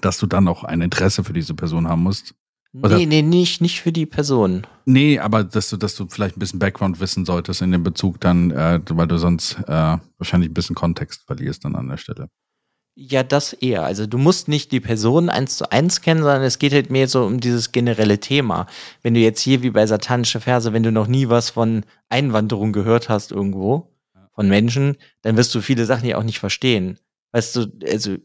dass 0.00 0.18
du 0.18 0.26
dann 0.26 0.46
auch 0.46 0.62
ein 0.62 0.82
Interesse 0.82 1.24
für 1.24 1.32
diese 1.32 1.54
Person 1.54 1.88
haben 1.88 2.02
musst. 2.02 2.34
Oder? 2.74 2.96
Nee, 2.96 3.06
nee, 3.06 3.22
nicht, 3.22 3.60
nicht 3.60 3.82
für 3.82 3.92
die 3.92 4.06
Person. 4.06 4.66
Nee, 4.86 5.18
aber 5.18 5.44
dass 5.44 5.68
du, 5.68 5.76
dass 5.76 5.94
du 5.94 6.06
vielleicht 6.08 6.36
ein 6.36 6.40
bisschen 6.40 6.58
Background 6.58 7.00
wissen 7.00 7.26
solltest 7.26 7.60
in 7.60 7.70
dem 7.70 7.82
Bezug 7.82 8.18
dann, 8.20 8.50
äh, 8.50 8.80
weil 8.90 9.06
du 9.06 9.18
sonst 9.18 9.58
äh, 9.66 9.98
wahrscheinlich 10.18 10.50
ein 10.50 10.54
bisschen 10.54 10.74
Kontext 10.74 11.22
verlierst 11.26 11.64
dann 11.64 11.76
an 11.76 11.88
der 11.88 11.98
Stelle. 11.98 12.28
Ja, 12.94 13.22
das 13.22 13.54
eher. 13.54 13.84
Also 13.84 14.06
du 14.06 14.18
musst 14.18 14.48
nicht 14.48 14.70
die 14.72 14.80
Person 14.80 15.30
eins 15.30 15.56
zu 15.56 15.70
eins 15.70 16.02
kennen, 16.02 16.22
sondern 16.22 16.42
es 16.42 16.58
geht 16.58 16.72
halt 16.72 16.90
mehr 16.90 17.08
so 17.08 17.24
um 17.24 17.40
dieses 17.40 17.72
generelle 17.72 18.20
Thema. 18.20 18.66
Wenn 19.02 19.14
du 19.14 19.20
jetzt 19.20 19.40
hier 19.40 19.62
wie 19.62 19.70
bei 19.70 19.86
satanische 19.86 20.40
Verse, 20.40 20.72
wenn 20.72 20.82
du 20.82 20.92
noch 20.92 21.06
nie 21.06 21.28
was 21.28 21.50
von 21.50 21.84
Einwanderung 22.10 22.72
gehört 22.72 23.08
hast 23.08 23.32
irgendwo, 23.32 23.92
von 24.34 24.48
Menschen, 24.48 24.96
dann 25.22 25.36
wirst 25.36 25.54
du 25.54 25.60
viele 25.60 25.84
Sachen 25.86 26.08
ja 26.08 26.18
auch 26.18 26.22
nicht 26.22 26.38
verstehen. 26.38 26.98
Weißt 27.32 27.56
du, 27.56 27.66
also 27.90 28.16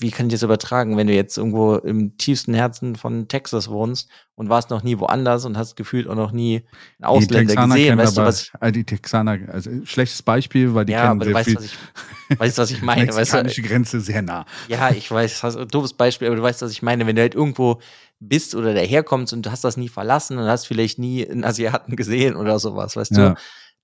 wie 0.00 0.10
kann 0.10 0.26
ich 0.26 0.32
das 0.32 0.42
übertragen, 0.42 0.96
wenn 0.96 1.06
du 1.06 1.14
jetzt 1.14 1.38
irgendwo 1.38 1.76
im 1.76 2.16
tiefsten 2.18 2.52
Herzen 2.52 2.96
von 2.96 3.28
Texas 3.28 3.68
wohnst 3.68 4.08
und 4.34 4.48
warst 4.48 4.70
noch 4.70 4.82
nie 4.82 4.98
woanders 4.98 5.44
und 5.44 5.56
hast 5.56 5.76
gefühlt 5.76 6.08
auch 6.08 6.16
noch 6.16 6.32
nie 6.32 6.64
einen 6.98 7.04
Ausländer 7.04 7.54
gesehen, 7.54 7.96
weißt 7.96 8.18
aber, 8.18 8.32
du 8.32 8.50
was? 8.60 8.74
Die 8.74 8.84
Texaner, 8.84 9.38
also 9.52 9.70
schlechtes 9.84 10.22
Beispiel, 10.22 10.74
weil 10.74 10.84
die 10.84 10.92
ja, 10.92 11.02
kennen 11.02 11.10
aber 11.12 11.24
sehr 11.26 11.34
weißt, 11.34 11.48
viel. 11.48 11.56
Was 11.56 11.64
ich, 11.64 12.40
weißt, 12.40 12.58
was 12.58 12.70
ich 12.72 12.82
meine? 12.82 13.04
Mexikanische 13.04 13.62
weißt 13.62 13.70
Grenze 13.70 14.00
sehr 14.00 14.22
nah. 14.22 14.46
Ja, 14.66 14.90
ich 14.90 15.08
weiß, 15.08 15.40
das 15.40 15.54
ist 15.54 15.60
ein 15.60 15.68
doofes 15.68 15.94
Beispiel, 15.94 16.26
aber 16.26 16.36
du 16.36 16.42
weißt, 16.42 16.62
was 16.62 16.72
ich 16.72 16.82
meine. 16.82 17.06
Wenn 17.06 17.14
du 17.14 17.22
halt 17.22 17.36
irgendwo 17.36 17.80
bist 18.18 18.56
oder 18.56 18.74
daherkommst 18.74 19.32
und 19.32 19.46
du 19.46 19.52
hast 19.52 19.62
das 19.62 19.76
nie 19.76 19.88
verlassen 19.88 20.38
und 20.38 20.46
hast 20.46 20.66
vielleicht 20.66 20.98
nie 20.98 21.28
einen 21.28 21.44
Asiaten 21.44 21.94
gesehen 21.94 22.34
oder 22.34 22.58
sowas, 22.58 22.96
weißt 22.96 23.16
ja. 23.16 23.30
du, 23.30 23.34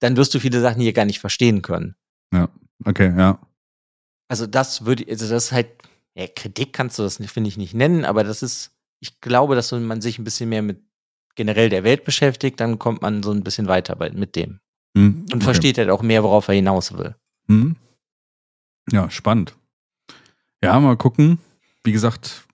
dann 0.01 0.16
wirst 0.16 0.35
du 0.35 0.40
viele 0.40 0.61
Sachen 0.61 0.83
hier 0.83 0.92
gar 0.92 1.05
nicht 1.05 1.20
verstehen 1.20 1.62
können. 1.62 1.94
Ja, 2.33 2.49
okay, 2.85 3.14
ja. 3.16 3.38
Also 4.29 4.46
das 4.46 4.87
würde, 4.87 5.05
also 5.09 5.29
das 5.29 5.46
ist 5.46 5.53
halt 5.53 5.68
ja, 6.14 6.27
Kritik 6.27 6.73
kannst 6.73 6.99
du 6.99 7.03
das, 7.03 7.16
finde 7.16 7.49
ich, 7.49 7.57
nicht 7.57 7.75
nennen, 7.75 8.05
aber 8.05 8.25
das 8.25 8.42
ist, 8.42 8.73
ich 9.01 9.20
glaube, 9.20 9.55
dass 9.55 9.73
man 9.73 10.01
sich 10.01 10.18
ein 10.18 10.25
bisschen 10.25 10.49
mehr 10.49 10.62
mit 10.62 10.83
generell 11.37 11.68
der 11.68 11.85
Welt 11.85 12.05
beschäftigt, 12.05 12.61
dann 12.61 12.79
kommt 12.79 13.03
man 13.03 13.23
so 13.23 13.31
ein 13.31 13.44
bisschen 13.44 13.68
weiter 13.68 13.96
mit 14.12 14.37
dem. 14.37 14.61
Mhm, 14.94 15.23
und 15.23 15.35
okay. 15.35 15.44
versteht 15.44 15.79
halt 15.79 15.90
auch 15.90 16.03
mehr, 16.03 16.23
worauf 16.23 16.49
er 16.49 16.55
hinaus 16.55 16.92
will. 16.96 17.14
Mhm. 17.46 17.77
Ja, 18.90 19.09
spannend. 19.11 19.55
Ja, 20.62 20.79
mal 20.81 20.96
gucken. 20.96 21.38
Wie 21.85 21.92
gesagt, 21.92 22.46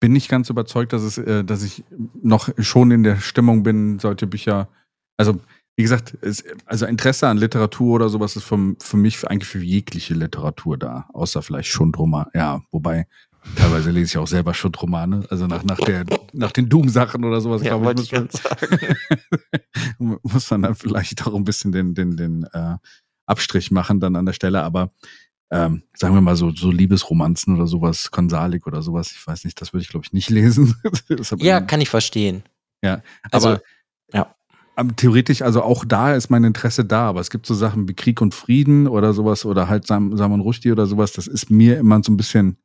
bin 0.00 0.12
nicht 0.12 0.28
ganz 0.28 0.48
überzeugt, 0.48 0.92
dass 0.92 1.02
es, 1.02 1.18
äh, 1.18 1.44
dass 1.44 1.62
ich 1.62 1.84
noch 2.22 2.48
schon 2.58 2.90
in 2.90 3.02
der 3.02 3.20
Stimmung 3.20 3.62
bin, 3.62 3.98
solche 3.98 4.26
Bücher. 4.26 4.68
Also 5.16 5.40
wie 5.78 5.82
gesagt, 5.82 6.18
es, 6.22 6.42
also 6.66 6.86
Interesse 6.86 7.28
an 7.28 7.38
Literatur 7.38 7.94
oder 7.94 8.08
sowas 8.08 8.34
ist 8.34 8.42
vom, 8.42 8.76
für 8.80 8.96
mich 8.96 9.24
eigentlich 9.28 9.48
für 9.48 9.60
jegliche 9.60 10.12
Literatur 10.12 10.76
da, 10.76 11.08
außer 11.12 11.40
vielleicht 11.40 11.70
Schundroman. 11.70 12.26
Ja, 12.34 12.62
wobei 12.72 13.06
teilweise 13.54 13.92
lese 13.92 14.06
ich 14.06 14.18
auch 14.18 14.26
selber 14.26 14.54
Schundromane, 14.54 15.24
also 15.30 15.46
nach, 15.46 15.62
nach, 15.62 15.76
der, 15.76 16.04
nach 16.32 16.50
den 16.50 16.68
Doom-Sachen 16.68 17.24
oder 17.24 17.40
sowas, 17.40 17.62
ja, 17.62 17.78
glaube 17.78 18.02
ich. 18.02 18.10
Muss 18.10 18.42
man, 20.00 20.18
muss 20.24 20.50
man 20.50 20.62
dann 20.62 20.74
vielleicht 20.74 21.24
auch 21.24 21.34
ein 21.36 21.44
bisschen 21.44 21.70
den, 21.70 21.94
den, 21.94 22.16
den 22.16 22.42
äh, 22.52 22.74
Abstrich 23.26 23.70
machen 23.70 24.00
dann 24.00 24.16
an 24.16 24.26
der 24.26 24.32
Stelle, 24.32 24.64
aber 24.64 24.90
ähm, 25.52 25.84
sagen 25.94 26.12
wir 26.12 26.20
mal 26.20 26.34
so, 26.34 26.50
so 26.50 26.72
Liebesromanzen 26.72 27.54
oder 27.54 27.68
sowas, 27.68 28.10
Konsalik 28.10 28.66
oder 28.66 28.82
sowas, 28.82 29.12
ich 29.12 29.24
weiß 29.24 29.44
nicht, 29.44 29.60
das 29.60 29.72
würde 29.72 29.82
ich 29.82 29.90
glaube 29.90 30.04
ich 30.04 30.12
nicht 30.12 30.28
lesen. 30.28 30.74
ja, 31.36 31.60
kann 31.60 31.80
ich 31.80 31.88
verstehen. 31.88 32.42
Ja, 32.82 33.00
also, 33.30 33.50
aber 33.50 33.62
ja 34.12 34.34
theoretisch, 34.96 35.42
also 35.42 35.62
auch 35.62 35.84
da 35.84 36.14
ist 36.14 36.30
mein 36.30 36.44
Interesse 36.44 36.84
da, 36.84 37.08
aber 37.08 37.20
es 37.20 37.30
gibt 37.30 37.46
so 37.46 37.54
Sachen 37.54 37.88
wie 37.88 37.94
Krieg 37.94 38.20
und 38.20 38.34
Frieden 38.34 38.86
oder 38.86 39.12
sowas 39.12 39.44
oder 39.44 39.68
halt 39.68 39.86
Sam, 39.86 40.16
Salman 40.16 40.40
Rushdie 40.40 40.72
oder 40.72 40.86
sowas, 40.86 41.12
das 41.12 41.26
ist 41.26 41.50
mir 41.50 41.78
immer 41.78 42.00
so 42.02 42.12
ein 42.12 42.16
bisschen, 42.16 42.56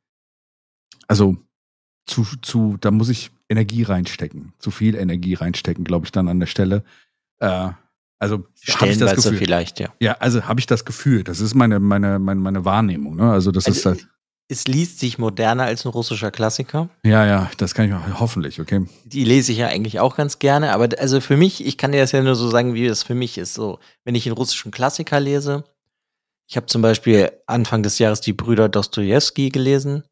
also 1.07 1.37
zu, 2.05 2.23
zu, 2.41 2.77
da 2.79 2.91
muss 2.91 3.09
ich 3.09 3.31
Energie 3.49 3.83
reinstecken, 3.83 4.53
zu 4.59 4.71
viel 4.71 4.95
Energie 4.95 5.33
reinstecken, 5.33 5.83
glaube 5.83 6.05
ich, 6.05 6.11
dann 6.11 6.27
an 6.27 6.39
der 6.39 6.47
Stelle. 6.47 6.83
Äh, 7.39 7.69
also 8.19 8.45
habe 8.75 8.91
ich 8.91 8.97
das 8.97 9.15
Gefühl. 9.15 9.37
vielleicht, 9.37 9.79
ja. 9.79 9.93
Ja, 9.99 10.13
also 10.13 10.43
habe 10.45 10.59
ich 10.59 10.65
das 10.65 10.85
Gefühl. 10.85 11.23
Das 11.23 11.41
ist 11.41 11.55
meine, 11.55 11.79
meine, 11.79 12.19
meine, 12.19 12.39
meine 12.39 12.63
Wahrnehmung. 12.63 13.15
Ne? 13.17 13.29
Also 13.29 13.51
das 13.51 13.65
also, 13.65 13.77
ist 13.77 13.85
halt 13.85 14.07
es 14.49 14.67
liest 14.67 14.99
sich 14.99 15.17
moderner 15.17 15.63
als 15.63 15.85
ein 15.85 15.89
russischer 15.89 16.31
Klassiker. 16.31 16.89
Ja, 17.03 17.25
ja, 17.25 17.49
das 17.57 17.73
kann 17.73 17.87
ich 17.87 18.19
hoffentlich, 18.19 18.59
okay. 18.59 18.85
Die 19.05 19.23
lese 19.23 19.51
ich 19.51 19.59
ja 19.59 19.67
eigentlich 19.67 19.99
auch 19.99 20.15
ganz 20.15 20.39
gerne, 20.39 20.73
aber 20.73 20.89
also 20.99 21.21
für 21.21 21.37
mich, 21.37 21.65
ich 21.65 21.77
kann 21.77 21.91
dir 21.91 22.01
das 22.01 22.11
ja 22.11 22.21
nur 22.21 22.35
so 22.35 22.49
sagen, 22.49 22.73
wie 22.73 22.87
das 22.87 23.03
für 23.03 23.15
mich 23.15 23.37
ist. 23.37 23.53
So, 23.53 23.79
wenn 24.03 24.15
ich 24.15 24.25
einen 24.25 24.35
russischen 24.35 24.71
Klassiker 24.71 25.19
lese, 25.19 25.63
ich 26.47 26.57
habe 26.57 26.67
zum 26.67 26.81
Beispiel 26.81 27.31
Anfang 27.47 27.83
des 27.83 27.99
Jahres 27.99 28.21
die 28.21 28.33
Brüder 28.33 28.69
Dostoevsky 28.69 29.49
gelesen. 29.49 30.03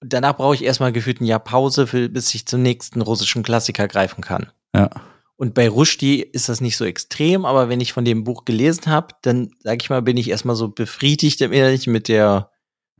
Und 0.00 0.12
danach 0.12 0.36
brauche 0.36 0.54
ich 0.54 0.62
erstmal 0.62 0.92
gefühlt 0.92 1.20
ein 1.20 1.24
Jahr 1.24 1.40
Pause, 1.40 1.86
für, 1.86 2.08
bis 2.08 2.32
ich 2.34 2.46
zum 2.46 2.62
nächsten 2.62 3.00
russischen 3.00 3.42
Klassiker 3.42 3.88
greifen 3.88 4.22
kann. 4.22 4.52
Ja. 4.74 4.90
Und 5.36 5.54
bei 5.54 5.68
Rushdie 5.68 6.20
ist 6.20 6.48
das 6.48 6.60
nicht 6.60 6.76
so 6.76 6.84
extrem, 6.84 7.44
aber 7.44 7.68
wenn 7.68 7.80
ich 7.80 7.92
von 7.92 8.04
dem 8.04 8.24
Buch 8.24 8.44
gelesen 8.44 8.86
habe, 8.86 9.14
dann, 9.22 9.50
sag 9.60 9.82
ich 9.82 9.90
mal, 9.90 10.02
bin 10.02 10.16
ich 10.16 10.30
erstmal 10.30 10.56
so 10.56 10.68
befriedigt 10.68 11.40
im 11.40 11.52
Innerlichen 11.52 11.92
mit 11.92 12.08
der 12.08 12.50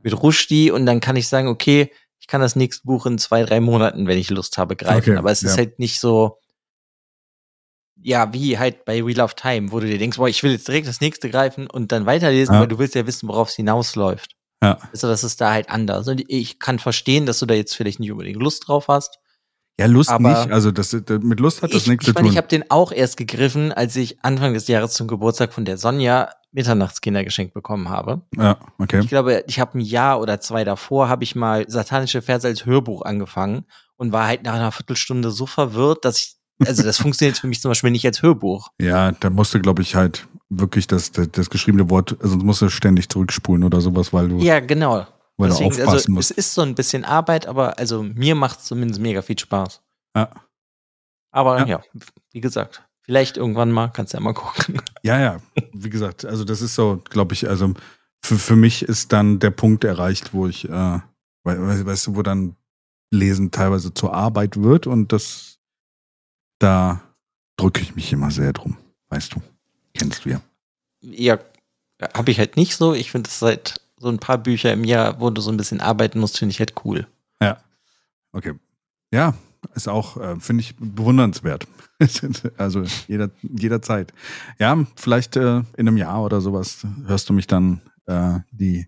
mit 0.01 0.21
Rushdie 0.21 0.71
und 0.71 0.85
dann 0.85 0.99
kann 0.99 1.15
ich 1.15 1.27
sagen, 1.27 1.47
okay, 1.47 1.91
ich 2.19 2.27
kann 2.27 2.41
das 2.41 2.55
nächste 2.55 2.85
Buch 2.85 3.05
in 3.05 3.17
zwei, 3.17 3.43
drei 3.43 3.59
Monaten, 3.59 4.07
wenn 4.07 4.17
ich 4.17 4.29
Lust 4.29 4.57
habe, 4.57 4.75
greifen. 4.75 5.11
Okay, 5.11 5.17
Aber 5.17 5.31
es 5.31 5.41
ja. 5.41 5.49
ist 5.49 5.57
halt 5.57 5.79
nicht 5.79 5.99
so, 5.99 6.37
ja, 8.01 8.33
wie 8.33 8.57
halt 8.57 8.85
bei 8.85 9.05
Wheel 9.05 9.21
of 9.21 9.33
Time, 9.33 9.71
wo 9.71 9.79
du 9.79 9.87
dir 9.87 9.97
denkst, 9.97 10.17
boah, 10.17 10.27
ich 10.27 10.43
will 10.43 10.51
jetzt 10.51 10.67
direkt 10.67 10.87
das 10.87 11.01
nächste 11.01 11.29
greifen 11.29 11.67
und 11.67 11.91
dann 11.91 12.05
weiterlesen, 12.05 12.55
ja. 12.55 12.61
weil 12.61 12.67
du 12.67 12.79
willst 12.79 12.95
ja 12.95 13.05
wissen, 13.05 13.27
worauf 13.27 13.49
es 13.49 13.55
hinausläuft. 13.55 14.35
Ja. 14.61 14.77
Also 14.91 15.07
das 15.07 15.23
ist 15.23 15.39
da 15.39 15.51
halt 15.51 15.69
anders. 15.69 16.07
Und 16.07 16.23
ich 16.27 16.59
kann 16.59 16.79
verstehen, 16.79 17.25
dass 17.25 17.39
du 17.39 17.45
da 17.45 17.53
jetzt 17.53 17.75
vielleicht 17.75 17.99
nicht 17.99 18.11
unbedingt 18.11 18.41
Lust 18.41 18.67
drauf 18.67 18.87
hast. 18.87 19.18
Ja, 19.79 19.85
Lust 19.85 20.09
aber 20.09 20.29
nicht. 20.29 20.51
Also 20.51 20.71
das, 20.71 20.91
mit 20.93 21.39
Lust 21.39 21.61
hat 21.61 21.73
das 21.73 21.87
nichts 21.87 22.05
zu 22.05 22.13
tun. 22.13 22.25
Ich 22.25 22.35
habe 22.35 22.49
den 22.49 22.69
auch 22.69 22.91
erst 22.91 23.15
gegriffen, 23.15 23.71
als 23.71 23.95
ich 23.95 24.23
Anfang 24.23 24.53
des 24.53 24.67
Jahres 24.67 24.91
zum 24.91 25.07
Geburtstag 25.07 25.53
von 25.53 25.63
der 25.63 25.77
Sonja 25.77 26.29
Mitternachtskinder 26.51 27.23
geschenkt 27.23 27.53
bekommen 27.53 27.87
habe. 27.87 28.21
Ja, 28.35 28.57
okay. 28.77 28.99
Ich 28.99 29.07
glaube, 29.07 29.45
ich 29.47 29.59
habe 29.59 29.77
ein 29.77 29.81
Jahr 29.81 30.19
oder 30.19 30.41
zwei 30.41 30.65
davor 30.65 31.07
habe 31.07 31.23
ich 31.23 31.33
mal 31.33 31.69
satanische 31.69 32.21
Verse 32.21 32.45
als 32.45 32.65
Hörbuch 32.65 33.03
angefangen 33.03 33.65
und 33.95 34.11
war 34.11 34.27
halt 34.27 34.43
nach 34.43 34.55
einer 34.55 34.73
Viertelstunde 34.73 35.31
so 35.31 35.45
verwirrt, 35.45 36.03
dass 36.03 36.19
ich 36.19 36.35
also 36.67 36.83
das 36.83 36.97
funktioniert 36.97 37.37
für 37.37 37.47
mich 37.47 37.61
zum 37.61 37.71
Beispiel 37.71 37.91
nicht 37.91 38.05
als 38.05 38.21
Hörbuch. 38.21 38.67
Ja, 38.81 39.13
da 39.13 39.29
musst 39.29 39.53
du, 39.53 39.61
glaube 39.61 39.81
ich, 39.81 39.95
halt 39.95 40.27
wirklich 40.49 40.87
das, 40.87 41.13
das, 41.13 41.31
das 41.31 41.49
geschriebene 41.49 41.89
Wort, 41.89 42.09
sonst 42.09 42.23
also 42.23 42.37
musst 42.37 42.61
du 42.61 42.69
ständig 42.69 43.07
zurückspulen 43.07 43.63
oder 43.63 43.79
sowas, 43.79 44.11
weil 44.11 44.27
du. 44.27 44.39
Ja, 44.39 44.59
genau. 44.59 45.07
Weil 45.39 45.51
Deswegen, 45.51 45.69
du 45.69 45.83
aufpassen 45.83 45.95
also, 45.95 46.11
musst. 46.11 46.31
Es 46.31 46.37
ist 46.37 46.53
so 46.53 46.61
ein 46.63 46.75
bisschen 46.75 47.05
Arbeit, 47.05 47.47
aber 47.47 47.79
also 47.79 48.03
mir 48.03 48.35
macht 48.35 48.59
es 48.59 48.65
zumindest 48.65 48.99
mega 48.99 49.21
viel 49.21 49.39
Spaß. 49.39 49.81
Ja. 50.13 50.29
Aber 51.31 51.59
ja. 51.59 51.65
ja, 51.65 51.81
wie 52.33 52.41
gesagt, 52.41 52.83
vielleicht 53.03 53.37
irgendwann 53.37 53.71
mal, 53.71 53.87
kannst 53.87 54.13
du 54.13 54.17
ja 54.17 54.21
mal 54.23 54.33
gucken. 54.33 54.81
Ja, 55.01 55.17
ja, 55.17 55.41
wie 55.71 55.89
gesagt, 55.89 56.25
also 56.25 56.43
das 56.43 56.61
ist 56.61 56.75
so, 56.75 57.01
glaube 57.09 57.33
ich, 57.33 57.47
also 57.47 57.73
für, 58.21 58.37
für 58.37 58.57
mich 58.57 58.83
ist 58.83 59.13
dann 59.13 59.39
der 59.39 59.51
Punkt 59.51 59.85
erreicht, 59.85 60.33
wo 60.33 60.45
ich, 60.45 60.67
äh, 60.67 60.99
weißt 61.45 62.07
du, 62.07 62.15
wo 62.17 62.21
dann 62.21 62.57
Lesen 63.09 63.49
teilweise 63.49 63.93
zur 63.93 64.13
Arbeit 64.13 64.61
wird 64.61 64.87
und 64.87 65.13
das, 65.13 65.57
da 66.59 67.01
drücke 67.55 67.81
ich 67.81 67.95
mich 67.95 68.11
immer 68.11 68.29
sehr 68.29 68.51
drum, 68.51 68.75
weißt 69.07 69.35
du, 69.35 69.41
kennst 69.93 70.25
du 70.25 70.31
ja. 70.31 70.41
Ja, 70.99 71.39
habe 72.13 72.31
ich 72.31 72.39
halt 72.39 72.57
nicht 72.57 72.75
so. 72.75 72.93
Ich 72.93 73.11
finde 73.11 73.29
es 73.29 73.39
seit 73.39 73.79
so 73.99 74.09
ein 74.09 74.19
paar 74.19 74.37
Bücher 74.37 74.73
im 74.73 74.83
Jahr, 74.83 75.19
wo 75.19 75.29
du 75.29 75.41
so 75.41 75.51
ein 75.51 75.57
bisschen 75.57 75.81
arbeiten 75.81 76.19
musst, 76.19 76.37
finde 76.37 76.51
ich 76.51 76.59
halt 76.59 76.73
cool. 76.83 77.07
Ja, 77.41 77.57
okay. 78.31 78.53
Ja, 79.11 79.33
ist 79.75 79.87
auch, 79.87 80.17
äh, 80.17 80.39
finde 80.39 80.61
ich, 80.61 80.75
bewundernswert. 80.77 81.67
also 82.57 82.83
jeder, 83.07 83.29
jederzeit. 83.41 84.13
Ja, 84.57 84.85
vielleicht 84.95 85.35
äh, 85.35 85.59
in 85.77 85.87
einem 85.87 85.97
Jahr 85.97 86.23
oder 86.23 86.41
sowas 86.41 86.85
hörst 87.05 87.29
du 87.29 87.33
mich 87.33 87.47
dann 87.47 87.81
äh, 88.05 88.39
die, 88.51 88.87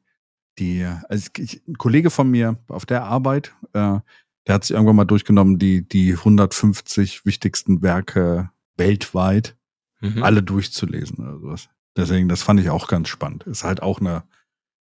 die, 0.59 0.85
also 1.09 1.29
ich, 1.37 1.61
ein 1.67 1.77
Kollege 1.77 2.09
von 2.09 2.29
mir 2.29 2.57
auf 2.67 2.85
der 2.85 3.03
Arbeit, 3.03 3.53
äh, 3.73 3.99
der 4.47 4.55
hat 4.55 4.63
sich 4.63 4.71
irgendwann 4.71 4.95
mal 4.95 5.05
durchgenommen, 5.05 5.59
die, 5.59 5.87
die 5.87 6.13
150 6.13 7.25
wichtigsten 7.25 7.81
Werke 7.81 8.49
weltweit 8.77 9.55
mhm. 9.99 10.23
alle 10.23 10.41
durchzulesen 10.41 11.19
oder 11.19 11.39
sowas. 11.39 11.69
Deswegen, 11.95 12.29
das 12.29 12.41
fand 12.41 12.59
ich 12.59 12.69
auch 12.69 12.87
ganz 12.87 13.09
spannend. 13.09 13.43
Ist 13.43 13.63
halt 13.63 13.81
auch 13.81 13.99
eine 13.99 14.23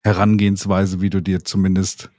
Herangehensweise, 0.06 1.00
wie 1.00 1.10
du 1.10 1.20
dir 1.20 1.44
zumindest 1.44 2.10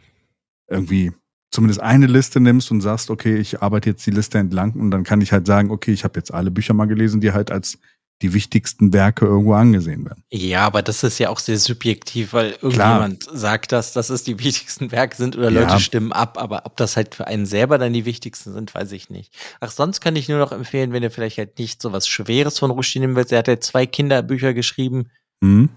irgendwie 0.70 1.14
zumindest 1.52 1.80
eine 1.80 2.08
Liste 2.08 2.40
nimmst 2.40 2.70
und 2.72 2.82
sagst, 2.82 3.10
okay, 3.10 3.38
ich 3.38 3.62
arbeite 3.62 3.90
jetzt 3.90 4.06
die 4.06 4.12
Liste 4.12 4.38
entlang 4.38 4.74
und 4.74 4.92
dann 4.92 5.04
kann 5.04 5.22
ich 5.22 5.32
halt 5.32 5.48
sagen, 5.48 5.72
okay, 5.72 5.92
ich 5.92 6.04
habe 6.04 6.20
jetzt 6.20 6.34
alle 6.34 6.52
Bücher 6.52 6.74
mal 6.74 6.86
gelesen, 6.86 7.22
die 7.22 7.32
halt 7.32 7.52
als 7.52 7.80
die 8.22 8.34
wichtigsten 8.34 8.94
Werke 8.94 9.26
irgendwo 9.26 9.54
angesehen 9.54 10.04
werden. 10.06 10.24
Ja, 10.32 10.66
aber 10.66 10.82
das 10.82 11.04
ist 11.04 11.20
ja 11.20 11.30
auch 11.30 11.40
sehr 11.40 11.58
subjektiv, 11.60 12.34
weil 12.34 12.52
irgendjemand 12.62 13.22
Klar. 13.22 13.38
sagt, 13.38 13.72
dass 13.72 13.94
das 13.94 14.10
ist 14.10 14.26
die 14.28 14.40
wichtigsten 14.40 14.92
Werke 14.92 15.16
sind 15.16 15.38
oder 15.38 15.52
Leute 15.52 15.74
ja. 15.74 15.80
stimmen 15.80 16.12
ab, 16.12 16.38
aber 16.40 16.66
ob 16.66 16.76
das 16.78 16.98
halt 16.98 17.14
für 17.16 17.28
einen 17.28 17.46
selber 17.46 17.78
dann 17.78 17.94
die 17.94 18.06
wichtigsten 18.06 18.54
sind, 18.54 18.74
weiß 18.74 18.92
ich 18.92 19.10
nicht. 19.10 19.34
Ach, 19.60 19.72
sonst 19.72 20.02
kann 20.02 20.16
ich 20.16 20.30
nur 20.30 20.40
noch 20.40 20.52
empfehlen, 20.52 20.94
wenn 20.94 21.04
ihr 21.04 21.12
vielleicht 21.12 21.38
halt 21.38 21.60
nicht 21.60 21.82
so 21.82 21.94
was 21.94 22.08
Schweres 22.08 22.58
von 22.58 22.72
Rushdie 22.72 23.00
nehmen 23.00 23.16
willst. 23.16 23.32
Er 23.32 23.40
hat 23.40 23.48
ja 23.48 23.60
zwei 23.60 23.86
Kinderbücher 23.86 24.54
geschrieben. 24.54 25.10
Mhm. 25.42 25.70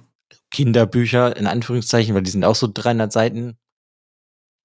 Kinderbücher, 0.50 1.36
in 1.36 1.46
Anführungszeichen, 1.46 2.14
weil 2.14 2.22
die 2.22 2.30
sind 2.30 2.44
auch 2.44 2.54
so 2.54 2.68
300 2.72 3.12
Seiten. 3.12 3.58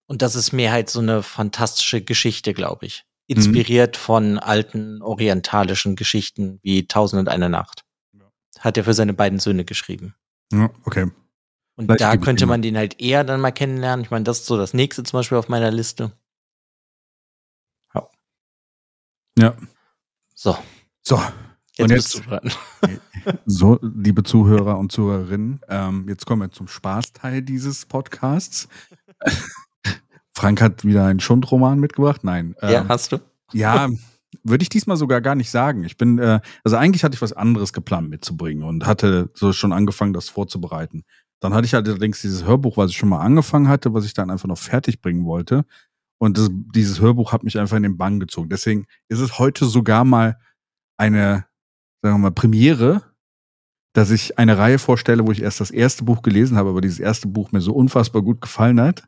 Und 0.07 0.21
das 0.21 0.35
ist 0.35 0.51
mehr 0.51 0.71
halt 0.71 0.89
so 0.89 0.99
eine 0.99 1.23
fantastische 1.23 2.01
Geschichte, 2.01 2.53
glaube 2.53 2.85
ich. 2.85 3.05
Mhm. 3.27 3.35
Inspiriert 3.37 3.97
mhm. 3.97 3.99
von 3.99 4.39
alten 4.39 5.01
orientalischen 5.01 5.95
Geschichten 5.95 6.59
wie 6.61 6.87
Tausend 6.87 7.19
und 7.19 7.29
eine 7.29 7.49
Nacht. 7.49 7.83
Ja. 8.13 8.31
Hat 8.59 8.77
er 8.77 8.83
für 8.83 8.93
seine 8.93 9.13
beiden 9.13 9.39
Söhne 9.39 9.65
geschrieben. 9.65 10.15
Ja, 10.51 10.69
okay. 10.83 11.11
Und 11.77 11.87
Vielleicht 11.87 12.01
da 12.01 12.17
könnte 12.17 12.45
man 12.45 12.61
den 12.61 12.77
halt 12.77 13.01
eher 13.01 13.23
dann 13.23 13.41
mal 13.41 13.51
kennenlernen. 13.51 14.05
Ich 14.05 14.11
meine, 14.11 14.23
das 14.23 14.39
ist 14.39 14.45
so 14.45 14.57
das 14.57 14.73
nächste 14.73 15.03
zum 15.03 15.19
Beispiel 15.19 15.37
auf 15.37 15.49
meiner 15.49 15.71
Liste. 15.71 16.13
Ja. 17.93 18.09
Ja. 19.37 19.57
So. 20.33 20.57
So. 21.01 21.21
Jetzt, 21.77 21.81
und 21.81 21.91
jetzt 21.91 22.21
so, 23.45 23.79
liebe 23.81 24.23
Zuhörer 24.23 24.77
und 24.77 24.91
Zuhörerinnen, 24.91 25.59
ähm, 25.67 26.05
jetzt 26.07 26.25
kommen 26.25 26.43
wir 26.43 26.51
zum 26.51 26.67
Spaßteil 26.67 27.41
dieses 27.41 27.85
Podcasts. 27.85 28.69
Frank 30.33 30.61
hat 30.61 30.85
wieder 30.85 31.05
einen 31.05 31.19
Schundroman 31.19 31.79
mitgebracht. 31.79 32.23
Nein. 32.23 32.55
Ähm, 32.61 32.71
ja, 32.71 32.85
hast 32.87 33.11
du? 33.11 33.17
Ja, 33.51 33.89
würde 34.43 34.63
ich 34.63 34.69
diesmal 34.69 34.97
sogar 34.97 35.21
gar 35.21 35.35
nicht 35.35 35.49
sagen. 35.49 35.83
Ich 35.83 35.97
bin, 35.97 36.19
äh, 36.19 36.39
also 36.63 36.77
eigentlich 36.77 37.03
hatte 37.03 37.15
ich 37.15 37.21
was 37.21 37.33
anderes 37.33 37.73
geplant 37.73 38.09
mitzubringen 38.09 38.63
und 38.63 38.85
hatte 38.85 39.29
so 39.33 39.53
schon 39.53 39.73
angefangen, 39.73 40.13
das 40.13 40.29
vorzubereiten. 40.29 41.03
Dann 41.39 41.53
hatte 41.53 41.65
ich 41.65 41.73
halt 41.73 41.87
allerdings 41.87 42.21
dieses 42.21 42.45
Hörbuch, 42.45 42.77
was 42.77 42.91
ich 42.91 42.97
schon 42.97 43.09
mal 43.09 43.19
angefangen 43.19 43.67
hatte, 43.67 43.93
was 43.93 44.05
ich 44.05 44.13
dann 44.13 44.29
einfach 44.29 44.47
noch 44.47 44.57
fertig 44.57 45.01
bringen 45.01 45.25
wollte. 45.25 45.65
Und 46.17 46.37
das, 46.37 46.49
dieses 46.51 47.01
Hörbuch 47.01 47.33
hat 47.33 47.43
mich 47.43 47.59
einfach 47.59 47.77
in 47.77 47.83
den 47.83 47.97
Bann 47.97 48.19
gezogen. 48.19 48.49
Deswegen 48.49 48.87
ist 49.09 49.19
es 49.19 49.37
heute 49.37 49.65
sogar 49.65 50.05
mal 50.05 50.39
eine, 50.97 51.45
sagen 52.05 52.17
wir 52.17 52.29
mal, 52.29 52.31
Premiere, 52.31 53.01
dass 53.93 54.11
ich 54.11 54.37
eine 54.37 54.57
Reihe 54.57 54.77
vorstelle, 54.77 55.25
wo 55.25 55.31
ich 55.31 55.41
erst 55.41 55.59
das 55.59 55.71
erste 55.71 56.03
Buch 56.03 56.21
gelesen 56.21 56.55
habe, 56.55 56.69
aber 56.69 56.81
dieses 56.81 56.99
erste 56.99 57.27
Buch 57.27 57.51
mir 57.51 57.61
so 57.61 57.73
unfassbar 57.73 58.21
gut 58.21 58.41
gefallen 58.41 58.79
hat, 58.79 59.05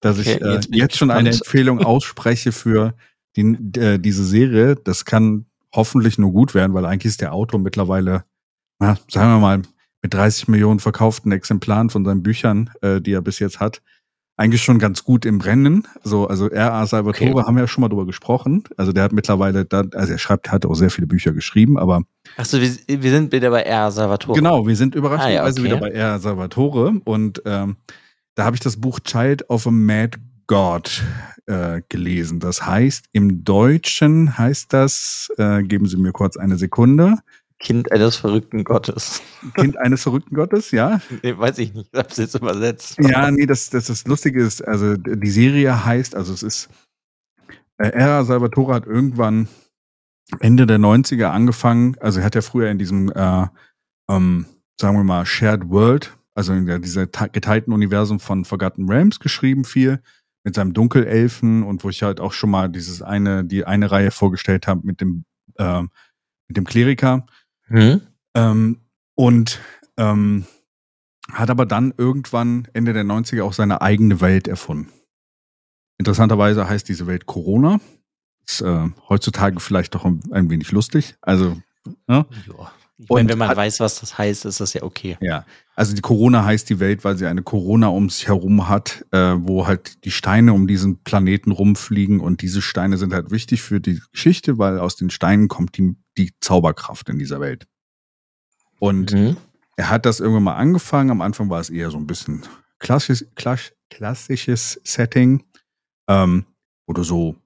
dass 0.00 0.18
okay, 0.18 0.34
ich 0.34 0.42
äh, 0.42 0.52
jetzt, 0.52 0.68
jetzt 0.74 0.96
schon 0.98 1.10
eine 1.10 1.30
Empfehlung 1.30 1.78
ausspreche 1.84 2.52
für 2.52 2.94
die, 3.36 3.56
äh, 3.78 3.98
diese 3.98 4.24
Serie. 4.24 4.76
Das 4.76 5.06
kann 5.06 5.46
hoffentlich 5.74 6.18
nur 6.18 6.32
gut 6.32 6.54
werden, 6.54 6.74
weil 6.74 6.84
eigentlich 6.84 7.12
ist 7.12 7.22
der 7.22 7.32
Autor 7.32 7.60
mittlerweile, 7.60 8.24
na, 8.78 8.98
sagen 9.08 9.30
wir 9.30 9.38
mal, 9.38 9.62
mit 10.02 10.12
30 10.12 10.48
Millionen 10.48 10.80
verkauften 10.80 11.32
Exemplaren 11.32 11.88
von 11.88 12.04
seinen 12.04 12.22
Büchern, 12.22 12.68
äh, 12.82 13.00
die 13.00 13.12
er 13.12 13.22
bis 13.22 13.38
jetzt 13.38 13.58
hat, 13.58 13.80
eigentlich 14.36 14.62
schon 14.62 14.78
ganz 14.78 15.04
gut 15.04 15.24
im 15.24 15.40
Rennen. 15.40 15.86
So, 16.02 16.26
also 16.26 16.50
R.A. 16.50 16.86
Salvatore 16.86 17.30
okay. 17.30 17.42
haben 17.46 17.54
wir 17.54 17.62
ja 17.62 17.68
schon 17.68 17.82
mal 17.82 17.88
drüber 17.88 18.06
gesprochen. 18.06 18.64
Also 18.76 18.92
der 18.92 19.04
hat 19.04 19.12
mittlerweile, 19.12 19.64
da, 19.64 19.84
also 19.92 20.12
er 20.12 20.18
schreibt, 20.18 20.50
hat 20.50 20.66
auch 20.66 20.74
sehr 20.74 20.90
viele 20.90 21.06
Bücher 21.06 21.32
geschrieben, 21.32 21.78
aber. 21.78 22.02
Achso, 22.36 22.60
wir, 22.60 22.70
wir 22.86 23.10
sind 23.10 23.32
wieder 23.32 23.50
bei 23.50 23.62
R.A. 23.62 23.90
Salvatore. 23.90 24.36
Genau, 24.36 24.66
wir 24.66 24.76
sind 24.76 24.94
überraschenderweise 24.94 25.60
ah, 25.60 25.64
ja, 25.64 25.64
okay. 25.64 25.64
wieder 25.64 25.76
bei 25.76 25.90
R.A. 25.90 26.18
Salvatore 26.18 27.00
und 27.04 27.42
ähm, 27.44 27.76
da 28.34 28.44
habe 28.44 28.56
ich 28.56 28.60
das 28.60 28.80
Buch 28.80 28.98
Child 29.00 29.48
of 29.48 29.66
a 29.66 29.70
Mad 29.70 30.18
God 30.46 31.02
äh, 31.46 31.82
gelesen. 31.88 32.40
Das 32.40 32.66
heißt, 32.66 33.06
im 33.12 33.44
Deutschen 33.44 34.36
heißt 34.36 34.72
das, 34.72 35.28
äh, 35.38 35.62
geben 35.62 35.86
Sie 35.86 35.96
mir 35.96 36.12
kurz 36.12 36.36
eine 36.36 36.56
Sekunde. 36.56 37.18
Kind 37.64 37.90
eines 37.90 38.14
verrückten 38.14 38.62
Gottes. 38.62 39.22
Kind 39.54 39.76
eines 39.78 40.02
verrückten 40.02 40.36
Gottes, 40.36 40.70
ja? 40.70 41.00
Nee, 41.22 41.36
weiß 41.36 41.58
ich 41.58 41.74
nicht, 41.74 41.88
ich 41.92 41.98
habe 41.98 42.08
es 42.08 42.16
jetzt 42.18 42.36
übersetzt. 42.36 42.96
Ja, 43.00 43.30
nee, 43.30 43.46
das, 43.46 43.70
das, 43.70 43.86
das 43.86 44.06
Lustige 44.06 44.40
ist, 44.40 44.62
also 44.62 44.96
die 44.96 45.30
Serie 45.30 45.84
heißt, 45.84 46.14
also 46.14 46.32
es 46.32 46.42
ist, 46.42 46.68
äh, 47.78 47.88
Era 47.88 48.22
Salvatore 48.24 48.74
hat 48.74 48.86
irgendwann 48.86 49.48
Ende 50.38 50.66
der 50.66 50.78
90er 50.78 51.26
angefangen, 51.26 51.96
also 51.98 52.20
er 52.20 52.26
hat 52.26 52.36
ja 52.36 52.42
früher 52.42 52.70
in 52.70 52.78
diesem, 52.78 53.10
äh, 53.10 53.46
ähm, 54.08 54.46
sagen 54.80 54.96
wir 54.96 55.04
mal, 55.04 55.26
Shared 55.26 55.68
World 55.68 56.16
also 56.34 56.52
in 56.52 56.66
der, 56.66 56.78
dieser 56.80 57.06
geteilten 57.06 57.72
Universum 57.72 58.20
von 58.20 58.44
Forgotten 58.44 58.88
Realms 58.88 59.20
geschrieben 59.20 59.64
viel 59.64 60.00
mit 60.44 60.54
seinem 60.56 60.74
Dunkelelfen 60.74 61.62
und 61.62 61.84
wo 61.84 61.88
ich 61.88 62.02
halt 62.02 62.20
auch 62.20 62.32
schon 62.32 62.50
mal 62.50 62.68
dieses 62.68 63.00
eine, 63.00 63.44
die 63.44 63.64
eine 63.64 63.90
Reihe 63.90 64.10
vorgestellt 64.10 64.66
habe 64.66 64.82
mit 64.84 65.00
dem, 65.00 65.24
äh, 65.56 65.82
mit 66.48 66.56
dem 66.56 66.64
Kleriker. 66.64 67.26
Mhm. 67.68 68.02
Ähm, 68.34 68.80
und 69.14 69.60
ähm, 69.96 70.44
hat 71.32 71.50
aber 71.50 71.66
dann 71.66 71.94
irgendwann 71.96 72.68
Ende 72.72 72.92
der 72.92 73.04
90er 73.04 73.42
auch 73.42 73.52
seine 73.52 73.80
eigene 73.80 74.20
Welt 74.20 74.48
erfunden. 74.48 74.90
Interessanterweise 75.98 76.68
heißt 76.68 76.88
diese 76.88 77.06
Welt 77.06 77.26
Corona. 77.26 77.80
Ist 78.46 78.60
äh, 78.60 78.88
heutzutage 79.08 79.58
vielleicht 79.60 79.94
doch 79.94 80.04
ein, 80.04 80.50
wenig 80.50 80.70
lustig. 80.70 81.16
Also, 81.22 81.56
ja. 82.08 82.26
ja. 82.46 82.72
Ich 82.96 83.08
meine, 83.08 83.28
wenn 83.28 83.38
man 83.38 83.48
hat, 83.48 83.56
weiß, 83.56 83.80
was 83.80 84.00
das 84.00 84.18
heißt, 84.18 84.44
ist 84.44 84.60
das 84.60 84.72
ja 84.72 84.84
okay. 84.84 85.16
Ja, 85.20 85.44
also 85.74 85.94
die 85.94 86.00
Corona 86.00 86.44
heißt 86.44 86.70
die 86.70 86.78
Welt, 86.78 87.04
weil 87.04 87.16
sie 87.16 87.26
eine 87.26 87.42
Corona 87.42 87.88
um 87.88 88.08
sich 88.08 88.28
herum 88.28 88.68
hat, 88.68 89.04
äh, 89.10 89.34
wo 89.36 89.66
halt 89.66 90.04
die 90.04 90.12
Steine 90.12 90.52
um 90.52 90.68
diesen 90.68 91.02
Planeten 91.02 91.50
rumfliegen 91.50 92.20
und 92.20 92.40
diese 92.40 92.62
Steine 92.62 92.96
sind 92.96 93.12
halt 93.12 93.32
wichtig 93.32 93.62
für 93.62 93.80
die 93.80 94.00
Geschichte, 94.12 94.58
weil 94.58 94.78
aus 94.78 94.94
den 94.94 95.10
Steinen 95.10 95.48
kommt 95.48 95.76
die, 95.76 95.96
die 96.16 96.32
Zauberkraft 96.40 97.08
in 97.08 97.18
dieser 97.18 97.40
Welt. 97.40 97.66
Und 98.78 99.12
mhm. 99.12 99.36
er 99.76 99.90
hat 99.90 100.06
das 100.06 100.20
irgendwann 100.20 100.44
mal 100.44 100.56
angefangen. 100.56 101.10
Am 101.10 101.20
Anfang 101.20 101.50
war 101.50 101.60
es 101.60 101.70
eher 101.70 101.90
so 101.90 101.98
ein 101.98 102.06
bisschen 102.06 102.42
klassisch, 102.78 103.24
klassisch 103.34 103.72
klassisches 103.94 104.80
Setting, 104.84 105.44
ähm, 106.08 106.46
wo 106.86 106.92
du 106.92 107.02
so 107.02 107.36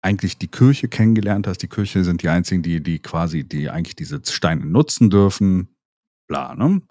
eigentlich 0.00 0.38
die 0.38 0.48
Kirche 0.48 0.88
kennengelernt 0.88 1.46
hast. 1.46 1.58
Die 1.58 1.68
Kirche 1.68 2.04
sind 2.04 2.22
die 2.22 2.28
einzigen, 2.28 2.62
die, 2.62 2.82
die 2.82 2.98
quasi, 2.98 3.44
die 3.44 3.68
eigentlich 3.68 3.96
diese 3.96 4.20
Steine 4.24 4.64
nutzen 4.64 5.10
dürfen. 5.10 5.68
Bla, 6.28 6.54
ne? 6.54 6.82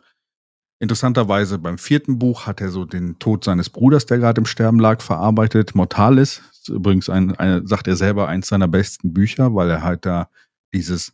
Interessanterweise 0.79 1.57
beim 1.57 1.79
vierten 1.79 2.19
Buch 2.19 2.45
hat 2.45 2.61
er 2.61 2.69
so 2.69 2.85
den 2.85 3.17
Tod 3.17 3.43
seines 3.43 3.71
Bruders, 3.71 4.05
der 4.05 4.19
gerade 4.19 4.39
im 4.39 4.45
Sterben 4.45 4.79
lag, 4.79 5.01
verarbeitet. 5.01 5.73
Mortalis 5.73 6.43
ist 6.51 6.69
übrigens 6.69 7.09
ein, 7.09 7.33
ein, 7.35 7.65
sagt 7.65 7.87
er 7.87 7.95
selber, 7.95 8.27
eins 8.27 8.47
seiner 8.47 8.67
besten 8.67 9.11
Bücher, 9.13 9.55
weil 9.55 9.71
er 9.71 9.81
halt 9.81 10.05
da 10.05 10.29
dieses 10.73 11.13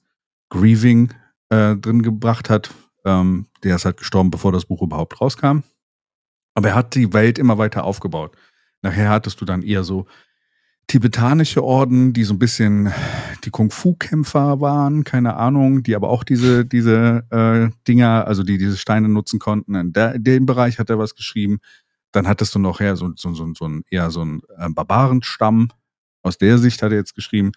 Grieving 0.53 1.11
äh, 1.49 1.75
drin 1.75 2.03
gebracht 2.03 2.49
hat. 2.49 2.69
Ähm, 3.05 3.47
der 3.63 3.75
ist 3.75 3.85
halt 3.85 3.97
gestorben, 3.97 4.31
bevor 4.31 4.51
das 4.51 4.65
Buch 4.65 4.81
überhaupt 4.81 5.19
rauskam. 5.19 5.63
Aber 6.53 6.69
er 6.69 6.75
hat 6.75 6.95
die 6.95 7.11
Welt 7.11 7.39
immer 7.39 7.57
weiter 7.57 7.83
aufgebaut. 7.83 8.37
Nachher 8.83 9.09
hattest 9.09 9.41
du 9.41 9.45
dann 9.45 9.63
eher 9.63 9.83
so 9.83 10.05
tibetanische 10.87 11.63
Orden, 11.63 12.13
die 12.13 12.23
so 12.23 12.33
ein 12.33 12.39
bisschen 12.39 12.93
die 13.43 13.49
Kung-Fu-Kämpfer 13.49 14.61
waren, 14.61 15.03
keine 15.03 15.35
Ahnung, 15.37 15.81
die 15.81 15.95
aber 15.95 16.09
auch 16.09 16.23
diese, 16.23 16.65
diese 16.65 17.25
äh, 17.31 17.73
Dinger, 17.87 18.27
also 18.27 18.43
die 18.43 18.57
diese 18.57 18.77
Steine 18.77 19.09
nutzen 19.09 19.39
konnten. 19.39 19.75
In, 19.75 19.93
der, 19.93 20.15
in 20.15 20.23
dem 20.23 20.45
Bereich 20.45 20.77
hat 20.77 20.89
er 20.89 20.99
was 20.99 21.15
geschrieben. 21.15 21.59
Dann 22.11 22.27
hattest 22.27 22.53
du 22.53 22.59
noch 22.59 22.79
eher 22.79 22.95
so, 22.95 23.11
so, 23.15 23.33
so, 23.33 23.51
so 23.53 23.65
ein, 23.65 23.83
eher 23.89 24.11
so 24.11 24.23
ein 24.23 24.41
äh, 24.57 24.69
Barbarenstamm. 24.69 25.69
Aus 26.21 26.37
der 26.37 26.59
Sicht 26.59 26.83
hat 26.83 26.91
er 26.91 26.97
jetzt 26.99 27.15
geschrieben. 27.15 27.53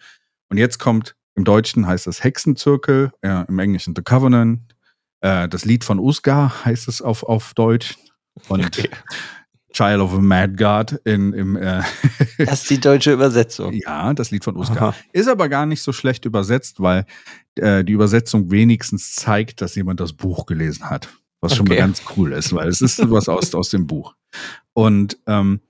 Und 0.48 0.56
jetzt 0.56 0.78
kommt, 0.78 1.14
im 1.36 1.44
Deutschen 1.44 1.86
heißt 1.86 2.06
das 2.06 2.24
Hexenzirkel, 2.24 3.12
äh, 3.20 3.44
im 3.46 3.58
Englischen 3.58 3.94
The 3.94 4.02
Covenant. 4.02 4.60
Äh, 5.20 5.48
das 5.48 5.64
Lied 5.64 5.84
von 5.84 5.98
Usgar 5.98 6.64
heißt 6.64 6.88
es 6.88 7.02
auf, 7.02 7.22
auf 7.22 7.54
Deutsch. 7.54 7.96
Und 8.48 8.64
okay. 8.78 8.88
Child 9.72 10.00
of 10.00 10.14
a 10.14 10.20
Mad 10.20 10.54
God 10.56 10.98
in, 11.04 11.34
im. 11.34 11.56
Äh 11.56 11.82
das 12.38 12.62
ist 12.62 12.70
die 12.70 12.80
deutsche 12.80 13.12
Übersetzung. 13.12 13.74
Ja, 13.74 14.14
das 14.14 14.30
Lied 14.30 14.42
von. 14.42 14.58
Aha. 14.58 14.94
Ist 15.12 15.28
aber 15.28 15.50
gar 15.50 15.66
nicht 15.66 15.82
so 15.82 15.92
schlecht 15.92 16.24
übersetzt, 16.24 16.80
weil 16.80 17.04
äh, 17.56 17.84
die 17.84 17.92
Übersetzung 17.92 18.50
wenigstens 18.50 19.14
zeigt, 19.14 19.60
dass 19.60 19.74
jemand 19.74 20.00
das 20.00 20.14
Buch 20.14 20.46
gelesen 20.46 20.88
hat. 20.88 21.10
Was 21.42 21.52
okay. 21.52 21.56
schon 21.58 21.68
mal 21.68 21.76
ganz 21.76 22.02
cool 22.16 22.32
ist, 22.32 22.54
weil 22.54 22.68
es 22.68 22.80
ist 22.80 23.10
was 23.10 23.28
aus, 23.28 23.54
aus 23.54 23.68
dem 23.68 23.86
Buch. 23.86 24.14
Und 24.72 25.18
ähm, 25.26 25.60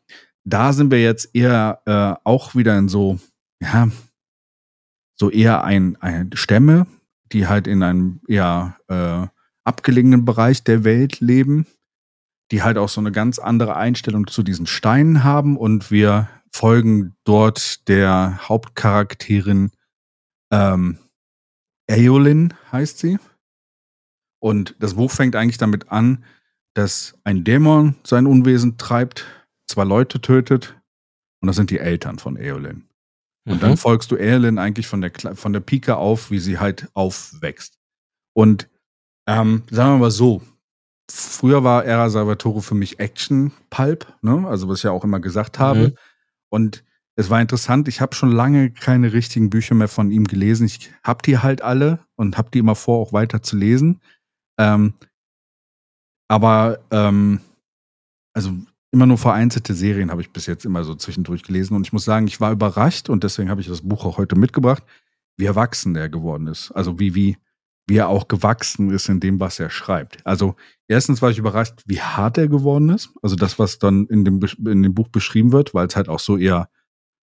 da 0.44 0.72
sind 0.72 0.92
wir 0.92 1.02
jetzt 1.02 1.30
eher 1.34 1.80
äh, 1.86 2.14
auch 2.22 2.54
wieder 2.54 2.78
in 2.78 2.88
so, 2.88 3.18
ja, 3.60 3.88
so 5.16 5.30
eher 5.30 5.64
ein, 5.64 5.96
ein 5.96 6.30
Stämme, 6.34 6.86
die 7.32 7.46
halt 7.46 7.66
in 7.66 7.82
einem 7.82 8.20
eher 8.28 8.76
äh, 8.88 9.26
abgelegenen 9.64 10.24
Bereich 10.24 10.62
der 10.62 10.84
Welt 10.84 11.20
leben 11.20 11.66
die 12.50 12.62
halt 12.62 12.78
auch 12.78 12.88
so 12.88 13.00
eine 13.00 13.12
ganz 13.12 13.38
andere 13.38 13.76
Einstellung 13.76 14.26
zu 14.26 14.42
diesen 14.42 14.66
Steinen 14.66 15.24
haben 15.24 15.56
und 15.56 15.90
wir 15.90 16.28
folgen 16.52 17.16
dort 17.24 17.86
der 17.88 18.48
Hauptcharakterin 18.48 19.72
ähm, 20.52 20.98
Eolin 21.88 22.54
heißt 22.72 22.98
sie. 22.98 23.18
Und 24.38 24.76
das 24.78 24.94
Buch 24.94 25.10
fängt 25.10 25.34
eigentlich 25.34 25.58
damit 25.58 25.90
an, 25.90 26.24
dass 26.74 27.18
ein 27.24 27.42
Dämon 27.42 27.96
sein 28.04 28.26
Unwesen 28.26 28.78
treibt, 28.78 29.24
zwei 29.66 29.84
Leute 29.84 30.20
tötet 30.20 30.76
und 31.40 31.48
das 31.48 31.56
sind 31.56 31.70
die 31.70 31.78
Eltern 31.78 32.18
von 32.18 32.36
Eolin. 32.36 32.85
Und 33.46 33.56
mhm. 33.56 33.60
dann 33.60 33.76
folgst 33.76 34.10
du 34.10 34.16
Eolin 34.16 34.58
eigentlich 34.58 34.86
von 34.86 35.00
der, 35.00 35.12
von 35.34 35.52
der 35.52 35.60
Pike 35.60 35.96
auf, 35.96 36.30
wie 36.30 36.38
sie 36.38 36.58
halt 36.58 36.88
aufwächst. 36.94 37.78
Und 38.34 38.68
ähm, 39.26 39.62
sagen 39.70 39.94
wir 39.94 39.98
mal 39.98 40.10
so, 40.10 40.42
früher 41.10 41.64
war 41.64 41.84
Era 41.84 42.10
Salvatore 42.10 42.60
für 42.60 42.74
mich 42.74 42.98
Action-Pulp, 42.98 44.12
ne? 44.22 44.46
also 44.46 44.68
was 44.68 44.78
ich 44.78 44.84
ja 44.84 44.90
auch 44.90 45.04
immer 45.04 45.20
gesagt 45.20 45.58
habe. 45.58 45.88
Mhm. 45.88 45.96
Und 46.48 46.84
es 47.14 47.30
war 47.30 47.40
interessant, 47.40 47.88
ich 47.88 48.00
habe 48.00 48.14
schon 48.14 48.30
lange 48.30 48.70
keine 48.70 49.12
richtigen 49.12 49.48
Bücher 49.48 49.74
mehr 49.74 49.88
von 49.88 50.10
ihm 50.10 50.24
gelesen. 50.24 50.66
Ich 50.66 50.90
habe 51.02 51.22
die 51.24 51.38
halt 51.38 51.62
alle 51.62 52.00
und 52.16 52.36
habe 52.36 52.50
die 52.50 52.58
immer 52.58 52.74
vor, 52.74 53.00
auch 53.00 53.12
weiter 53.12 53.42
zu 53.42 53.56
lesen. 53.56 54.00
Ähm, 54.58 54.94
aber 56.28 56.80
ähm, 56.90 57.40
also 58.34 58.52
immer 58.96 59.06
nur 59.06 59.18
vereinzelte 59.18 59.74
Serien 59.74 60.10
habe 60.10 60.22
ich 60.22 60.32
bis 60.32 60.46
jetzt 60.46 60.64
immer 60.64 60.82
so 60.82 60.94
zwischendurch 60.94 61.42
gelesen. 61.42 61.76
Und 61.76 61.86
ich 61.86 61.92
muss 61.92 62.06
sagen, 62.06 62.26
ich 62.26 62.40
war 62.40 62.50
überrascht 62.50 63.10
und 63.10 63.24
deswegen 63.24 63.50
habe 63.50 63.60
ich 63.60 63.68
das 63.68 63.82
Buch 63.82 64.06
auch 64.06 64.16
heute 64.16 64.36
mitgebracht, 64.36 64.82
wie 65.36 65.44
erwachsen 65.44 65.92
der 65.92 66.08
geworden 66.08 66.46
ist. 66.46 66.70
Also 66.72 66.98
wie, 66.98 67.14
wie, 67.14 67.36
wie 67.86 67.98
er 67.98 68.08
auch 68.08 68.26
gewachsen 68.26 68.90
ist 68.90 69.10
in 69.10 69.20
dem, 69.20 69.38
was 69.38 69.60
er 69.60 69.68
schreibt. 69.68 70.26
Also 70.26 70.56
erstens 70.88 71.20
war 71.20 71.30
ich 71.30 71.36
überrascht, 71.36 71.82
wie 71.84 72.00
hart 72.00 72.38
er 72.38 72.48
geworden 72.48 72.88
ist. 72.88 73.10
Also 73.20 73.36
das, 73.36 73.58
was 73.58 73.78
dann 73.78 74.06
in 74.06 74.24
dem, 74.24 74.40
in 74.64 74.82
dem 74.82 74.94
Buch 74.94 75.08
beschrieben 75.08 75.52
wird, 75.52 75.74
weil 75.74 75.88
es 75.88 75.94
halt 75.94 76.08
auch 76.08 76.20
so 76.20 76.38
eher, 76.38 76.70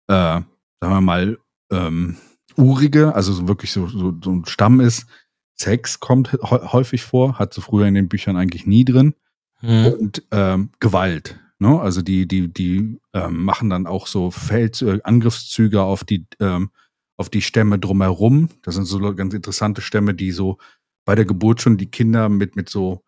äh, 0.07 0.41
sagen 0.41 0.47
wir 0.79 1.01
mal, 1.01 1.37
ähm, 1.71 2.17
urige, 2.57 3.13
also 3.13 3.31
so 3.31 3.47
wirklich 3.47 3.71
so, 3.71 3.85
so, 3.85 4.11
so 4.23 4.31
ein 4.31 4.45
Stamm 4.45 4.79
ist. 4.79 5.05
Sex 5.53 5.99
kommt 5.99 6.33
häufig 6.41 7.03
vor, 7.03 7.37
hat 7.37 7.53
so 7.53 7.61
früher 7.61 7.85
in 7.85 7.93
den 7.93 8.09
Büchern 8.09 8.37
eigentlich 8.37 8.65
nie 8.65 8.85
drin. 8.85 9.13
Mhm. 9.61 9.85
Und 9.85 10.23
ähm, 10.31 10.71
Gewalt. 10.79 11.39
Ne? 11.59 11.79
Also 11.79 12.01
die, 12.01 12.27
die, 12.27 12.51
die 12.51 12.99
ähm, 13.13 13.43
machen 13.43 13.69
dann 13.69 13.85
auch 13.85 14.07
so 14.07 14.31
Feld, 14.31 14.81
äh, 14.81 14.99
Angriffszüge 15.03 15.81
auf 15.81 16.03
die 16.03 16.25
ähm, 16.39 16.71
auf 17.17 17.29
die 17.29 17.41
Stämme 17.41 17.77
drumherum. 17.77 18.47
Das 18.61 18.75
sind 18.75 18.85
so 18.85 18.97
ganz 19.13 19.33
interessante 19.33 19.81
Stämme, 19.81 20.13
die 20.13 20.31
so 20.31 20.57
bei 21.03 21.15
der 21.15 21.25
Geburt 21.25 21.61
schon 21.61 21.75
die 21.75 21.91
Kinder 21.91 22.29
mit, 22.29 22.55
mit 22.55 22.69
so 22.69 23.03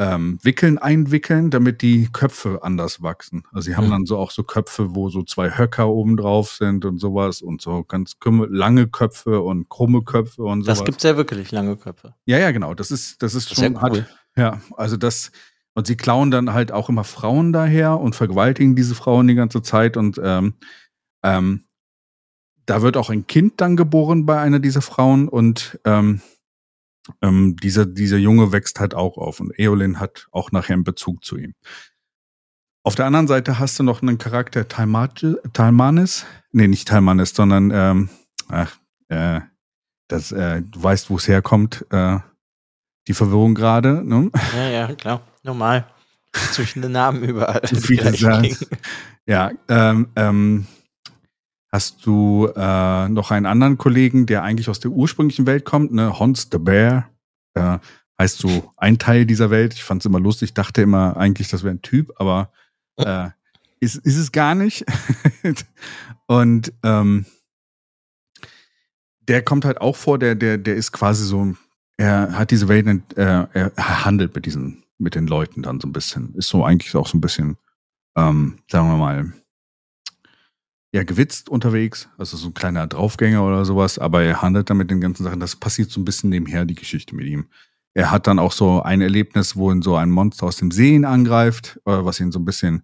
ähm, 0.00 0.38
Wickeln 0.42 0.78
einwickeln, 0.78 1.50
damit 1.50 1.80
die 1.80 2.08
Köpfe 2.12 2.60
anders 2.62 3.02
wachsen. 3.02 3.44
Also 3.52 3.66
sie 3.66 3.76
haben 3.76 3.86
mhm. 3.86 3.90
dann 3.90 4.06
so 4.06 4.18
auch 4.18 4.32
so 4.32 4.42
Köpfe, 4.42 4.96
wo 4.96 5.10
so 5.10 5.22
zwei 5.22 5.56
Höcker 5.56 5.88
oben 5.88 6.16
drauf 6.16 6.50
sind 6.50 6.84
und 6.84 6.98
sowas 6.98 7.40
und 7.40 7.62
so 7.62 7.84
ganz 7.84 8.16
lange 8.24 8.88
Köpfe 8.88 9.40
und 9.42 9.68
krumme 9.68 10.02
Köpfe 10.02 10.42
und 10.42 10.62
sowas. 10.62 10.78
Das 10.78 10.84
gibt's 10.84 11.04
ja 11.04 11.16
wirklich, 11.16 11.52
lange 11.52 11.76
Köpfe. 11.76 12.14
Ja, 12.26 12.38
ja, 12.38 12.50
genau. 12.50 12.74
Das 12.74 12.90
ist, 12.90 13.22
das 13.22 13.36
ist 13.36 13.50
das 13.52 13.58
schon, 13.58 13.76
cool. 13.76 13.80
hat, 13.80 14.06
ja, 14.34 14.60
also 14.76 14.96
das, 14.96 15.30
und 15.74 15.86
sie 15.86 15.96
klauen 15.96 16.30
dann 16.30 16.52
halt 16.52 16.72
auch 16.72 16.88
immer 16.88 17.04
Frauen 17.04 17.52
daher 17.52 17.98
und 17.98 18.14
vergewaltigen 18.14 18.76
diese 18.76 18.94
Frauen 18.94 19.28
die 19.28 19.34
ganze 19.34 19.62
Zeit 19.62 19.96
und 19.96 20.20
ähm, 20.22 20.54
ähm, 21.22 21.64
da 22.66 22.82
wird 22.82 22.96
auch 22.96 23.10
ein 23.10 23.26
Kind 23.26 23.60
dann 23.60 23.76
geboren 23.76 24.26
bei 24.26 24.38
einer 24.40 24.60
dieser 24.60 24.82
Frauen 24.82 25.28
und 25.28 25.80
ähm, 25.84 26.20
ähm, 27.20 27.56
dieser, 27.56 27.86
dieser 27.86 28.18
Junge 28.18 28.52
wächst 28.52 28.78
halt 28.80 28.94
auch 28.94 29.16
auf 29.16 29.40
und 29.40 29.58
Eolin 29.58 29.98
hat 29.98 30.28
auch 30.30 30.52
nachher 30.52 30.74
einen 30.74 30.84
Bezug 30.84 31.24
zu 31.24 31.36
ihm. 31.36 31.54
Auf 32.84 32.94
der 32.94 33.06
anderen 33.06 33.28
Seite 33.28 33.58
hast 33.58 33.78
du 33.78 33.84
noch 33.84 34.02
einen 34.02 34.18
Charakter 34.18 34.66
Talmanis. 34.66 36.26
Nee, 36.50 36.66
nicht 36.66 36.88
Talmanis, 36.88 37.32
sondern 37.34 37.70
ähm, 37.72 38.08
ach, 38.48 38.76
äh, 39.08 39.40
das, 40.08 40.32
äh, 40.32 40.62
du 40.62 40.82
weißt, 40.82 41.08
wo 41.08 41.16
es 41.16 41.28
herkommt, 41.28 41.86
äh, 41.90 42.18
die 43.08 43.14
Verwirrung 43.14 43.54
gerade, 43.54 44.02
ne? 44.04 44.30
Ja, 44.56 44.68
ja, 44.68 44.94
klar. 44.94 45.22
Normal. 45.42 45.86
Zwischen 46.52 46.82
den 46.82 46.92
Namen 46.92 47.22
überall. 47.22 47.62
Viele 47.66 48.12
ja, 49.26 49.50
ähm, 49.68 50.08
ähm, 50.16 50.66
Hast 51.74 52.04
du 52.04 52.48
äh, 52.54 53.08
noch 53.08 53.30
einen 53.30 53.46
anderen 53.46 53.78
Kollegen, 53.78 54.26
der 54.26 54.42
eigentlich 54.42 54.68
aus 54.68 54.78
der 54.78 54.90
ursprünglichen 54.90 55.46
Welt 55.46 55.64
kommt, 55.64 55.90
ne? 55.90 56.18
Hans 56.20 56.48
the 56.52 56.58
Bear, 56.58 57.08
äh, 57.54 57.78
heißt 58.20 58.38
so 58.38 58.74
ein 58.76 58.98
Teil 58.98 59.24
dieser 59.24 59.48
Welt. 59.48 59.72
Ich 59.72 59.82
fand 59.82 60.02
es 60.02 60.06
immer 60.06 60.20
lustig, 60.20 60.52
dachte 60.52 60.82
immer 60.82 61.16
eigentlich, 61.16 61.48
das 61.48 61.64
wäre 61.64 61.74
ein 61.74 61.80
Typ, 61.80 62.12
aber 62.16 62.52
äh, 62.96 63.30
ist, 63.80 63.96
ist 63.96 64.18
es 64.18 64.32
gar 64.32 64.54
nicht. 64.54 64.84
Und 66.26 66.74
ähm, 66.82 67.24
der 69.22 69.42
kommt 69.42 69.64
halt 69.64 69.80
auch 69.80 69.96
vor, 69.96 70.18
der, 70.18 70.34
der, 70.34 70.58
der 70.58 70.76
ist 70.76 70.92
quasi 70.92 71.24
so, 71.24 71.54
er 72.02 72.36
hat 72.36 72.50
diese 72.50 72.66
Welt, 72.66 72.86
äh, 73.16 73.46
er 73.52 74.04
handelt 74.04 74.34
mit 74.34 74.44
diesen, 74.44 74.82
mit 74.98 75.14
den 75.14 75.28
Leuten 75.28 75.62
dann 75.62 75.78
so 75.78 75.86
ein 75.86 75.92
bisschen. 75.92 76.34
Ist 76.34 76.48
so 76.48 76.64
eigentlich 76.64 76.96
auch 76.96 77.06
so 77.06 77.16
ein 77.16 77.20
bisschen, 77.20 77.56
ähm, 78.16 78.58
sagen 78.68 78.88
wir 78.88 78.96
mal, 78.96 79.32
ja, 80.92 81.04
gewitzt 81.04 81.48
unterwegs, 81.48 82.08
also 82.18 82.36
so 82.36 82.48
ein 82.48 82.54
kleiner 82.54 82.88
Draufgänger 82.88 83.46
oder 83.46 83.64
sowas, 83.64 84.00
aber 84.00 84.24
er 84.24 84.42
handelt 84.42 84.68
dann 84.68 84.78
mit 84.78 84.90
den 84.90 85.00
ganzen 85.00 85.22
Sachen. 85.22 85.38
Das 85.38 85.54
passiert 85.56 85.90
so 85.90 86.00
ein 86.00 86.04
bisschen 86.04 86.30
nebenher, 86.30 86.64
die 86.64 86.74
Geschichte 86.74 87.14
mit 87.14 87.26
ihm. 87.26 87.46
Er 87.94 88.10
hat 88.10 88.26
dann 88.26 88.40
auch 88.40 88.52
so 88.52 88.82
ein 88.82 89.00
Erlebnis, 89.00 89.54
wo 89.54 89.70
ihn 89.70 89.80
so 89.80 89.94
ein 89.94 90.10
Monster 90.10 90.46
aus 90.46 90.56
dem 90.56 90.72
See 90.72 90.94
ihn 90.96 91.04
angreift, 91.04 91.80
äh, 91.86 92.04
was 92.04 92.18
ihn 92.18 92.32
so 92.32 92.40
ein 92.40 92.44
bisschen 92.44 92.82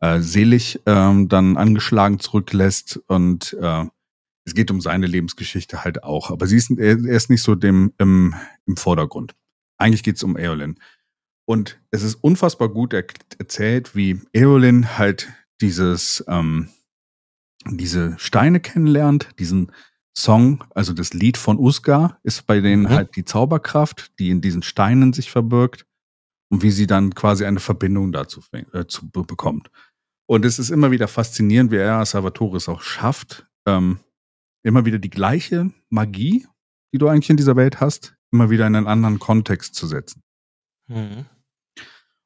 äh, 0.00 0.18
selig 0.18 0.80
ähm, 0.84 1.28
dann 1.28 1.56
angeschlagen 1.56 2.18
zurücklässt 2.18 3.00
und 3.06 3.56
äh, 3.60 3.84
es 4.48 4.54
geht 4.54 4.70
um 4.70 4.80
seine 4.80 5.06
Lebensgeschichte 5.06 5.84
halt 5.84 6.02
auch. 6.02 6.30
Aber 6.30 6.46
sie 6.46 6.56
ist, 6.56 6.70
er, 6.70 6.98
er 6.98 7.16
ist 7.16 7.30
nicht 7.30 7.42
so 7.42 7.54
dem 7.54 7.92
im, 7.98 8.34
im 8.66 8.76
Vordergrund. 8.76 9.34
Eigentlich 9.76 10.02
geht 10.02 10.16
es 10.16 10.22
um 10.22 10.36
Eolin. 10.36 10.78
Und 11.46 11.80
es 11.90 12.02
ist 12.02 12.16
unfassbar 12.16 12.68
gut 12.68 12.92
er 12.92 13.04
erzählt, 13.38 13.94
wie 13.94 14.20
Eolin 14.32 14.98
halt 14.98 15.28
dieses 15.60 16.24
ähm, 16.28 16.68
diese 17.66 18.18
Steine 18.18 18.60
kennenlernt, 18.60 19.30
diesen 19.38 19.72
Song, 20.16 20.64
also 20.74 20.92
das 20.92 21.12
Lied 21.12 21.36
von 21.36 21.58
Usgar, 21.58 22.18
ist 22.22 22.46
bei 22.46 22.60
denen 22.60 22.84
mhm. 22.84 22.90
halt 22.90 23.16
die 23.16 23.24
Zauberkraft, 23.24 24.18
die 24.18 24.30
in 24.30 24.40
diesen 24.40 24.62
Steinen 24.62 25.12
sich 25.12 25.30
verbirgt 25.30 25.86
und 26.50 26.62
wie 26.62 26.70
sie 26.70 26.86
dann 26.86 27.14
quasi 27.14 27.44
eine 27.44 27.60
Verbindung 27.60 28.12
dazu 28.12 28.40
äh, 28.72 28.86
zu, 28.86 29.10
bekommt. 29.10 29.70
Und 30.26 30.44
es 30.44 30.58
ist 30.58 30.70
immer 30.70 30.90
wieder 30.90 31.08
faszinierend, 31.08 31.70
wie 31.70 31.76
er 31.76 32.04
Salvatore 32.04 32.56
es 32.56 32.68
auch 32.68 32.82
schafft, 32.82 33.46
ähm, 33.66 34.00
immer 34.62 34.84
wieder 34.84 34.98
die 34.98 35.10
gleiche 35.10 35.70
Magie, 35.88 36.46
die 36.92 36.98
du 36.98 37.08
eigentlich 37.08 37.30
in 37.30 37.36
dieser 37.36 37.56
Welt 37.56 37.80
hast, 37.80 38.16
immer 38.32 38.50
wieder 38.50 38.66
in 38.66 38.76
einen 38.76 38.86
anderen 38.86 39.18
Kontext 39.18 39.74
zu 39.74 39.86
setzen. 39.86 40.22
Mhm. 40.88 41.26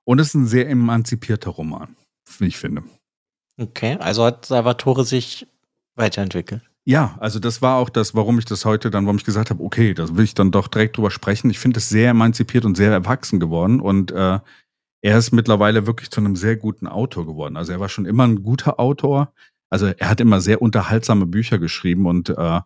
Und 0.04 0.18
es 0.18 0.28
ist 0.28 0.34
ein 0.34 0.46
sehr 0.46 0.68
emanzipierter 0.68 1.50
Roman, 1.50 1.96
wie 2.38 2.46
ich 2.46 2.56
finde. 2.56 2.82
Okay, 3.58 3.96
also 3.98 4.24
hat 4.24 4.46
Salvatore 4.46 5.04
sich 5.04 5.46
weiterentwickelt. 5.94 6.62
Ja, 6.84 7.16
also 7.20 7.38
das 7.38 7.62
war 7.62 7.76
auch 7.76 7.90
das, 7.90 8.14
warum 8.14 8.38
ich 8.40 8.44
das 8.44 8.64
heute 8.64 8.90
dann, 8.90 9.04
warum 9.04 9.16
ich 9.16 9.24
gesagt 9.24 9.50
habe, 9.50 9.62
okay, 9.62 9.94
da 9.94 10.16
will 10.16 10.24
ich 10.24 10.34
dann 10.34 10.50
doch 10.50 10.66
direkt 10.66 10.96
drüber 10.96 11.12
sprechen. 11.12 11.48
Ich 11.50 11.60
finde 11.60 11.78
es 11.78 11.88
sehr 11.88 12.10
emanzipiert 12.10 12.64
und 12.64 12.76
sehr 12.76 12.90
erwachsen 12.90 13.38
geworden 13.38 13.80
und 13.80 14.10
äh, 14.10 14.40
er 15.04 15.18
ist 15.18 15.32
mittlerweile 15.32 15.86
wirklich 15.86 16.10
zu 16.10 16.20
einem 16.20 16.34
sehr 16.34 16.56
guten 16.56 16.86
Autor 16.86 17.26
geworden. 17.26 17.56
Also 17.56 17.72
er 17.72 17.80
war 17.80 17.88
schon 17.88 18.06
immer 18.06 18.24
ein 18.24 18.42
guter 18.42 18.80
Autor. 18.80 19.32
Also 19.72 19.86
er 19.86 20.10
hat 20.10 20.20
immer 20.20 20.42
sehr 20.42 20.60
unterhaltsame 20.60 21.24
Bücher 21.24 21.58
geschrieben 21.58 22.04
und 22.04 22.28
äh, 22.28 22.60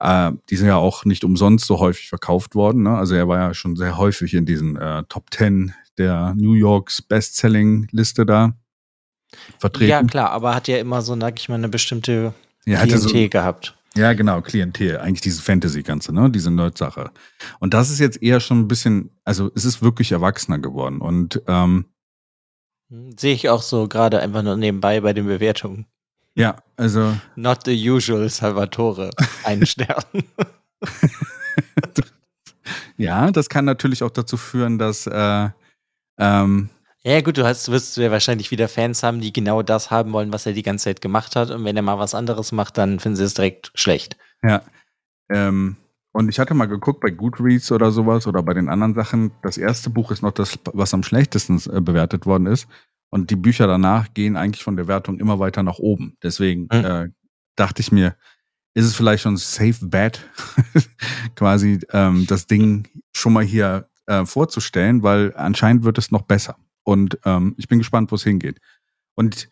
äh, 0.00 0.32
die 0.50 0.56
sind 0.56 0.66
ja 0.66 0.76
auch 0.76 1.06
nicht 1.06 1.24
umsonst 1.24 1.66
so 1.66 1.78
häufig 1.78 2.10
verkauft 2.10 2.54
worden. 2.54 2.82
Ne? 2.82 2.94
Also 2.94 3.14
er 3.14 3.28
war 3.28 3.38
ja 3.38 3.54
schon 3.54 3.76
sehr 3.76 3.96
häufig 3.96 4.34
in 4.34 4.44
diesen 4.44 4.76
äh, 4.76 5.04
Top 5.08 5.30
Ten 5.30 5.72
der 5.96 6.34
New 6.36 6.52
Yorks 6.52 7.00
Bestselling-Liste 7.00 8.26
da 8.26 8.52
vertreten. 9.58 9.90
Ja, 9.90 10.02
klar, 10.02 10.32
aber 10.32 10.54
hat 10.54 10.68
ja 10.68 10.76
immer 10.76 11.00
so, 11.00 11.18
sag 11.18 11.38
ich 11.38 11.48
mal, 11.48 11.54
eine 11.54 11.70
bestimmte 11.70 12.34
ja, 12.66 12.82
Klientel 12.82 13.22
so, 13.24 13.28
gehabt. 13.30 13.78
Ja, 13.96 14.12
genau, 14.12 14.42
Klientel. 14.42 14.98
Eigentlich 14.98 15.22
diese 15.22 15.40
Fantasy-Ganze, 15.40 16.12
ne? 16.12 16.28
Diese 16.28 16.50
Nerd-Sache. 16.50 17.10
Und 17.58 17.72
das 17.72 17.88
ist 17.88 18.00
jetzt 18.00 18.22
eher 18.22 18.40
schon 18.40 18.60
ein 18.60 18.68
bisschen, 18.68 19.10
also 19.24 19.50
es 19.54 19.64
ist 19.64 19.80
wirklich 19.80 20.12
erwachsener 20.12 20.58
geworden. 20.58 21.00
Und 21.00 21.40
ähm, 21.46 21.86
hm, 22.90 23.16
sehe 23.16 23.32
ich 23.32 23.48
auch 23.48 23.62
so 23.62 23.88
gerade 23.88 24.20
einfach 24.20 24.42
nur 24.42 24.58
nebenbei 24.58 25.00
bei 25.00 25.14
den 25.14 25.24
Bewertungen. 25.24 25.86
Ja, 26.34 26.56
also. 26.76 27.16
Not 27.36 27.60
the 27.64 27.90
usual 27.90 28.28
Salvatore. 28.28 29.10
Ein 29.44 29.64
Stern. 29.66 30.04
ja, 32.96 33.30
das 33.30 33.48
kann 33.48 33.64
natürlich 33.64 34.02
auch 34.02 34.10
dazu 34.10 34.36
führen, 34.36 34.78
dass 34.78 35.06
äh, 35.06 35.48
ähm, 36.18 36.70
ja, 37.06 37.20
gut, 37.20 37.36
du 37.36 37.44
hast, 37.44 37.70
wirst 37.70 37.98
ja 37.98 38.10
wahrscheinlich 38.10 38.50
wieder 38.50 38.66
Fans 38.66 39.02
haben, 39.02 39.20
die 39.20 39.30
genau 39.30 39.62
das 39.62 39.90
haben 39.90 40.12
wollen, 40.12 40.32
was 40.32 40.46
er 40.46 40.54
die 40.54 40.62
ganze 40.62 40.84
Zeit 40.84 41.02
gemacht 41.02 41.36
hat. 41.36 41.50
Und 41.50 41.62
wenn 41.64 41.76
er 41.76 41.82
mal 41.82 41.98
was 41.98 42.14
anderes 42.14 42.50
macht, 42.50 42.78
dann 42.78 42.98
finden 42.98 43.16
sie 43.16 43.24
es 43.24 43.34
direkt 43.34 43.70
schlecht. 43.74 44.16
Ja. 44.42 44.62
Ähm, 45.30 45.76
und 46.12 46.30
ich 46.30 46.38
hatte 46.38 46.54
mal 46.54 46.64
geguckt 46.64 47.00
bei 47.00 47.10
Goodreads 47.10 47.72
oder 47.72 47.90
sowas 47.90 48.26
oder 48.26 48.42
bei 48.42 48.54
den 48.54 48.70
anderen 48.70 48.94
Sachen. 48.94 49.32
Das 49.42 49.58
erste 49.58 49.90
Buch 49.90 50.12
ist 50.12 50.22
noch 50.22 50.32
das, 50.32 50.58
was 50.72 50.94
am 50.94 51.02
schlechtesten 51.02 51.60
äh, 51.70 51.82
bewertet 51.82 52.24
worden 52.24 52.46
ist. 52.46 52.68
Und 53.14 53.30
die 53.30 53.36
Bücher 53.36 53.68
danach 53.68 54.12
gehen 54.12 54.36
eigentlich 54.36 54.64
von 54.64 54.74
der 54.74 54.88
Wertung 54.88 55.20
immer 55.20 55.38
weiter 55.38 55.62
nach 55.62 55.78
oben. 55.78 56.16
Deswegen 56.20 56.62
mhm. 56.62 56.84
äh, 56.84 57.08
dachte 57.54 57.80
ich 57.80 57.92
mir, 57.92 58.16
ist 58.74 58.86
es 58.86 58.96
vielleicht 58.96 59.22
schon 59.22 59.36
safe 59.36 59.86
bet, 59.86 60.28
quasi 61.36 61.78
ähm, 61.92 62.26
das 62.26 62.48
Ding 62.48 62.88
schon 63.12 63.32
mal 63.32 63.44
hier 63.44 63.88
äh, 64.06 64.24
vorzustellen, 64.26 65.04
weil 65.04 65.32
anscheinend 65.36 65.84
wird 65.84 65.96
es 65.96 66.10
noch 66.10 66.22
besser. 66.22 66.56
Und 66.82 67.20
ähm, 67.24 67.54
ich 67.56 67.68
bin 67.68 67.78
gespannt, 67.78 68.10
wo 68.10 68.16
es 68.16 68.24
hingeht. 68.24 68.60
Und 69.14 69.48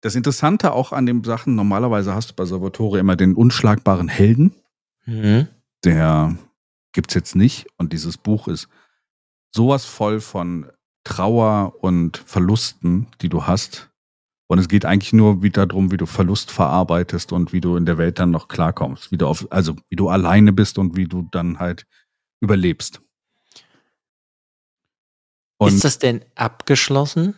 das 0.00 0.14
Interessante 0.14 0.72
auch 0.72 0.92
an 0.92 1.04
den 1.04 1.24
Sachen, 1.24 1.56
normalerweise 1.56 2.14
hast 2.14 2.30
du 2.30 2.34
bei 2.36 2.44
Salvatore 2.44 3.00
immer 3.00 3.16
den 3.16 3.34
unschlagbaren 3.34 4.06
Helden. 4.06 4.54
Mhm. 5.06 5.48
Der 5.82 6.36
gibt's 6.92 7.14
jetzt 7.14 7.34
nicht. 7.34 7.66
Und 7.78 7.92
dieses 7.92 8.16
Buch 8.16 8.46
ist 8.46 8.68
sowas 9.50 9.86
voll 9.86 10.20
von 10.20 10.70
Trauer 11.04 11.74
und 11.82 12.18
Verlusten, 12.18 13.06
die 13.20 13.28
du 13.28 13.46
hast. 13.46 13.90
Und 14.46 14.58
es 14.58 14.68
geht 14.68 14.84
eigentlich 14.84 15.12
nur 15.12 15.42
wieder 15.42 15.66
darum, 15.66 15.90
wie 15.90 15.96
du 15.96 16.06
Verlust 16.06 16.50
verarbeitest 16.50 17.32
und 17.32 17.52
wie 17.52 17.60
du 17.60 17.76
in 17.76 17.86
der 17.86 17.98
Welt 17.98 18.18
dann 18.18 18.30
noch 18.30 18.48
klarkommst. 18.48 19.10
Wie 19.10 19.16
du 19.16 19.26
auf, 19.26 19.46
also 19.50 19.76
wie 19.88 19.96
du 19.96 20.08
alleine 20.08 20.52
bist 20.52 20.78
und 20.78 20.96
wie 20.96 21.06
du 21.06 21.26
dann 21.30 21.58
halt 21.58 21.86
überlebst. 22.40 23.00
Und 25.58 25.74
ist 25.74 25.84
das 25.84 25.98
denn 25.98 26.24
abgeschlossen? 26.34 27.34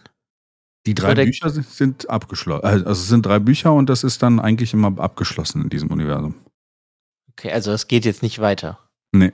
Die 0.86 0.94
drei 0.94 1.12
Oder 1.12 1.24
Bücher 1.24 1.50
sind 1.50 2.10
abgeschlossen. 2.10 2.64
Also 2.64 2.90
es 2.90 3.08
sind 3.08 3.24
drei 3.24 3.38
Bücher 3.38 3.72
und 3.72 3.88
das 3.88 4.04
ist 4.04 4.22
dann 4.22 4.40
eigentlich 4.40 4.72
immer 4.72 4.98
abgeschlossen 4.98 5.62
in 5.62 5.68
diesem 5.68 5.90
Universum. 5.90 6.34
Okay, 7.32 7.52
also 7.52 7.72
es 7.72 7.88
geht 7.88 8.04
jetzt 8.04 8.22
nicht 8.22 8.40
weiter. 8.40 8.78
Nee. 9.12 9.32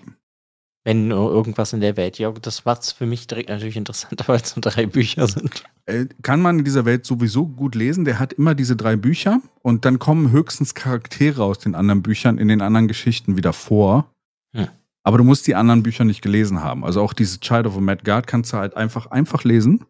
Wenn 0.82 1.08
nur 1.08 1.30
irgendwas 1.30 1.74
in 1.74 1.80
der 1.80 1.96
Welt. 1.98 2.18
Ja, 2.18 2.32
das 2.32 2.64
macht 2.64 2.86
für 2.86 3.04
mich 3.04 3.26
direkt 3.26 3.50
natürlich 3.50 3.76
interessanter, 3.76 4.24
weil 4.28 4.40
es 4.40 4.56
nur 4.56 4.62
drei 4.62 4.86
Bücher 4.86 5.26
sind. 5.26 5.64
Äh, 5.86 6.06
kann 6.22 6.40
man 6.40 6.60
in 6.60 6.64
dieser 6.64 6.84
Welt 6.84 7.04
sowieso 7.04 7.46
gut 7.46 7.74
lesen. 7.74 8.04
Der 8.04 8.18
hat 8.18 8.32
immer 8.32 8.54
diese 8.54 8.76
drei 8.76 8.96
Bücher 8.96 9.40
und 9.62 9.84
dann 9.84 9.98
kommen 9.98 10.30
höchstens 10.30 10.74
Charaktere 10.74 11.44
aus 11.44 11.58
den 11.58 11.74
anderen 11.74 12.02
Büchern 12.02 12.38
in 12.38 12.48
den 12.48 12.62
anderen 12.62 12.88
Geschichten 12.88 13.36
wieder 13.36 13.52
vor. 13.52 14.10
Hm. 14.54 14.68
Aber 15.02 15.18
du 15.18 15.24
musst 15.24 15.46
die 15.46 15.54
anderen 15.54 15.82
Bücher 15.82 16.04
nicht 16.04 16.22
gelesen 16.22 16.62
haben. 16.62 16.84
Also 16.84 17.02
auch 17.02 17.12
diese 17.12 17.40
Child 17.40 17.66
of 17.66 17.76
a 17.76 17.80
Mad 17.80 18.02
Guard 18.04 18.26
kannst 18.26 18.52
du 18.52 18.56
halt 18.56 18.76
einfach, 18.76 19.06
einfach 19.06 19.44
lesen 19.44 19.84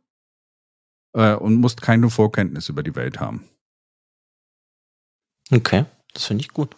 äh, 1.14 1.34
und 1.34 1.56
musst 1.56 1.82
keine 1.82 2.10
Vorkenntnis 2.10 2.68
über 2.68 2.82
die 2.82 2.94
Welt 2.96 3.20
haben. 3.20 3.44
Okay, 5.52 5.84
das 6.14 6.26
finde 6.26 6.42
ich 6.42 6.48
gut. 6.48 6.76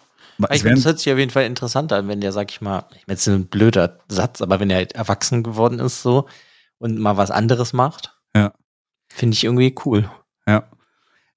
Ich 0.51 0.65
meine, 0.65 0.77
das 0.77 0.85
hört 0.85 0.99
sich 0.99 1.13
auf 1.13 1.19
jeden 1.19 1.31
Fall 1.31 1.45
interessant 1.45 1.93
an, 1.93 2.09
wenn 2.09 2.21
der, 2.21 2.33
sag 2.33 2.51
ich 2.51 2.61
mal, 2.61 2.87
ich 2.97 3.07
meine, 3.07 3.17
es 3.17 3.27
ist 3.27 3.35
ein 3.35 3.47
blöder 3.47 3.99
Satz, 4.09 4.41
aber 4.43 4.61
wenn 4.61 4.71
er 4.71 4.77
halt 4.77 4.93
erwachsen 4.93 5.43
geworden 5.43 5.79
ist 5.79 6.03
so 6.03 6.29
und 6.79 6.99
mal 6.99 7.17
was 7.17 7.31
anderes 7.31 7.73
macht, 7.73 8.17
ja. 8.35 8.53
finde 9.09 9.35
ich 9.35 9.45
irgendwie 9.45 9.75
cool. 9.85 10.11
Ja. 10.47 10.69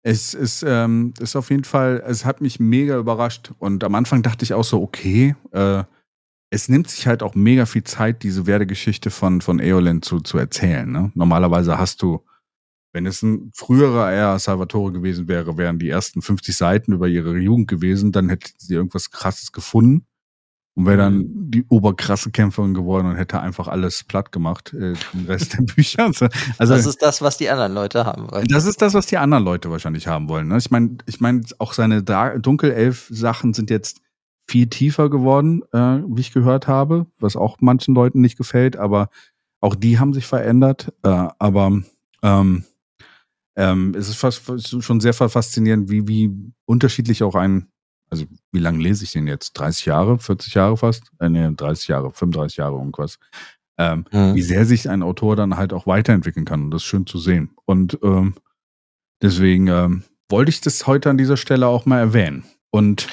Es 0.01 0.33
ist, 0.33 0.63
ähm, 0.67 1.13
ist 1.19 1.35
auf 1.35 1.49
jeden 1.49 1.63
Fall, 1.63 2.03
es 2.05 2.25
hat 2.25 2.39
mich 2.39 2.59
mega 2.59 2.97
überrascht. 2.97 3.51
Und 3.57 3.83
am 3.83 3.95
Anfang 3.95 4.21
dachte 4.21 4.43
ich 4.43 4.53
auch 4.53 4.63
so, 4.63 4.81
okay, 4.81 5.35
äh, 5.51 5.83
es 6.51 6.69
nimmt 6.69 6.89
sich 6.89 7.07
halt 7.07 7.23
auch 7.23 7.35
mega 7.35 7.65
viel 7.65 7.83
Zeit, 7.83 8.23
diese 8.23 8.45
Werdegeschichte 8.45 9.09
von, 9.09 9.41
von 9.41 9.59
Eolin 9.59 10.01
zu, 10.01 10.19
zu 10.19 10.37
erzählen. 10.37 10.89
Ne? 10.89 11.11
Normalerweise 11.15 11.77
hast 11.77 12.01
du, 12.01 12.23
wenn 12.95 13.05
es 13.05 13.21
ein 13.21 13.51
früherer 13.53 14.09
eher 14.09 14.39
Salvatore 14.39 14.93
gewesen 14.93 15.27
wäre, 15.27 15.57
wären 15.57 15.79
die 15.79 15.89
ersten 15.89 16.21
50 16.21 16.55
Seiten 16.55 16.93
über 16.93 17.09
ihre 17.09 17.37
Jugend 17.37 17.67
gewesen, 17.67 18.13
dann 18.13 18.29
hätte 18.29 18.51
sie 18.57 18.73
irgendwas 18.73 19.11
krasses 19.11 19.51
gefunden 19.51 20.05
und 20.75 20.85
wäre 20.85 20.97
dann 20.97 21.17
mhm. 21.17 21.51
die 21.51 21.65
oberkrasse 21.67 22.31
Kämpferin 22.31 22.73
geworden 22.73 23.07
und 23.07 23.17
hätte 23.17 23.41
einfach 23.41 23.67
alles 23.67 24.05
platt 24.05 24.31
gemacht, 24.31 24.73
äh, 24.73 24.93
den 25.13 25.25
Rest 25.27 25.57
der 25.57 25.63
Bücher. 25.75 26.05
Also, 26.05 26.27
das 26.57 26.85
ist 26.85 27.01
das, 27.01 27.21
was 27.21 27.37
die 27.37 27.49
anderen 27.49 27.73
Leute 27.73 28.05
haben 28.05 28.31
wollen. 28.31 28.47
Das 28.47 28.65
ist 28.65 28.81
das, 28.81 28.93
was 28.93 29.07
die 29.07 29.17
anderen 29.17 29.43
Leute 29.43 29.69
wahrscheinlich 29.69 30.07
haben 30.07 30.29
wollen. 30.29 30.47
Ne? 30.47 30.57
Ich 30.57 30.71
meine, 30.71 30.97
ich 31.05 31.19
meine, 31.19 31.41
auch 31.59 31.73
seine 31.73 32.01
Dunkelelf-Sachen 32.01 33.53
sind 33.53 33.69
jetzt 33.69 33.99
viel 34.47 34.67
tiefer 34.67 35.09
geworden, 35.09 35.63
äh, 35.73 35.99
wie 36.07 36.21
ich 36.21 36.31
gehört 36.31 36.69
habe, 36.69 37.07
was 37.19 37.35
auch 37.35 37.57
manchen 37.59 37.93
Leuten 37.93 38.21
nicht 38.21 38.37
gefällt, 38.37 38.77
aber 38.77 39.09
auch 39.59 39.75
die 39.75 39.99
haben 39.99 40.13
sich 40.13 40.27
verändert. 40.27 40.93
Äh, 41.03 41.27
aber 41.39 41.81
ähm, 42.23 42.63
ähm, 43.55 43.95
es 43.97 44.09
ist 44.09 44.17
fast 44.17 44.83
schon 44.83 44.99
sehr 44.99 45.13
faszinierend, 45.13 45.89
wie, 45.89 46.07
wie 46.07 46.31
unterschiedlich 46.65 47.23
auch 47.23 47.35
ein, 47.35 47.67
also 48.09 48.25
wie 48.51 48.59
lange 48.59 48.81
lese 48.81 49.03
ich 49.03 49.11
den 49.11 49.27
jetzt? 49.27 49.53
30 49.53 49.85
Jahre, 49.85 50.19
40 50.19 50.53
Jahre 50.53 50.77
fast? 50.77 51.03
Äh, 51.19 51.29
nee, 51.29 51.49
30 51.55 51.87
Jahre, 51.87 52.11
35 52.11 52.57
Jahre 52.57 52.77
irgendwas. 52.77 53.19
Ähm, 53.77 54.05
mhm. 54.11 54.35
Wie 54.35 54.41
sehr 54.41 54.65
sich 54.65 54.89
ein 54.89 55.03
Autor 55.03 55.35
dann 55.35 55.57
halt 55.57 55.73
auch 55.73 55.87
weiterentwickeln 55.87 56.45
kann 56.45 56.63
und 56.63 56.71
das 56.71 56.81
ist 56.81 56.87
schön 56.87 57.05
zu 57.05 57.17
sehen. 57.17 57.51
Und 57.65 57.99
ähm, 58.03 58.35
deswegen 59.21 59.67
ähm, 59.67 60.03
wollte 60.29 60.49
ich 60.49 60.61
das 60.61 60.87
heute 60.87 61.09
an 61.09 61.17
dieser 61.17 61.37
Stelle 61.37 61.67
auch 61.67 61.85
mal 61.85 61.99
erwähnen. 61.99 62.45
Und 62.71 63.07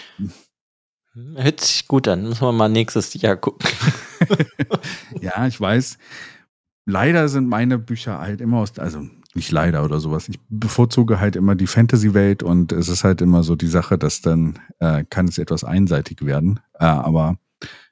Hört 1.14 1.60
sich 1.60 1.86
gut 1.88 2.08
an. 2.08 2.22
Müssen 2.22 2.40
wir 2.40 2.52
mal 2.52 2.68
nächstes 2.68 3.12
Jahr 3.14 3.36
gucken. 3.36 3.68
ja, 5.20 5.46
ich 5.46 5.60
weiß. 5.60 5.98
Leider 6.86 7.28
sind 7.28 7.48
meine 7.48 7.78
Bücher 7.78 8.18
halt 8.18 8.40
immer 8.40 8.58
aus, 8.58 8.78
also 8.78 9.06
nicht 9.34 9.50
leider 9.50 9.84
oder 9.84 10.00
sowas. 10.00 10.28
Ich 10.28 10.38
bevorzuge 10.48 11.20
halt 11.20 11.36
immer 11.36 11.54
die 11.54 11.66
Fantasy-Welt 11.66 12.42
und 12.42 12.72
es 12.72 12.88
ist 12.88 13.04
halt 13.04 13.20
immer 13.20 13.42
so 13.42 13.56
die 13.56 13.66
Sache, 13.66 13.98
dass 13.98 14.20
dann 14.20 14.58
äh, 14.78 15.04
kann 15.08 15.28
es 15.28 15.38
etwas 15.38 15.64
einseitig 15.64 16.24
werden. 16.24 16.60
Äh, 16.78 16.84
aber 16.84 17.38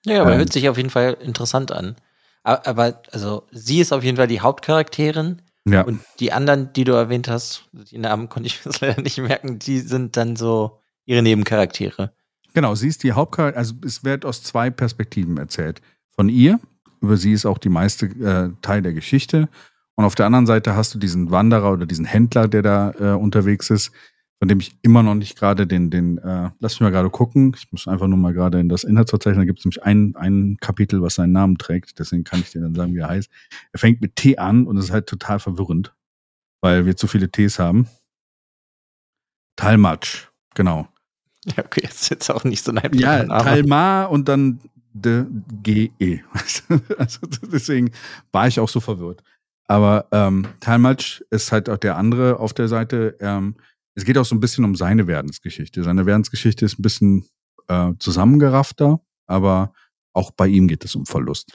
ja, 0.05 0.23
aber 0.23 0.33
ähm, 0.33 0.39
hört 0.39 0.53
sich 0.53 0.69
auf 0.69 0.77
jeden 0.77 0.91
Fall 0.91 1.17
interessant 1.21 1.73
an. 1.73 1.97
Aber 2.43 3.03
also 3.13 3.47
sie 3.53 3.81
ist 3.81 3.93
auf 3.93 4.03
jeden 4.03 4.17
Fall 4.17 4.27
die 4.27 4.41
Hauptcharakterin. 4.41 5.43
Ja. 5.67 5.83
Und 5.83 6.01
die 6.21 6.33
anderen, 6.33 6.73
die 6.73 6.85
du 6.85 6.93
erwähnt 6.93 7.29
hast, 7.29 7.69
die 7.73 7.99
Namen 7.99 8.29
konnte 8.29 8.47
ich 8.47 8.65
mir 8.65 8.73
leider 8.81 9.03
nicht 9.03 9.19
merken, 9.19 9.59
die 9.59 9.81
sind 9.81 10.17
dann 10.17 10.37
so 10.37 10.81
ihre 11.05 11.23
Nebencharaktere. 11.23 12.13
Genau, 12.55 12.75
sie 12.75 12.89
ist 12.89 13.03
die 13.03 13.13
Hauptcharakter, 13.13 13.59
also 13.59 13.75
es 13.85 14.05
wird 14.05 14.25
aus 14.25 14.43
zwei 14.43 14.71
Perspektiven 14.71 15.37
erzählt. 15.37 15.81
Von 16.17 16.29
ihr, 16.29 16.59
über 17.01 17.17
sie 17.17 17.33
ist 17.33 17.47
auch 17.47 17.59
die 17.59 17.69
meiste 17.69 18.07
äh, 18.07 18.51
Teil 18.63 18.83
der 18.83 18.93
Geschichte. 18.93 19.49
Und 20.01 20.07
auf 20.07 20.15
der 20.15 20.25
anderen 20.25 20.47
Seite 20.47 20.75
hast 20.77 20.95
du 20.95 20.99
diesen 20.99 21.31
Wanderer 21.31 21.75
oder 21.75 21.85
diesen 21.85 22.07
Händler, 22.07 22.49
der 22.49 22.63
da 22.63 22.91
äh, 22.93 23.13
unterwegs 23.15 23.69
ist, 23.69 23.93
von 24.39 24.49
dem 24.49 24.59
ich 24.59 24.75
immer 24.81 25.03
noch 25.03 25.15
nicht 25.15 25.39
gerade 25.39 25.67
den, 25.67 25.91
den, 25.91 26.17
äh, 26.17 26.49
lass 26.59 26.73
mich 26.73 26.81
mal 26.81 26.91
gerade 26.91 27.11
gucken. 27.11 27.53
Ich 27.55 27.71
muss 27.71 27.87
einfach 27.87 28.07
nur 28.07 28.17
mal 28.17 28.33
gerade 28.33 28.59
in 28.61 28.71
das 28.71 28.83
Inhaltsverzeichnis, 28.83 29.43
da 29.43 29.45
gibt 29.45 29.59
es 29.59 29.67
nämlich 29.67 29.83
ein, 29.83 30.17
ein 30.17 30.57
Kapitel, 30.59 31.03
was 31.03 31.17
seinen 31.17 31.33
Namen 31.33 31.59
trägt, 31.59 31.99
deswegen 31.99 32.25
kann 32.25 32.41
ich 32.41 32.51
dir 32.51 32.63
dann 32.63 32.75
sagen, 32.75 32.95
wie 32.95 33.01
er 33.01 33.11
heißt. 33.11 33.31
Er 33.73 33.79
fängt 33.79 34.01
mit 34.01 34.17
T 34.17 34.39
an 34.39 34.67
und 34.67 34.79
ist 34.79 34.91
halt 34.91 35.07
total 35.07 35.39
verwirrend, 35.39 35.93
weil 36.63 36.87
wir 36.87 36.97
zu 36.97 37.07
viele 37.07 37.31
Ts 37.31 37.59
haben. 37.59 37.87
Talmatsch, 39.57 40.29
genau. 40.55 40.89
Ja, 41.45 41.63
okay, 41.63 41.83
jetzt 41.85 42.01
ist 42.01 42.09
jetzt 42.09 42.31
auch 42.31 42.45
nicht 42.45 42.65
so 42.65 42.73
ein 42.73 42.81
Ja, 42.95 43.27
Talmar 43.27 44.11
und 44.11 44.31
dann 44.31 44.61
de 44.95 45.27
GE. 45.63 46.23
also 46.97 47.21
deswegen 47.53 47.91
war 48.33 48.49
ich 48.49 48.59
auch 48.59 48.69
so 48.71 48.81
verwirrt. 48.81 49.23
Aber 49.71 50.09
ähm, 50.11 50.49
Talmatsch 50.59 51.23
ist 51.31 51.53
halt 51.53 51.69
auch 51.71 51.77
der 51.77 51.97
andere 51.97 52.41
auf 52.41 52.53
der 52.53 52.67
Seite. 52.67 53.17
Ähm, 53.21 53.55
es 53.95 54.05
geht 54.05 54.19
auch 54.19 54.25
so 54.25 54.35
ein 54.35 54.41
bisschen 54.41 54.65
um 54.65 54.75
seine 54.75 55.07
Werdensgeschichte. 55.07 55.85
Seine 55.85 56.07
Werdensgeschichte 56.07 56.65
ist 56.65 56.81
ein 56.81 56.83
bisschen 56.83 57.29
äh, 57.69 57.93
zusammengeraffter, 58.01 59.01
aber 59.29 59.73
auch 60.13 60.33
bei 60.33 60.49
ihm 60.49 60.67
geht 60.67 60.85
es 60.85 60.97
um 60.97 61.07
Verlust. 61.07 61.53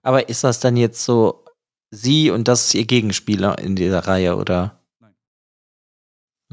Aber 0.00 0.30
ist 0.30 0.44
das 0.44 0.60
dann 0.60 0.78
jetzt 0.78 1.04
so 1.04 1.44
sie 1.90 2.30
und 2.30 2.48
das 2.48 2.68
ist 2.68 2.74
ihr 2.74 2.86
Gegenspieler 2.86 3.58
in 3.58 3.76
dieser 3.76 3.98
Reihe, 3.98 4.36
oder? 4.36 4.80
Nein. 4.98 5.12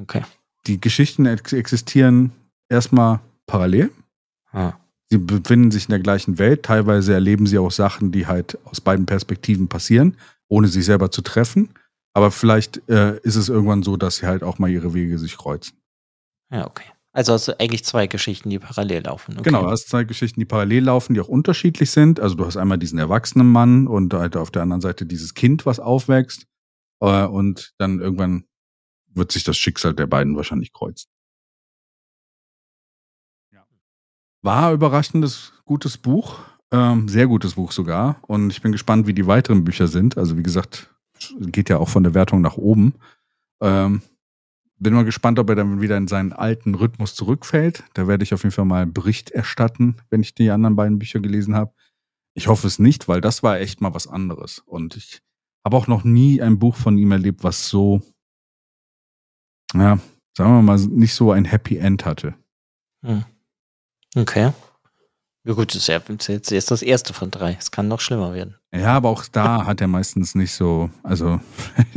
Okay. 0.02 0.24
Die 0.68 0.82
Geschichten 0.82 1.26
existieren 1.26 2.34
erstmal 2.68 3.22
parallel. 3.48 3.90
Ah. 4.52 4.74
Sie 5.10 5.18
befinden 5.18 5.72
sich 5.72 5.86
in 5.86 5.92
der 5.92 6.02
gleichen 6.02 6.40
Welt. 6.40 6.64
Teilweise 6.64 7.14
erleben 7.14 7.48
sie 7.48 7.58
auch 7.58 7.72
Sachen, 7.72 8.12
die 8.12 8.28
halt 8.28 8.58
aus 8.66 8.82
beiden 8.82 9.06
Perspektiven 9.06 9.70
passieren, 9.70 10.18
ohne 10.50 10.68
sich 10.68 10.86
selber 10.86 11.12
zu 11.12 11.22
treffen. 11.22 11.74
Aber 12.14 12.32
vielleicht 12.32 12.90
äh, 12.90 13.20
ist 13.22 13.36
es 13.36 13.50
irgendwann 13.50 13.84
so, 13.84 13.96
dass 13.96 14.18
sie 14.18 14.28
halt 14.28 14.44
auch 14.44 14.60
mal 14.60 14.70
ihre 14.70 14.94
Wege 14.94 15.18
sich 15.18 15.38
kreuzen. 15.38 15.78
Ja, 16.52 16.68
okay. 16.68 16.84
Also 17.12 17.34
hast 17.34 17.48
du 17.48 17.60
eigentlich 17.60 17.86
zwei 17.86 18.08
Geschichten, 18.08 18.50
die 18.50 18.60
parallel 18.60 19.04
laufen. 19.04 19.34
Okay. 19.34 19.44
Genau, 19.44 19.64
du 19.64 19.70
hast 19.70 19.90
zwei 19.90 20.04
Geschichten, 20.04 20.40
die 20.40 20.46
parallel 20.46 20.86
laufen, 20.86 21.14
die 21.14 21.22
auch 21.22 21.28
unterschiedlich 21.28 21.92
sind. 21.92 22.20
Also 22.20 22.36
du 22.36 22.46
hast 22.46 22.58
einmal 22.58 22.78
diesen 22.78 23.00
erwachsenen 23.00 23.48
Mann 23.48 23.88
und 23.88 24.14
halt 24.14 24.36
auf 24.36 24.52
der 24.52 24.64
anderen 24.64 24.82
Seite 24.82 25.06
dieses 25.06 25.34
Kind, 25.34 25.66
was 25.66 25.80
aufwächst. 25.80 26.46
Äh, 27.00 27.26
und 27.26 27.74
dann 27.78 28.00
irgendwann 28.00 28.46
wird 29.08 29.32
sich 29.32 29.44
das 29.44 29.58
Schicksal 29.58 29.94
der 29.94 30.08
beiden 30.08 30.36
wahrscheinlich 30.36 30.74
kreuzen. 30.74 31.10
War 34.42 34.72
überraschendes 34.72 35.52
gutes 35.66 35.98
Buch. 35.98 36.40
Ähm, 36.72 37.08
sehr 37.08 37.28
gutes 37.28 37.56
Buch 37.56 37.72
sogar. 37.72 38.22
Und 38.28 38.52
ich 38.52 38.62
bin 38.62 38.72
gespannt, 38.72 39.08
wie 39.08 39.14
die 39.14 39.28
weiteren 39.28 39.64
Bücher 39.64 39.88
sind. 39.88 40.18
Also 40.18 40.38
wie 40.38 40.44
gesagt, 40.44 40.94
geht 41.40 41.70
ja 41.70 41.78
auch 41.78 41.90
von 41.90 42.04
der 42.04 42.14
Wertung 42.14 42.42
nach 42.42 42.58
oben. 42.58 42.94
Ähm, 43.62 44.02
bin 44.78 44.94
mal 44.94 45.04
gespannt, 45.04 45.40
ob 45.40 45.50
er 45.50 45.56
dann 45.56 45.82
wieder 45.82 45.98
in 45.98 46.08
seinen 46.08 46.32
alten 46.32 46.76
Rhythmus 46.76 47.16
zurückfällt. 47.16 47.84
Da 47.94 48.08
werde 48.08 48.24
ich 48.24 48.34
auf 48.34 48.44
jeden 48.44 48.54
Fall 48.54 48.66
mal 48.66 48.86
Bericht 48.86 49.32
erstatten, 49.32 49.98
wenn 50.10 50.22
ich 50.22 50.36
die 50.36 50.52
anderen 50.52 50.76
beiden 50.76 51.00
Bücher 51.00 51.20
gelesen 51.20 51.56
habe. 51.56 51.74
Ich 52.34 52.48
hoffe 52.48 52.68
es 52.68 52.80
nicht, 52.80 53.08
weil 53.08 53.20
das 53.20 53.44
war 53.44 53.60
echt 53.60 53.82
mal 53.82 53.94
was 53.94 54.08
anderes. 54.08 54.60
Und 54.60 54.96
ich 54.96 55.22
habe 55.66 55.76
auch 55.76 55.88
noch 55.88 56.04
nie 56.04 56.42
ein 56.42 56.60
Buch 56.60 56.76
von 56.76 56.98
ihm 56.98 57.12
erlebt, 57.12 57.44
was 57.44 57.68
so, 57.68 58.02
ja, 59.74 60.00
sagen 60.38 60.54
wir 60.54 60.62
mal, 60.62 60.80
nicht 60.80 61.14
so 61.14 61.32
ein 61.32 61.46
Happy 61.46 61.78
End 61.78 62.06
hatte. 62.06 62.36
Hm. 63.04 63.26
Okay. 64.16 64.54
Ja 65.50 65.56
gut, 65.56 65.74
das 65.74 65.82
ist 65.82 65.88
ja 65.88 66.00
jetzt 66.28 66.70
das 66.70 66.84
erste 66.84 67.12
von 67.12 67.32
drei. 67.32 67.58
Es 67.60 67.72
kann 67.72 67.88
noch 67.88 68.02
schlimmer 68.02 68.36
werden. 68.36 68.54
Ja, 68.72 68.94
aber 68.94 69.10
auch 69.10 69.26
da 69.26 69.66
hat 69.66 69.82
er 69.82 69.88
meistens 69.88 70.36
nicht 70.36 70.52
so, 70.52 70.92
also, 71.02 71.40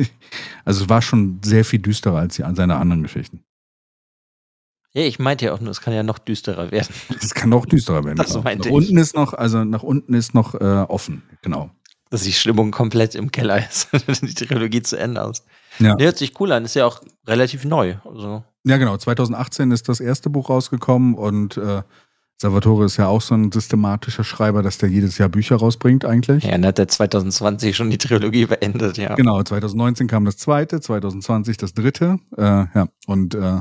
also 0.65 0.85
es 0.85 0.89
war 0.89 1.03
schon 1.03 1.39
sehr 1.45 1.63
viel 1.63 1.79
düsterer 1.79 2.17
als 2.17 2.37
die, 2.37 2.45
seine 2.55 2.77
anderen 2.77 3.03
Geschichten. 3.03 3.45
Ja, 4.95 5.03
ich 5.03 5.19
meinte 5.19 5.45
ja 5.45 5.53
auch 5.53 5.61
nur, 5.61 5.71
es 5.71 5.83
kann 5.83 5.93
ja 5.93 6.03
noch 6.03 6.19
düsterer 6.19 6.71
werden. 6.71 6.95
Es 7.21 7.35
kann 7.35 7.51
noch 7.51 7.67
düsterer 7.67 8.03
werden. 8.05 8.17
Das 8.17 8.29
genau. 8.29 8.43
meinte 8.43 8.61
nach 8.61 8.67
ich. 8.69 8.73
unten 8.73 8.97
ist 8.97 9.15
noch, 9.15 9.35
also 9.35 9.65
nach 9.65 9.83
unten 9.83 10.15
ist 10.15 10.33
noch 10.33 10.55
äh, 10.55 10.87
offen, 10.89 11.23
genau. 11.43 11.69
Dass 12.09 12.23
die 12.23 12.33
Stimmung 12.33 12.71
komplett 12.71 13.15
im 13.15 13.31
Keller 13.33 13.59
ist, 13.69 13.89
die 14.23 14.33
Trilogie 14.33 14.81
zu 14.81 14.97
Ende 14.97 15.23
aus. 15.23 15.45
Ja. 15.79 15.95
Die 15.97 16.05
hört 16.05 16.17
sich 16.17 16.41
cool 16.41 16.53
an, 16.53 16.65
ist 16.65 16.75
ja 16.75 16.87
auch 16.87 17.03
relativ 17.27 17.67
neu. 17.67 17.97
Also. 18.07 18.45
Ja, 18.65 18.79
genau. 18.79 18.97
2018 18.97 19.73
ist 19.73 19.91
das 19.91 20.01
erste 20.01 20.31
Buch 20.31 20.49
rausgekommen 20.49 21.17
und 21.17 21.59
äh, 21.59 21.83
Salvatore 22.43 22.87
ist 22.87 22.97
ja 22.97 23.07
auch 23.07 23.21
so 23.21 23.35
ein 23.35 23.53
systematischer 23.53 24.25
Schreiber, 24.25 24.63
dass 24.63 24.77
der 24.77 24.89
jedes 24.89 25.17
Jahr 25.17 25.29
Bücher 25.29 25.55
rausbringt 25.55 26.05
eigentlich. 26.05 26.43
Ja, 26.43 26.51
dann 26.51 26.67
hat 26.67 26.79
er 26.81 26.89
2020 26.89 27.77
schon 27.77 27.89
die 27.89 27.99
Trilogie 27.99 28.47
beendet, 28.47 28.99
ja. 28.99 29.15
Genau, 29.15 29.41
2019 29.41 30.09
kam 30.09 30.25
das 30.25 30.39
zweite, 30.39 30.81
2020 30.81 31.57
das 31.57 31.73
dritte. 31.73 32.19
Äh, 32.37 32.43
ja, 32.43 32.89
und 33.07 33.37
äh, 33.37 33.61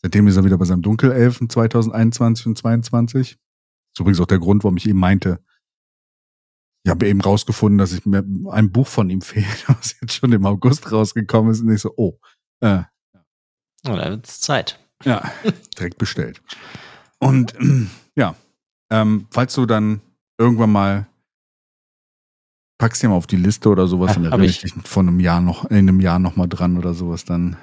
seitdem 0.00 0.28
ist 0.28 0.36
er 0.38 0.44
wieder 0.44 0.56
bei 0.56 0.64
seinem 0.64 0.80
Dunkelelfen 0.80 1.50
2021 1.50 2.46
und 2.46 2.56
2022. 2.56 3.32
Das 3.32 3.36
ist 3.36 4.00
übrigens 4.00 4.20
auch 4.20 4.26
der 4.26 4.38
Grund, 4.38 4.64
warum 4.64 4.78
ich 4.78 4.88
eben 4.88 4.98
meinte, 4.98 5.38
ich 6.84 6.90
habe 6.90 7.06
eben 7.08 7.20
rausgefunden, 7.20 7.76
dass 7.76 7.92
ich 7.92 8.06
mir 8.06 8.24
ein 8.50 8.72
Buch 8.72 8.86
von 8.86 9.10
ihm 9.10 9.20
fehlt, 9.20 9.68
was 9.68 9.94
jetzt 10.00 10.14
schon 10.14 10.32
im 10.32 10.46
August 10.46 10.90
rausgekommen 10.90 11.52
ist. 11.52 11.60
Und 11.60 11.70
ich 11.70 11.82
so, 11.82 11.92
oh. 11.98 12.18
Äh, 12.60 12.66
ja. 12.68 12.90
Dann 13.82 14.10
wird 14.10 14.26
es 14.26 14.40
Zeit. 14.40 14.80
Ja, 15.04 15.30
direkt 15.78 15.98
bestellt. 15.98 16.40
Und 17.18 17.54
ja, 18.16 18.34
ähm, 18.90 19.26
falls 19.30 19.54
du 19.54 19.66
dann 19.66 20.00
irgendwann 20.38 20.72
mal 20.72 21.06
packst 22.78 23.02
dir 23.02 23.08
mal 23.08 23.16
auf 23.16 23.26
die 23.26 23.36
Liste 23.36 23.68
oder 23.68 23.86
sowas, 23.86 24.14
dann 24.14 24.42
ich 24.42 24.60
dich 24.60 24.74
von 24.84 25.08
einem 25.08 25.20
Jahr 25.20 25.40
noch, 25.40 25.64
in 25.66 25.76
einem 25.76 26.00
Jahr 26.00 26.18
noch 26.18 26.36
mal 26.36 26.46
dran 26.46 26.76
oder 26.76 26.94
sowas 26.94 27.24
dann. 27.24 27.56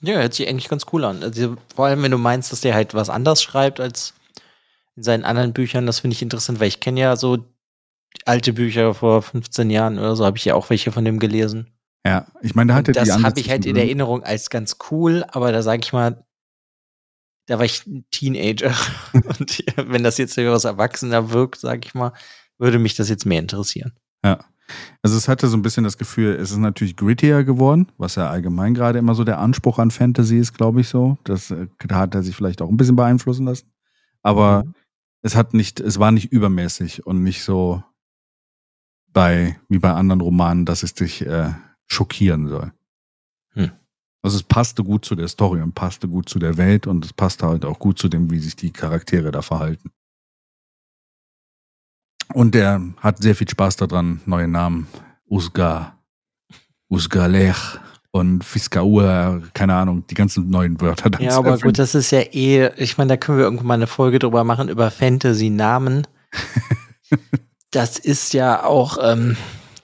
Ja, 0.00 0.16
hört 0.16 0.34
sich 0.34 0.48
eigentlich 0.48 0.68
ganz 0.68 0.86
cool 0.92 1.04
an. 1.04 1.22
Also, 1.22 1.56
vor 1.74 1.86
allem, 1.86 2.02
wenn 2.02 2.10
du 2.10 2.18
meinst, 2.18 2.52
dass 2.52 2.60
der 2.60 2.74
halt 2.74 2.94
was 2.94 3.10
anders 3.10 3.42
schreibt 3.42 3.80
als 3.80 4.14
in 4.96 5.02
seinen 5.02 5.24
anderen 5.24 5.52
Büchern, 5.52 5.86
das 5.86 6.00
finde 6.00 6.14
ich 6.14 6.22
interessant, 6.22 6.60
weil 6.60 6.68
ich 6.68 6.80
kenne 6.80 7.00
ja 7.00 7.16
so 7.16 7.44
alte 8.24 8.52
Bücher 8.52 8.94
vor 8.94 9.22
15 9.22 9.70
Jahren 9.70 9.98
oder 9.98 10.14
so, 10.14 10.24
habe 10.24 10.36
ich 10.36 10.44
ja 10.44 10.54
auch 10.54 10.70
welche 10.70 10.92
von 10.92 11.04
dem 11.04 11.18
gelesen. 11.18 11.68
Ja, 12.06 12.26
ich 12.42 12.54
meine, 12.54 12.72
da 12.72 12.76
hatte 12.76 12.92
die 12.92 12.98
Das 12.98 13.22
habe 13.22 13.40
ich 13.40 13.50
halt 13.50 13.66
in 13.66 13.76
Erinnerung 13.76 14.22
als 14.22 14.50
ganz 14.50 14.76
cool, 14.90 15.24
aber 15.28 15.52
da 15.52 15.62
sage 15.62 15.80
ich 15.82 15.92
mal, 15.92 16.24
da 17.46 17.58
war 17.58 17.64
ich 17.64 17.86
ein 17.86 18.04
Teenager. 18.10 18.74
und 19.12 19.64
wenn 19.76 20.02
das 20.02 20.18
jetzt 20.18 20.36
etwas 20.38 20.64
erwachsener 20.64 21.30
wirkt, 21.30 21.60
sag 21.60 21.84
ich 21.84 21.94
mal, 21.94 22.12
würde 22.58 22.78
mich 22.78 22.94
das 22.94 23.08
jetzt 23.08 23.26
mehr 23.26 23.40
interessieren. 23.40 23.92
Ja. 24.24 24.44
Also 25.02 25.18
es 25.18 25.28
hatte 25.28 25.48
so 25.48 25.56
ein 25.56 25.62
bisschen 25.62 25.84
das 25.84 25.98
Gefühl, 25.98 26.34
es 26.36 26.50
ist 26.50 26.56
natürlich 26.56 26.96
grittier 26.96 27.44
geworden, 27.44 27.92
was 27.98 28.14
ja 28.14 28.30
allgemein 28.30 28.72
gerade 28.72 28.98
immer 28.98 29.14
so 29.14 29.22
der 29.22 29.38
Anspruch 29.38 29.78
an 29.78 29.90
Fantasy 29.90 30.38
ist, 30.38 30.54
glaube 30.54 30.80
ich 30.80 30.88
so. 30.88 31.18
Das, 31.24 31.50
äh, 31.50 31.66
da 31.86 31.96
hat 31.96 32.14
er 32.14 32.22
sich 32.22 32.34
vielleicht 32.34 32.62
auch 32.62 32.70
ein 32.70 32.78
bisschen 32.78 32.96
beeinflussen 32.96 33.44
lassen. 33.44 33.70
Aber 34.22 34.64
mhm. 34.64 34.74
es 35.20 35.36
hat 35.36 35.52
nicht, 35.52 35.80
es 35.80 35.98
war 35.98 36.12
nicht 36.12 36.32
übermäßig 36.32 37.06
und 37.06 37.22
nicht 37.22 37.44
so 37.44 37.82
bei, 39.12 39.58
wie 39.68 39.78
bei 39.78 39.92
anderen 39.92 40.22
Romanen, 40.22 40.64
dass 40.64 40.82
es 40.82 40.94
dich 40.94 41.24
äh, 41.26 41.52
schockieren 41.86 42.48
soll. 42.48 42.72
Hm. 43.50 43.70
Also 44.24 44.38
es 44.38 44.42
passte 44.42 44.82
gut 44.82 45.04
zu 45.04 45.14
der 45.14 45.28
Story 45.28 45.60
und 45.60 45.74
passte 45.74 46.08
gut 46.08 46.30
zu 46.30 46.38
der 46.38 46.56
Welt 46.56 46.86
und 46.86 47.04
es 47.04 47.12
passte 47.12 47.46
halt 47.46 47.66
auch 47.66 47.78
gut 47.78 47.98
zu 47.98 48.08
dem, 48.08 48.30
wie 48.30 48.38
sich 48.38 48.56
die 48.56 48.72
Charaktere 48.72 49.30
da 49.30 49.42
verhalten. 49.42 49.90
Und 52.32 52.56
er 52.56 52.80
hat 52.96 53.18
sehr 53.18 53.34
viel 53.34 53.50
Spaß 53.50 53.76
daran, 53.76 54.22
neue 54.24 54.48
Namen. 54.48 54.88
Usga, 55.28 55.98
Usgalech 56.88 57.78
und 58.12 58.44
Fiskaur, 58.44 59.42
keine 59.52 59.74
Ahnung, 59.74 60.06
die 60.06 60.14
ganzen 60.14 60.48
neuen 60.48 60.80
Wörter. 60.80 61.10
Ja, 61.20 61.36
aber 61.36 61.58
gut, 61.58 61.78
das 61.78 61.94
ist 61.94 62.10
ja 62.10 62.20
eh, 62.20 62.70
ich 62.76 62.96
meine, 62.96 63.08
da 63.08 63.16
können 63.18 63.36
wir 63.36 63.44
irgendwann 63.44 63.66
mal 63.66 63.74
eine 63.74 63.86
Folge 63.86 64.20
drüber 64.20 64.42
machen, 64.42 64.70
über 64.70 64.90
Fantasy-Namen. 64.90 66.06
das 67.70 67.98
ist 67.98 68.32
ja 68.32 68.64
auch, 68.64 68.96
ähm, 69.02 69.36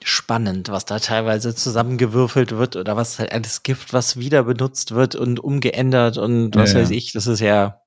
spannend, 0.03 0.69
was 0.69 0.85
da 0.85 0.99
teilweise 0.99 1.55
zusammengewürfelt 1.55 2.51
wird 2.51 2.75
oder 2.75 2.95
was 2.95 3.19
halt 3.19 3.31
alles 3.31 3.63
gibt, 3.63 3.93
was 3.93 4.17
wieder 4.17 4.43
benutzt 4.43 4.91
wird 4.91 5.15
und 5.15 5.39
umgeändert 5.39 6.17
und 6.17 6.55
was 6.55 6.73
ja, 6.73 6.79
weiß 6.79 6.89
ich. 6.91 7.13
Das 7.13 7.27
ist 7.27 7.39
ja, 7.39 7.81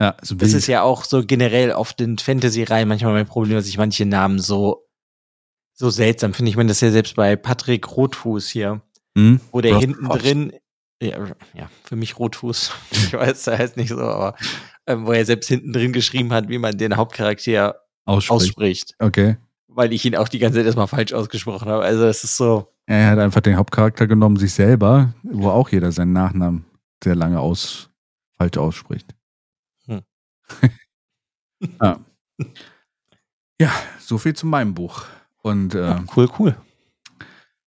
ja 0.00 0.16
so 0.22 0.34
das 0.34 0.52
ist 0.52 0.66
ja 0.66 0.82
auch 0.82 1.04
so 1.04 1.24
generell 1.24 1.72
oft 1.72 2.00
in 2.00 2.18
Fantasy-Reihen 2.18 2.88
manchmal 2.88 3.12
mein 3.12 3.26
Problem, 3.26 3.56
dass 3.56 3.66
ich 3.66 3.78
manche 3.78 4.04
Namen 4.04 4.38
so, 4.38 4.86
so 5.72 5.90
seltsam 5.90 6.34
finde. 6.34 6.50
Ich 6.50 6.56
meine, 6.56 6.68
das 6.68 6.78
ist 6.78 6.82
ja 6.82 6.90
selbst 6.90 7.16
bei 7.16 7.36
Patrick 7.36 7.96
Rotfuß 7.96 8.48
hier, 8.48 8.82
hm? 9.16 9.40
wo 9.50 9.60
der 9.60 9.78
hinten 9.78 10.08
drin, 10.08 10.52
ja, 11.02 11.18
ja, 11.54 11.70
für 11.84 11.96
mich 11.96 12.18
Rotfuß, 12.18 12.72
ich 12.90 13.12
weiß, 13.14 13.44
das 13.44 13.58
heißt 13.58 13.76
nicht 13.76 13.88
so, 13.88 14.00
aber 14.00 14.36
ähm, 14.86 15.06
wo 15.06 15.12
er 15.12 15.24
selbst 15.24 15.48
hinten 15.48 15.72
drin 15.72 15.92
geschrieben 15.92 16.32
hat, 16.32 16.48
wie 16.48 16.58
man 16.58 16.76
den 16.76 16.96
Hauptcharakter 16.96 17.80
ausspricht. 18.04 18.30
ausspricht. 18.30 18.94
Okay 18.98 19.36
weil 19.74 19.92
ich 19.92 20.04
ihn 20.04 20.16
auch 20.16 20.28
die 20.28 20.38
ganze 20.38 20.58
Zeit 20.58 20.66
erstmal 20.66 20.88
falsch 20.88 21.12
ausgesprochen 21.12 21.68
habe. 21.68 21.84
Also 21.84 22.04
es 22.06 22.24
ist 22.24 22.36
so. 22.36 22.68
Er 22.86 23.10
hat 23.10 23.18
einfach 23.18 23.40
den 23.40 23.56
Hauptcharakter 23.56 24.06
genommen, 24.06 24.36
sich 24.36 24.52
selber, 24.52 25.14
wo 25.22 25.48
auch 25.48 25.70
jeder 25.70 25.90
seinen 25.92 26.12
Nachnamen 26.12 26.64
sehr 27.02 27.14
lange 27.14 27.40
aus, 27.40 27.90
falsch 28.36 28.58
ausspricht. 28.58 29.14
Hm. 29.86 30.02
ja. 31.80 32.00
ja, 33.60 33.70
so 33.98 34.18
viel 34.18 34.34
zu 34.34 34.46
meinem 34.46 34.74
Buch. 34.74 35.04
Und 35.42 35.74
äh, 35.74 35.86
ja, 35.86 36.04
cool, 36.16 36.28
cool. 36.38 36.56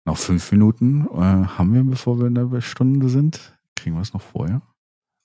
Noch 0.05 0.17
fünf 0.17 0.51
Minuten 0.51 1.07
äh, 1.13 1.19
haben 1.19 1.73
wir, 1.73 1.83
bevor 1.83 2.19
wir 2.19 2.27
in 2.27 2.35
der 2.35 2.61
Stunde 2.61 3.09
sind. 3.09 3.53
Kriegen 3.75 3.95
wir 3.95 4.01
es 4.01 4.13
noch 4.13 4.21
vorher? 4.21 4.61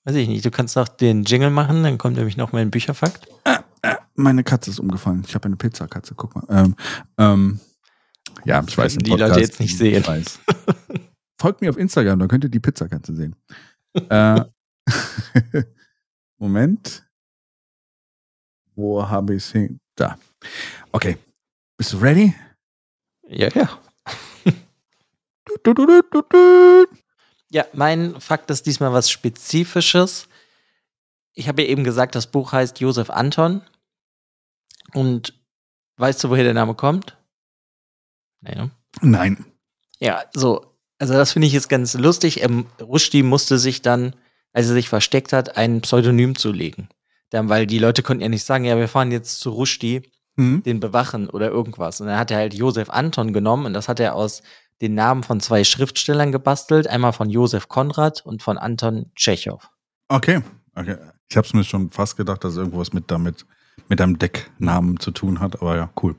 Weiß 0.05 0.15
ich 0.15 0.27
nicht. 0.27 0.45
Du 0.45 0.51
kannst 0.51 0.75
noch 0.75 0.87
den 0.87 1.23
Jingle 1.23 1.49
machen, 1.49 1.83
dann 1.83 1.97
kommt 1.97 2.15
nämlich 2.17 2.37
noch 2.37 2.51
mein 2.51 2.71
Bücherfakt. 2.71 3.27
Äh, 3.43 3.58
äh, 3.81 3.95
meine 4.15 4.43
Katze 4.43 4.71
ist 4.71 4.79
umgefallen. 4.79 5.23
Ich 5.27 5.35
habe 5.35 5.45
eine 5.45 5.55
Pizzakatze, 5.55 6.15
guck 6.15 6.35
mal. 6.35 6.45
Ähm, 6.49 6.75
ähm, 7.17 7.59
ja, 8.45 8.63
ich 8.67 8.77
weiß 8.77 8.95
nicht. 8.95 9.07
Die 9.07 9.11
Leute 9.11 9.39
jetzt 9.39 9.59
nicht 9.59 9.77
sehen. 9.77 10.03
Folgt 11.39 11.61
mir 11.61 11.69
auf 11.69 11.77
Instagram, 11.77 12.19
da 12.19 12.27
könnt 12.27 12.43
ihr 12.43 12.49
die 12.49 12.59
Pizzakatze 12.59 13.15
sehen. 13.15 13.35
äh, 14.09 14.41
Moment. 16.37 17.05
Wo 18.75 19.07
habe 19.07 19.35
ich 19.35 19.43
es 19.43 19.51
hin? 19.51 19.79
Da. 19.95 20.17
Okay. 20.91 21.17
Bist 21.77 21.93
du 21.93 21.97
ready? 21.97 22.33
Ja, 23.27 23.49
ja. 23.53 23.69
ja, 27.51 27.65
mein 27.73 28.19
Fakt 28.19 28.49
ist 28.51 28.65
diesmal 28.65 28.93
was 28.93 29.09
Spezifisches. 29.09 30.27
Ich 31.33 31.47
habe 31.47 31.61
ja 31.61 31.69
eben 31.69 31.83
gesagt, 31.83 32.15
das 32.15 32.27
Buch 32.27 32.51
heißt 32.51 32.79
Josef 32.79 33.09
Anton. 33.09 33.61
Und 34.93 35.33
weißt 35.97 36.23
du, 36.23 36.29
woher 36.29 36.43
der 36.43 36.53
Name 36.53 36.75
kommt? 36.75 37.17
Nee, 38.41 38.55
ne? 38.55 38.71
Nein. 39.01 39.45
Ja, 39.99 40.23
so. 40.33 40.65
Also, 40.97 41.13
das 41.13 41.31
finde 41.31 41.47
ich 41.47 41.53
jetzt 41.53 41.69
ganz 41.69 41.93
lustig. 41.93 42.43
Ähm, 42.43 42.65
Rushdie 42.81 43.23
musste 43.23 43.57
sich 43.57 43.81
dann, 43.81 44.15
als 44.51 44.67
er 44.67 44.73
sich 44.73 44.89
versteckt 44.89 45.31
hat, 45.31 45.55
ein 45.55 45.81
Pseudonym 45.81 46.35
zulegen. 46.35 46.89
Dann, 47.29 47.47
weil 47.47 47.67
die 47.67 47.79
Leute 47.79 48.03
konnten 48.03 48.23
ja 48.23 48.29
nicht 48.29 48.43
sagen, 48.43 48.65
ja, 48.65 48.77
wir 48.77 48.87
fahren 48.87 49.11
jetzt 49.11 49.39
zu 49.39 49.51
Rushdie, 49.51 50.11
mhm. 50.35 50.63
den 50.63 50.79
bewachen 50.79 51.29
oder 51.29 51.49
irgendwas. 51.49 52.01
Und 52.01 52.07
dann 52.07 52.17
hat 52.17 52.31
er 52.31 52.37
halt 52.37 52.53
Josef 52.53 52.89
Anton 52.89 53.33
genommen 53.33 53.65
und 53.65 53.73
das 53.73 53.87
hat 53.87 53.99
er 53.99 54.15
aus 54.15 54.41
den 54.81 54.95
Namen 54.95 55.23
von 55.23 55.39
zwei 55.39 55.63
Schriftstellern 55.63 56.31
gebastelt. 56.31 56.87
Einmal 56.87 57.13
von 57.13 57.29
Josef 57.29 57.67
Konrad 57.67 58.25
und 58.25 58.41
von 58.41 58.57
Anton 58.57 59.11
Tschechow. 59.15 59.69
Okay. 60.07 60.41
okay. 60.75 60.97
Ich 61.29 61.37
habe 61.37 61.45
es 61.45 61.53
mir 61.53 61.63
schon 61.63 61.91
fast 61.91 62.17
gedacht, 62.17 62.43
dass 62.43 62.57
irgendwas 62.57 62.93
mit 62.93 63.11
damit 63.11 63.45
mit 63.87 64.01
einem 64.01 64.19
Decknamen 64.19 64.99
zu 64.99 65.11
tun 65.11 65.39
hat, 65.39 65.61
aber 65.61 65.75
ja, 65.75 65.89
cool. 66.01 66.15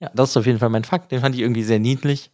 Ja, 0.00 0.10
das 0.14 0.30
ist 0.30 0.36
auf 0.36 0.46
jeden 0.46 0.58
Fall 0.58 0.70
mein 0.70 0.84
Fakt. 0.84 1.12
Den 1.12 1.20
fand 1.20 1.34
ich 1.34 1.42
irgendwie 1.42 1.62
sehr 1.62 1.78
niedlich. 1.78 2.30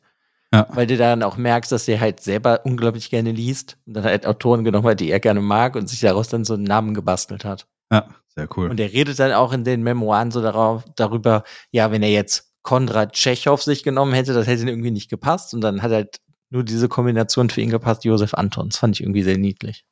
Ja. 0.52 0.68
Weil 0.70 0.86
du 0.86 0.96
dann 0.96 1.24
auch 1.24 1.36
merkst, 1.36 1.72
dass 1.72 1.86
der 1.86 2.00
halt 2.00 2.20
selber 2.20 2.60
unglaublich 2.64 3.10
gerne 3.10 3.32
liest 3.32 3.78
und 3.86 3.94
dann 3.94 4.04
halt 4.04 4.26
Autoren 4.26 4.62
genommen 4.62 4.86
hat, 4.86 5.00
die 5.00 5.10
er 5.10 5.18
gerne 5.18 5.40
mag 5.40 5.74
und 5.74 5.88
sich 5.88 6.00
daraus 6.00 6.28
dann 6.28 6.44
so 6.44 6.54
einen 6.54 6.62
Namen 6.62 6.94
gebastelt 6.94 7.44
hat. 7.44 7.66
Ja, 7.90 8.08
sehr 8.28 8.48
cool. 8.56 8.70
Und 8.70 8.78
er 8.78 8.92
redet 8.92 9.18
dann 9.18 9.32
auch 9.32 9.52
in 9.52 9.64
den 9.64 9.82
Memoiren 9.82 10.30
so 10.30 10.40
darauf, 10.40 10.84
darüber, 10.94 11.42
ja, 11.72 11.90
wenn 11.90 12.04
er 12.04 12.10
jetzt 12.10 12.52
Konrad 12.62 13.12
Tschechow 13.14 13.60
sich 13.60 13.82
genommen 13.82 14.12
hätte, 14.12 14.34
das 14.34 14.46
hätte 14.46 14.62
ihm 14.62 14.68
irgendwie 14.68 14.92
nicht 14.92 15.10
gepasst 15.10 15.52
und 15.52 15.60
dann 15.60 15.82
hat 15.82 15.90
halt 15.90 16.20
nur 16.50 16.62
diese 16.62 16.88
Kombination 16.88 17.50
für 17.50 17.60
ihn 17.60 17.70
gepasst, 17.70 18.04
Josef 18.04 18.34
Anton. 18.34 18.68
Das 18.68 18.78
fand 18.78 18.94
ich 18.94 19.02
irgendwie 19.02 19.24
sehr 19.24 19.38
niedlich. 19.38 19.84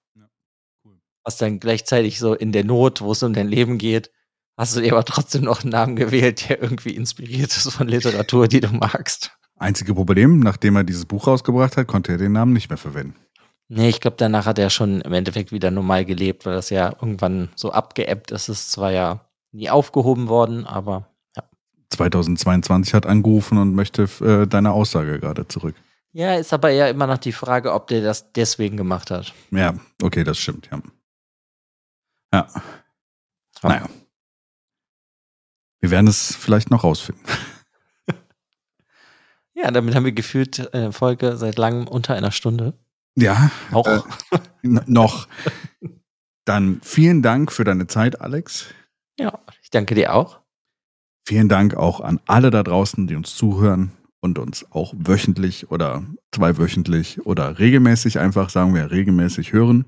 Was 1.24 1.38
dann 1.38 1.58
gleichzeitig 1.58 2.18
so 2.18 2.34
in 2.34 2.52
der 2.52 2.64
Not, 2.64 3.00
wo 3.00 3.12
es 3.12 3.22
um 3.22 3.32
dein 3.32 3.48
Leben 3.48 3.78
geht, 3.78 4.10
hast 4.56 4.76
du 4.76 4.80
dir 4.80 4.92
aber 4.92 5.04
trotzdem 5.04 5.42
noch 5.42 5.62
einen 5.62 5.72
Namen 5.72 5.96
gewählt, 5.96 6.48
der 6.48 6.62
irgendwie 6.62 6.94
inspiriert 6.94 7.56
ist 7.56 7.70
von 7.72 7.88
Literatur, 7.88 8.48
die 8.48 8.60
du 8.60 8.68
magst. 8.68 9.32
Einzige 9.56 9.94
Problem, 9.94 10.40
nachdem 10.40 10.76
er 10.76 10.84
dieses 10.84 11.06
Buch 11.06 11.26
rausgebracht 11.26 11.76
hat, 11.76 11.86
konnte 11.86 12.12
er 12.12 12.18
den 12.18 12.32
Namen 12.32 12.52
nicht 12.52 12.68
mehr 12.68 12.78
verwenden. 12.78 13.16
Nee, 13.68 13.88
ich 13.88 14.00
glaube, 14.00 14.16
danach 14.18 14.46
hat 14.46 14.58
er 14.58 14.68
schon 14.68 15.00
im 15.00 15.12
Endeffekt 15.12 15.50
wieder 15.50 15.70
normal 15.70 16.04
gelebt, 16.04 16.44
weil 16.44 16.54
das 16.54 16.70
ja 16.70 16.90
irgendwann 17.00 17.48
so 17.54 17.72
abgeebbt 17.72 18.30
ist. 18.30 18.48
Es 18.48 18.60
ist 18.60 18.72
zwar 18.72 18.92
ja 18.92 19.24
nie 19.52 19.70
aufgehoben 19.70 20.28
worden, 20.28 20.66
aber 20.66 21.08
ja. 21.36 21.44
2022 21.90 22.92
hat 22.92 23.06
angerufen 23.06 23.56
und 23.56 23.74
möchte 23.74 24.02
äh, 24.20 24.46
deine 24.46 24.72
Aussage 24.72 25.18
gerade 25.18 25.48
zurück. 25.48 25.76
Ja, 26.12 26.34
ist 26.34 26.52
aber 26.52 26.70
ja 26.70 26.88
immer 26.88 27.06
noch 27.06 27.18
die 27.18 27.32
Frage, 27.32 27.72
ob 27.72 27.88
der 27.88 28.02
das 28.02 28.32
deswegen 28.32 28.76
gemacht 28.76 29.10
hat. 29.10 29.32
Ja, 29.50 29.74
okay, 30.02 30.24
das 30.24 30.38
stimmt, 30.38 30.68
ja. 30.70 30.80
Ja. 32.34 32.48
ja. 33.62 33.68
Naja. 33.68 33.88
Wir 35.80 35.90
werden 35.90 36.08
es 36.08 36.34
vielleicht 36.34 36.70
noch 36.70 36.84
rausfinden. 36.84 37.24
Ja, 39.56 39.70
damit 39.70 39.94
haben 39.94 40.04
wir 40.04 40.12
gefühlt 40.12 40.74
eine 40.74 40.92
Folge 40.92 41.36
seit 41.36 41.56
langem 41.56 41.86
unter 41.86 42.14
einer 42.14 42.32
Stunde. 42.32 42.74
Ja. 43.16 43.52
Auch. 43.70 43.86
Äh, 43.86 44.02
noch. 44.62 45.28
Dann 46.44 46.80
vielen 46.82 47.22
Dank 47.22 47.52
für 47.52 47.62
deine 47.62 47.86
Zeit, 47.86 48.20
Alex. 48.20 48.66
Ja, 49.18 49.38
ich 49.62 49.70
danke 49.70 49.94
dir 49.94 50.12
auch. 50.12 50.40
Vielen 51.24 51.48
Dank 51.48 51.74
auch 51.76 52.00
an 52.00 52.20
alle 52.26 52.50
da 52.50 52.64
draußen, 52.64 53.06
die 53.06 53.14
uns 53.14 53.36
zuhören 53.36 53.92
und 54.20 54.40
uns 54.40 54.70
auch 54.72 54.92
wöchentlich 54.96 55.70
oder 55.70 56.02
zweiwöchentlich 56.32 57.24
oder 57.24 57.58
regelmäßig 57.58 58.18
einfach, 58.18 58.50
sagen 58.50 58.74
wir, 58.74 58.90
regelmäßig 58.90 59.52
hören. 59.52 59.84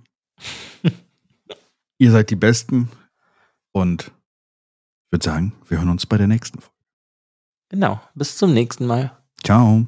Ihr 1.98 2.10
seid 2.10 2.30
die 2.30 2.36
Besten 2.36 2.90
und 3.72 4.12
ich 5.06 5.12
würde 5.12 5.24
sagen, 5.24 5.52
wir 5.68 5.78
hören 5.78 5.88
uns 5.88 6.06
bei 6.06 6.18
der 6.18 6.26
nächsten 6.26 6.60
Folge. 6.60 6.74
Genau, 7.68 8.00
bis 8.14 8.36
zum 8.36 8.52
nächsten 8.52 8.86
Mal. 8.86 9.16
Ciao. 9.42 9.86